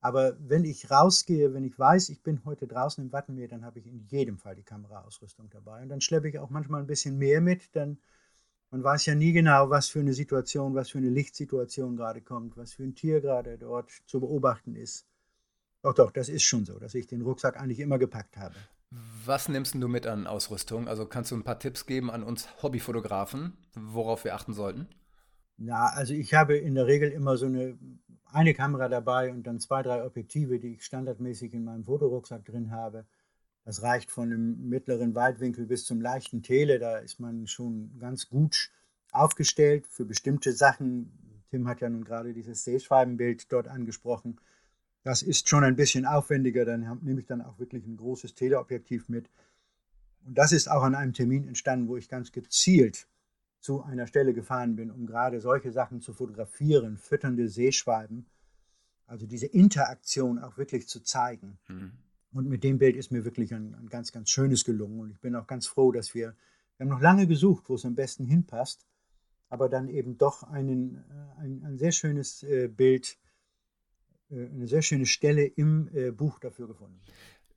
Aber 0.00 0.36
wenn 0.40 0.64
ich 0.64 0.90
rausgehe, 0.90 1.54
wenn 1.54 1.64
ich 1.64 1.78
weiß, 1.78 2.08
ich 2.08 2.22
bin 2.22 2.44
heute 2.44 2.66
draußen 2.66 3.04
im 3.04 3.12
Wattenmeer, 3.12 3.48
dann 3.48 3.64
habe 3.64 3.80
ich 3.80 3.86
in 3.86 4.00
jedem 4.08 4.38
Fall 4.38 4.54
die 4.54 4.64
Kameraausrüstung 4.64 5.48
dabei. 5.50 5.82
Und 5.82 5.88
dann 5.88 6.00
schleppe 6.00 6.28
ich 6.28 6.38
auch 6.38 6.50
manchmal 6.50 6.80
ein 6.80 6.86
bisschen 6.86 7.18
mehr 7.18 7.40
mit, 7.40 7.74
dann 7.74 7.98
man 8.72 8.82
weiß 8.82 9.04
ja 9.06 9.14
nie 9.14 9.32
genau, 9.32 9.68
was 9.68 9.90
für 9.90 10.00
eine 10.00 10.14
Situation, 10.14 10.74
was 10.74 10.90
für 10.90 10.98
eine 10.98 11.10
Lichtsituation 11.10 11.94
gerade 11.94 12.22
kommt, 12.22 12.56
was 12.56 12.72
für 12.72 12.82
ein 12.82 12.94
Tier 12.94 13.20
gerade 13.20 13.58
dort 13.58 13.90
zu 14.06 14.18
beobachten 14.18 14.74
ist. 14.74 15.06
Doch, 15.82 15.94
doch, 15.94 16.10
das 16.10 16.30
ist 16.30 16.42
schon 16.42 16.64
so, 16.64 16.78
dass 16.78 16.94
ich 16.94 17.06
den 17.06 17.20
Rucksack 17.20 17.60
eigentlich 17.60 17.80
immer 17.80 17.98
gepackt 17.98 18.38
habe. 18.38 18.54
Was 19.26 19.48
nimmst 19.50 19.74
du 19.74 19.88
mit 19.88 20.06
an 20.06 20.26
Ausrüstung? 20.26 20.88
Also 20.88 21.04
kannst 21.04 21.30
du 21.30 21.36
ein 21.36 21.44
paar 21.44 21.58
Tipps 21.58 21.84
geben 21.84 22.10
an 22.10 22.22
uns 22.22 22.48
Hobbyfotografen, 22.62 23.52
worauf 23.74 24.24
wir 24.24 24.34
achten 24.34 24.54
sollten? 24.54 24.88
Ja, 25.58 25.90
also 25.94 26.14
ich 26.14 26.32
habe 26.32 26.56
in 26.56 26.74
der 26.74 26.86
Regel 26.86 27.10
immer 27.10 27.36
so 27.36 27.46
eine, 27.46 27.78
eine 28.24 28.54
Kamera 28.54 28.88
dabei 28.88 29.32
und 29.32 29.46
dann 29.46 29.60
zwei, 29.60 29.82
drei 29.82 30.02
Objektive, 30.02 30.58
die 30.58 30.74
ich 30.74 30.84
standardmäßig 30.84 31.52
in 31.52 31.64
meinem 31.64 31.84
Fotorucksack 31.84 32.46
drin 32.46 32.70
habe. 32.70 33.04
Das 33.64 33.82
reicht 33.82 34.10
von 34.10 34.30
dem 34.30 34.68
mittleren 34.68 35.14
Weitwinkel 35.14 35.66
bis 35.66 35.84
zum 35.84 36.00
leichten 36.00 36.42
Tele. 36.42 36.78
Da 36.78 36.98
ist 36.98 37.20
man 37.20 37.46
schon 37.46 37.98
ganz 37.98 38.28
gut 38.28 38.70
aufgestellt 39.12 39.86
für 39.86 40.04
bestimmte 40.04 40.52
Sachen. 40.52 41.12
Tim 41.50 41.68
hat 41.68 41.80
ja 41.80 41.88
nun 41.88 42.04
gerade 42.04 42.32
dieses 42.32 42.64
Seeschwalbenbild 42.64 43.52
dort 43.52 43.68
angesprochen. 43.68 44.40
Das 45.04 45.22
ist 45.22 45.48
schon 45.48 45.64
ein 45.64 45.76
bisschen 45.76 46.06
aufwendiger. 46.06 46.64
Dann 46.64 46.98
nehme 47.02 47.20
ich 47.20 47.26
dann 47.26 47.42
auch 47.42 47.58
wirklich 47.58 47.86
ein 47.86 47.96
großes 47.96 48.34
Teleobjektiv 48.34 49.08
mit. 49.08 49.30
Und 50.24 50.36
das 50.36 50.52
ist 50.52 50.70
auch 50.70 50.82
an 50.82 50.94
einem 50.94 51.12
Termin 51.12 51.46
entstanden, 51.46 51.88
wo 51.88 51.96
ich 51.96 52.08
ganz 52.08 52.32
gezielt 52.32 53.06
zu 53.60 53.82
einer 53.82 54.08
Stelle 54.08 54.34
gefahren 54.34 54.74
bin, 54.74 54.90
um 54.90 55.06
gerade 55.06 55.40
solche 55.40 55.70
Sachen 55.70 56.00
zu 56.00 56.12
fotografieren, 56.12 56.98
fütternde 56.98 57.48
Seeschwalben. 57.48 58.26
Also 59.06 59.26
diese 59.26 59.46
Interaktion 59.46 60.38
auch 60.38 60.56
wirklich 60.56 60.88
zu 60.88 61.00
zeigen. 61.00 61.58
Mhm. 61.68 61.92
Und 62.32 62.48
mit 62.48 62.64
dem 62.64 62.78
Bild 62.78 62.96
ist 62.96 63.12
mir 63.12 63.24
wirklich 63.24 63.52
ein, 63.52 63.74
ein, 63.74 63.88
ganz, 63.88 64.10
ganz 64.12 64.30
schönes 64.30 64.64
gelungen. 64.64 65.00
Und 65.00 65.10
ich 65.10 65.20
bin 65.20 65.36
auch 65.36 65.46
ganz 65.46 65.66
froh, 65.66 65.92
dass 65.92 66.14
wir, 66.14 66.34
wir 66.76 66.84
haben 66.84 66.90
noch 66.90 67.00
lange 67.00 67.26
gesucht, 67.26 67.68
wo 67.68 67.74
es 67.74 67.84
am 67.84 67.94
besten 67.94 68.24
hinpasst, 68.24 68.86
aber 69.48 69.68
dann 69.68 69.88
eben 69.88 70.16
doch 70.16 70.42
einen, 70.44 70.96
äh, 70.96 71.40
ein, 71.40 71.62
ein 71.64 71.78
sehr 71.78 71.92
schönes 71.92 72.42
äh, 72.42 72.68
Bild, 72.68 73.18
äh, 74.30 74.46
eine 74.46 74.66
sehr 74.66 74.82
schöne 74.82 75.06
Stelle 75.06 75.44
im 75.44 75.90
Buch 76.16 76.38
dafür 76.38 76.68
gefunden. 76.68 77.00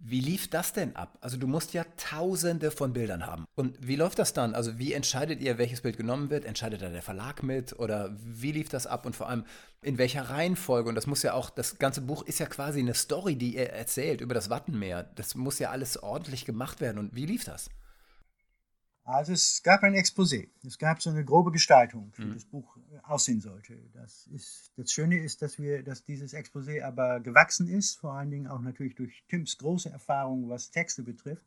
Wie 0.08 0.20
lief 0.20 0.48
das 0.52 0.72
denn 0.72 0.96
ab? 0.96 1.18
Also 1.22 1.38
du 1.38 1.48
musst 1.48 1.74
ja 1.74 1.84
tausende 1.98 2.70
von 2.70 2.94
Bildern 2.94 3.26
haben. 3.26 3.46
Und 3.56 3.76
wie 3.82 3.96
läuft 3.96 4.20
das 4.20 4.34
dann? 4.34 4.54
Also 4.54 4.78
wie 4.78 4.94
entscheidet 4.94 5.42
ihr, 5.42 5.58
welches 5.58 5.82
Bild 5.82 5.98
genommen 5.98 6.30
wird? 6.30 6.46
Entscheidet 6.46 6.84
da 6.84 6.90
der 6.90 7.02
Verlag 7.02 7.42
mit? 7.42 7.80
Oder 7.80 8.16
wie 8.20 8.52
lief 8.52 8.70
das 8.70 8.86
ab? 8.86 9.08
Und 9.08 9.16
vor 9.16 9.28
allem 9.28 9.46
in 9.82 9.98
welcher 9.98 10.30
Reihenfolge? 10.30 10.90
Und 10.90 10.94
das 10.94 11.08
muss 11.08 11.24
ja 11.24 11.34
auch, 11.34 11.50
das 11.50 11.80
ganze 11.80 12.02
Buch 12.02 12.22
ist 12.22 12.38
ja 12.38 12.46
quasi 12.46 12.82
eine 12.82 12.94
Story, 12.94 13.36
die 13.36 13.56
ihr 13.56 13.72
erzählt 13.72 14.22
über 14.22 14.36
das 14.36 14.52
Wattenmeer. 14.52 15.10
Das 15.16 15.34
muss 15.34 15.58
ja 15.58 15.72
alles 15.72 16.02
ordentlich 16.04 16.46
gemacht 16.46 16.82
werden. 16.82 17.00
Und 17.00 17.16
wie 17.16 17.26
lief 17.26 17.44
das? 17.44 17.72
Also 19.06 19.34
es 19.34 19.62
gab 19.62 19.84
ein 19.84 19.94
Exposé, 19.94 20.50
es 20.66 20.80
gab 20.80 21.00
so 21.00 21.12
eine 21.12 21.24
grobe 21.24 21.52
Gestaltung, 21.52 22.12
wie 22.16 22.26
mhm. 22.26 22.34
das 22.34 22.44
Buch 22.44 22.76
äh, 22.78 22.98
aussehen 23.04 23.40
sollte. 23.40 23.78
Das, 23.94 24.26
ist, 24.28 24.72
das 24.78 24.92
Schöne 24.92 25.20
ist, 25.20 25.44
dass, 25.44 25.60
wir, 25.60 25.84
dass 25.84 26.04
dieses 26.04 26.34
Exposé 26.34 26.82
aber 26.84 27.20
gewachsen 27.20 27.68
ist, 27.68 28.00
vor 28.00 28.14
allen 28.14 28.32
Dingen 28.32 28.48
auch 28.48 28.62
natürlich 28.62 28.96
durch 28.96 29.24
Tims 29.30 29.60
große 29.60 29.92
Erfahrung, 29.92 30.50
was 30.50 30.72
Texte 30.72 31.04
betrifft. 31.04 31.46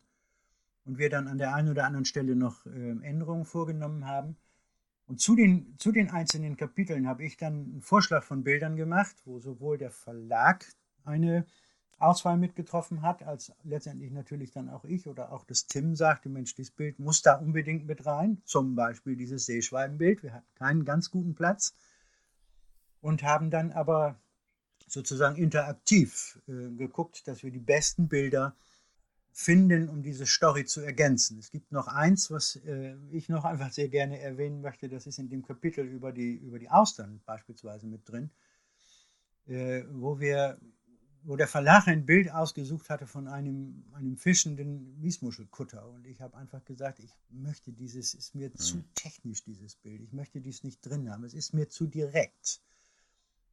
Und 0.85 0.99
wir 0.99 1.11
dann 1.11 1.27
an 1.27 1.37
der 1.37 1.53
einen 1.53 1.69
oder 1.69 1.85
anderen 1.85 2.05
Stelle 2.05 2.37
noch 2.37 2.65
äh, 2.65 2.91
Änderungen 3.03 3.45
vorgenommen 3.45 4.07
haben. 4.07 4.37
Und 5.07 5.21
zu 5.21 5.35
den, 5.35 5.75
zu 5.79 5.91
den 5.91 6.11
einzelnen 6.11 6.57
Kapiteln 6.57 7.09
habe 7.09 7.25
ich 7.25 7.37
dann 7.37 7.55
einen 7.55 7.83
Vorschlag 7.83 8.23
von 8.23 8.45
Bildern 8.45 8.77
gemacht, 8.77 9.17
wo 9.25 9.41
sowohl 9.41 9.79
der 9.79 9.91
Verlag 9.91 10.65
eine 11.05 11.45
Auswahl 11.99 12.37
mitgetroffen 12.37 13.03
hat, 13.03 13.23
als 13.23 13.53
letztendlich 13.65 14.13
natürlich 14.13 14.53
dann 14.53 14.69
auch 14.69 14.85
ich 14.85 15.09
oder 15.09 15.33
auch 15.33 15.45
das 15.45 15.67
Tim 15.67 15.97
sagte, 15.97 16.29
Mensch, 16.29 16.55
dieses 16.55 16.71
Bild 16.71 16.99
muss 16.99 17.23
da 17.23 17.35
unbedingt 17.35 17.87
mit 17.87 18.07
rein. 18.07 18.41
Zum 18.45 18.77
Beispiel 18.77 19.17
dieses 19.17 19.47
Seeschwalbenbild. 19.47 20.23
Wir 20.23 20.35
hatten 20.35 20.55
keinen 20.55 20.85
ganz 20.85 21.11
guten 21.11 21.35
Platz 21.35 21.75
und 23.01 23.23
haben 23.23 23.51
dann 23.51 23.73
aber 23.73 24.17
sozusagen 24.87 25.37
interaktiv 25.37 26.41
äh, 26.47 26.71
geguckt, 26.77 27.27
dass 27.27 27.43
wir 27.43 27.51
die 27.51 27.59
besten 27.59 28.09
Bilder 28.09 28.55
finden, 29.33 29.89
um 29.89 30.03
diese 30.03 30.27
Story 30.27 30.65
zu 30.65 30.81
ergänzen. 30.81 31.39
Es 31.39 31.51
gibt 31.51 31.71
noch 31.71 31.87
eins, 31.89 32.31
was 32.31 32.57
äh, 32.65 32.97
ich 33.11 33.29
noch 33.29 33.45
einfach 33.45 33.71
sehr 33.71 33.89
gerne 33.89 34.21
erwähnen 34.21 34.63
möchte, 34.63 34.89
das 34.89 35.07
ist 35.07 35.19
in 35.19 35.29
dem 35.29 35.45
Kapitel 35.45 35.87
über 35.87 36.13
die, 36.13 36.35
über 36.35 36.59
die 36.59 36.71
Austern 36.71 37.21
beispielsweise 37.25 37.87
mit 37.87 38.09
drin, 38.09 38.31
äh, 39.47 39.85
wo 39.93 40.19
wir 40.19 40.59
wo 41.29 41.37
der 41.37 41.47
Verlag 41.47 41.87
ein 41.89 42.07
Bild 42.07 42.33
ausgesucht 42.33 42.89
hatte 42.89 43.07
von 43.07 43.29
einem, 43.29 43.85
einem 43.93 44.17
fischenden 44.17 44.99
Miesmuschelkutter. 44.99 45.87
Und 45.87 46.07
ich 46.07 46.23
habe 46.23 46.35
einfach 46.39 46.65
gesagt, 46.65 47.01
ich 47.01 47.15
möchte 47.29 47.71
dieses, 47.71 48.15
ist 48.15 48.35
mir 48.35 48.49
mhm. 48.49 48.57
zu 48.57 48.83
technisch, 48.95 49.45
dieses 49.45 49.77
Bild. 49.77 50.01
Ich 50.01 50.15
möchte 50.15 50.41
dies 50.41 50.65
nicht 50.65 50.81
drin 50.81 51.11
haben. 51.11 51.25
Es 51.25 51.35
ist 51.35 51.53
mir 51.53 51.69
zu 51.69 51.87
direkt. 51.87 52.63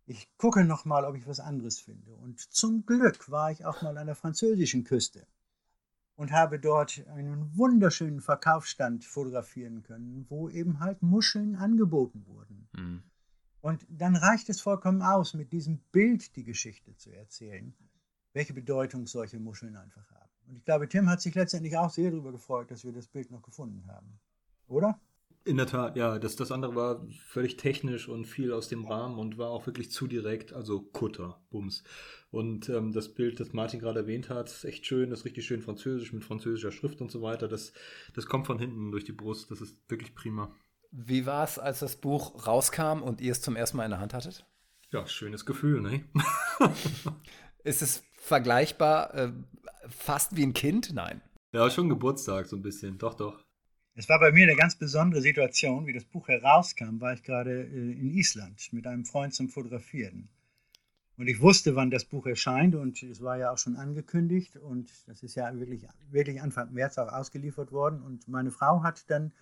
Ich 0.06 0.30
gucke 0.38 0.64
noch 0.64 0.86
mal, 0.86 1.04
ob 1.04 1.18
ich 1.18 1.28
was 1.28 1.42
anderes 1.42 1.82
finde. 1.82 2.16
Und 2.16 2.40
zum 2.40 2.86
Glück 2.86 3.30
war 3.30 3.52
ich 3.52 3.66
auch 3.66 3.82
mal 3.82 3.98
an 3.98 4.08
der 4.08 4.16
französischen 4.16 4.86
Küste 4.86 5.28
und 6.16 6.32
habe 6.32 6.60
dort 6.60 7.06
einen 7.08 7.58
wunderschönen 7.58 8.22
Verkaufsstand 8.22 9.04
fotografieren 9.04 9.84
können, 9.84 10.26
wo 10.30 10.48
eben 10.48 10.80
halt 10.80 11.02
Muscheln 11.02 11.58
angeboten 11.58 12.26
wurden. 12.26 12.70
Mhm. 12.72 13.04
Und 13.66 13.84
dann 13.90 14.16
reicht 14.16 14.48
es 14.50 14.62
vollkommen 14.62 15.02
aus, 15.02 15.34
mit 15.34 15.52
diesem 15.52 15.80
Bild 15.92 16.36
die 16.36 16.44
Geschichte 16.44 16.96
zu 16.98 17.12
erzählen, 17.12 17.74
welche 18.32 18.54
Bedeutung 18.54 19.08
solche 19.08 19.40
Muscheln 19.40 19.76
einfach 19.76 20.08
haben. 20.12 20.30
Und 20.48 20.58
ich 20.58 20.66
glaube, 20.66 20.88
Tim 20.88 21.10
hat 21.10 21.20
sich 21.20 21.34
letztendlich 21.34 21.76
auch 21.76 21.90
sehr 21.90 22.12
darüber 22.12 22.32
gefreut, 22.32 22.70
dass 22.70 22.86
wir 22.86 22.92
das 22.92 23.08
Bild 23.08 23.32
noch 23.32 23.42
gefunden 23.42 23.84
haben. 23.88 24.20
Oder? 24.68 25.00
In 25.46 25.58
der 25.58 25.66
Tat, 25.66 25.96
ja. 25.96 26.20
Das, 26.20 26.36
das 26.36 26.52
andere 26.52 26.76
war 26.76 27.08
völlig 27.26 27.58
technisch 27.58 28.08
und 28.08 28.26
viel 28.26 28.54
aus 28.54 28.68
dem 28.68 28.86
Rahmen 28.86 29.18
und 29.18 29.40
war 29.40 29.50
auch 29.50 29.66
wirklich 29.66 29.90
zu 29.90 30.06
direkt, 30.06 30.54
also 30.54 30.82
Kutter, 30.82 31.42
Bums. 31.50 31.84
Und 32.30 32.70
ähm, 32.70 32.94
das 32.94 33.16
Bild, 33.16 33.40
das 33.40 33.54
Martin 33.54 33.80
gerade 33.80 34.02
erwähnt 34.02 34.30
hat, 34.30 34.48
ist 34.48 34.66
echt 34.66 34.86
schön, 34.86 35.10
das 35.10 35.22
ist 35.22 35.26
richtig 35.26 35.44
schön 35.44 35.64
französisch 35.64 36.14
mit 36.14 36.24
französischer 36.24 36.72
Schrift 36.72 37.02
und 37.02 37.10
so 37.10 37.24
weiter. 37.24 37.48
Das, 37.48 37.74
das 38.14 38.28
kommt 38.28 38.46
von 38.46 38.60
hinten 38.60 38.92
durch 38.92 39.06
die 39.06 39.12
Brust, 39.12 39.50
das 39.50 39.60
ist 39.60 39.76
wirklich 39.90 40.14
prima. 40.14 40.54
Wie 40.98 41.26
war 41.26 41.44
es, 41.44 41.60
als 41.60 41.80
das 41.80 41.98
Buch 41.98 42.48
rauskam 42.48 43.02
und 43.02 43.20
ihr 43.20 43.34
es 43.34 43.42
zum 43.42 43.58
ersten 43.58 43.76
Mal 43.76 43.84
in 43.84 43.92
der 43.92 44.00
Hand 44.00 44.14
hattet? 44.14 44.46
Ja, 44.92 45.06
schönes 45.06 45.46
Gefühl, 45.46 45.82
ne? 45.82 46.06
Ist 47.66 47.82
es 47.82 48.04
vergleichbar 48.18 49.14
äh, 49.14 49.32
fast 49.90 50.38
wie 50.38 50.44
ein 50.44 50.54
Kind? 50.54 50.94
Nein. 50.94 51.22
Ja, 51.52 51.70
schon 51.70 51.90
Geburtstag 51.90 52.48
so 52.48 52.56
ein 52.56 52.62
bisschen, 52.62 52.98
doch, 52.98 53.14
doch. 53.14 53.44
Es 53.94 54.08
war 54.08 54.22
bei 54.22 54.32
mir 54.32 54.48
eine 54.48 54.56
ganz 54.56 54.78
besondere 54.78 55.22
Situation, 55.22 55.86
wie 55.86 55.92
das 55.92 56.06
Buch 56.06 56.30
herauskam, 56.30 57.02
war 57.02 57.12
ich 57.12 57.24
gerade 57.24 57.64
äh, 57.64 57.92
in 57.92 58.12
Island 58.12 58.72
mit 58.72 58.88
einem 58.88 59.04
Freund 59.04 59.34
zum 59.34 59.50
Fotografieren. 59.50 60.30
Und 61.18 61.28
ich 61.28 61.42
wusste, 61.42 61.76
wann 61.76 61.92
das 61.92 62.06
Buch 62.06 62.26
erscheint 62.26 62.74
und 62.74 63.04
es 63.04 63.22
war 63.22 63.38
ja 63.38 63.52
auch 63.52 63.58
schon 63.58 63.76
angekündigt 63.76 64.56
und 64.56 64.90
das 65.08 65.24
ist 65.24 65.36
ja 65.36 65.54
wirklich, 65.60 65.88
wirklich 66.10 66.42
Anfang 66.42 66.72
März 66.72 66.98
auch 66.98 67.12
ausgeliefert 67.12 67.74
worden. 67.74 68.02
Und 68.02 68.30
meine 68.30 68.52
Frau 68.52 68.82
hat 68.82 69.10
dann 69.10 69.34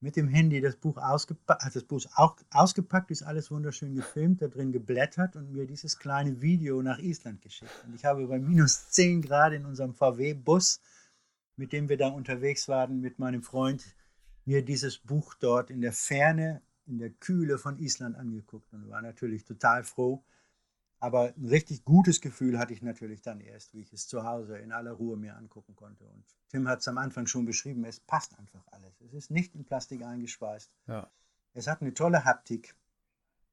mit 0.00 0.16
dem 0.16 0.28
Handy 0.28 0.60
das 0.60 0.76
Buch 0.76 0.96
ausgepackt, 0.96 1.62
hat 1.62 1.76
das 1.76 1.84
Buch 1.84 2.02
auch 2.14 2.36
ausgepackt, 2.50 3.10
ist 3.10 3.22
alles 3.22 3.50
wunderschön 3.50 3.94
gefilmt, 3.94 4.40
da 4.40 4.48
drin 4.48 4.72
geblättert 4.72 5.36
und 5.36 5.52
mir 5.52 5.66
dieses 5.66 5.98
kleine 5.98 6.40
Video 6.40 6.80
nach 6.80 6.98
Island 6.98 7.42
geschickt. 7.42 7.84
Und 7.86 7.94
ich 7.94 8.04
habe 8.06 8.26
bei 8.26 8.38
minus 8.38 8.88
10 8.90 9.20
Grad 9.20 9.52
in 9.52 9.66
unserem 9.66 9.94
VW-Bus, 9.94 10.80
mit 11.56 11.72
dem 11.74 11.90
wir 11.90 11.98
da 11.98 12.08
unterwegs 12.08 12.66
waren, 12.68 13.00
mit 13.00 13.18
meinem 13.18 13.42
Freund, 13.42 13.84
mir 14.46 14.64
dieses 14.64 14.98
Buch 14.98 15.34
dort 15.34 15.70
in 15.70 15.82
der 15.82 15.92
Ferne, 15.92 16.62
in 16.86 16.98
der 16.98 17.10
Kühle 17.10 17.58
von 17.58 17.78
Island 17.78 18.16
angeguckt 18.16 18.72
und 18.72 18.88
war 18.88 19.02
natürlich 19.02 19.44
total 19.44 19.84
froh, 19.84 20.24
aber 21.00 21.32
ein 21.34 21.46
richtig 21.46 21.84
gutes 21.84 22.20
Gefühl 22.20 22.58
hatte 22.58 22.74
ich 22.74 22.82
natürlich 22.82 23.22
dann 23.22 23.40
erst, 23.40 23.72
wie 23.72 23.80
ich 23.80 23.92
es 23.92 24.06
zu 24.06 24.24
Hause 24.24 24.58
in 24.58 24.70
aller 24.70 24.92
Ruhe 24.92 25.16
mir 25.16 25.34
angucken 25.34 25.74
konnte. 25.74 26.06
Und 26.06 26.24
Tim 26.48 26.68
hat 26.68 26.80
es 26.80 26.88
am 26.88 26.98
Anfang 26.98 27.26
schon 27.26 27.46
beschrieben, 27.46 27.84
es 27.84 28.00
passt 28.00 28.38
einfach 28.38 28.62
alles. 28.70 29.00
Es 29.00 29.14
ist 29.14 29.30
nicht 29.30 29.54
in 29.54 29.64
Plastik 29.64 30.02
eingeschweißt. 30.02 30.70
Ja. 30.88 31.10
Es 31.54 31.66
hat 31.66 31.80
eine 31.80 31.94
tolle 31.94 32.26
Haptik. 32.26 32.76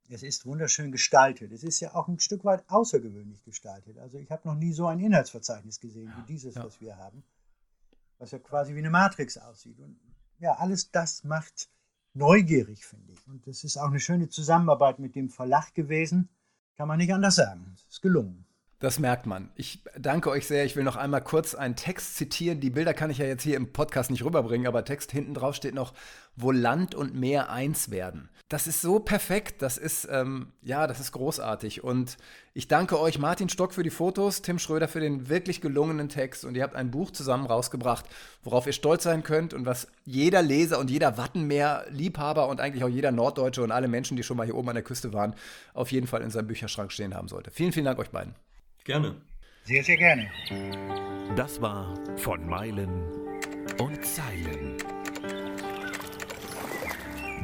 Es 0.09 0.23
ist 0.23 0.45
wunderschön 0.45 0.91
gestaltet. 0.91 1.53
Es 1.53 1.63
ist 1.63 1.79
ja 1.79 1.95
auch 1.95 2.09
ein 2.09 2.19
Stück 2.19 2.43
weit 2.43 2.69
außergewöhnlich 2.69 3.43
gestaltet. 3.43 3.97
Also 3.97 4.17
ich 4.17 4.29
habe 4.29 4.45
noch 4.47 4.55
nie 4.55 4.73
so 4.73 4.87
ein 4.87 4.99
Inhaltsverzeichnis 4.99 5.79
gesehen 5.79 6.13
wie 6.17 6.33
dieses, 6.33 6.55
ja. 6.55 6.65
was 6.65 6.81
wir 6.81 6.97
haben. 6.97 7.23
Was 8.17 8.31
ja 8.31 8.39
quasi 8.39 8.75
wie 8.75 8.79
eine 8.79 8.89
Matrix 8.89 9.37
aussieht. 9.37 9.79
Und 9.79 9.97
ja, 10.39 10.53
alles 10.55 10.91
das 10.91 11.23
macht 11.23 11.69
neugierig, 12.13 12.85
finde 12.85 13.13
ich. 13.13 13.27
Und 13.27 13.47
es 13.47 13.63
ist 13.63 13.77
auch 13.77 13.87
eine 13.87 14.01
schöne 14.01 14.27
Zusammenarbeit 14.27 14.99
mit 14.99 15.15
dem 15.15 15.29
Verlag 15.29 15.73
gewesen 15.73 16.29
kann 16.77 16.87
man 16.87 16.97
nicht 16.97 17.13
anders 17.13 17.35
sagen. 17.35 17.75
Ist 17.89 18.01
gelungen. 18.01 18.45
Das 18.79 18.99
merkt 18.99 19.25
man. 19.25 19.49
Ich 19.55 19.83
danke 19.97 20.29
euch 20.29 20.45
sehr. 20.45 20.63
Ich 20.63 20.75
will 20.75 20.83
noch 20.83 20.97
einmal 20.97 21.23
kurz 21.23 21.55
einen 21.55 21.75
Text 21.75 22.15
zitieren. 22.15 22.59
Die 22.59 22.69
Bilder 22.69 22.93
kann 22.93 23.09
ich 23.09 23.17
ja 23.17 23.25
jetzt 23.25 23.41
hier 23.41 23.57
im 23.57 23.73
Podcast 23.73 24.11
nicht 24.11 24.23
rüberbringen, 24.23 24.67
aber 24.67 24.85
Text 24.85 25.11
hinten 25.11 25.33
drauf 25.33 25.55
steht 25.55 25.73
noch, 25.73 25.93
wo 26.35 26.51
Land 26.51 26.93
und 26.93 27.15
Meer 27.15 27.49
eins 27.49 27.89
werden. 27.89 28.29
Das 28.49 28.67
ist 28.67 28.81
so 28.81 28.99
perfekt. 28.99 29.63
Das 29.63 29.79
ist, 29.79 30.07
ähm, 30.11 30.53
ja, 30.61 30.85
das 30.85 30.99
ist 30.99 31.11
großartig. 31.11 31.83
Und 31.83 32.17
ich 32.53 32.67
danke 32.67 32.99
euch, 32.99 33.17
Martin 33.17 33.49
Stock, 33.49 33.73
für 33.73 33.81
die 33.81 33.89
Fotos, 33.89 34.43
Tim 34.43 34.59
Schröder 34.59 34.87
für 34.87 34.99
den 34.99 35.27
wirklich 35.27 35.59
gelungenen 35.59 36.07
Text. 36.07 36.45
Und 36.45 36.53
ihr 36.53 36.61
habt 36.61 36.75
ein 36.75 36.91
Buch 36.91 37.09
zusammen 37.09 37.47
rausgebracht, 37.47 38.05
worauf 38.43 38.67
ihr 38.67 38.73
stolz 38.73 39.01
sein 39.01 39.23
könnt 39.23 39.55
und 39.55 39.65
was 39.65 39.87
jeder 40.05 40.43
Leser 40.43 40.77
und 40.77 40.91
jeder 40.91 41.17
Wattenmeer-Liebhaber 41.17 42.47
und 42.47 42.61
eigentlich 42.61 42.83
auch 42.83 42.89
jeder 42.89 43.11
Norddeutsche 43.11 43.63
und 43.63 43.71
alle 43.71 43.87
Menschen, 43.87 44.17
die 44.17 44.23
schon 44.23 44.37
mal 44.37 44.45
hier 44.45 44.55
oben 44.55 44.69
an 44.69 44.75
der 44.75 44.83
Küste 44.83 45.13
waren, 45.13 45.33
auf 45.73 45.91
jeden 45.91 46.05
Fall 46.05 46.21
in 46.21 46.29
seinem 46.29 46.45
Bücherschrank 46.45 46.91
stehen 46.91 47.15
haben 47.15 47.27
sollte. 47.27 47.49
Vielen, 47.49 47.71
vielen 47.71 47.85
Dank 47.85 47.97
euch 47.97 48.11
beiden. 48.11 48.35
Gerne. 48.87 49.15
Sehr, 49.65 49.83
sehr 49.83 49.97
gerne. 49.97 50.31
Das 51.35 51.61
war 51.61 51.93
von 52.15 52.47
Meilen 52.47 53.03
und 53.79 54.05
Zeilen. 54.05 54.77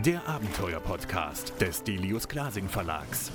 Der 0.05 0.25
Abenteuer-Podcast 0.25 1.59
des 1.59 1.83
Delius 1.83 2.29
Glasing 2.29 2.69
Verlags. 2.69 3.29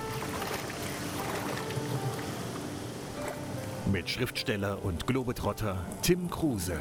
Mit 3.92 4.08
Schriftsteller 4.08 4.82
und 4.82 5.06
Globetrotter 5.06 5.84
Tim 6.00 6.30
Kruse. 6.30 6.78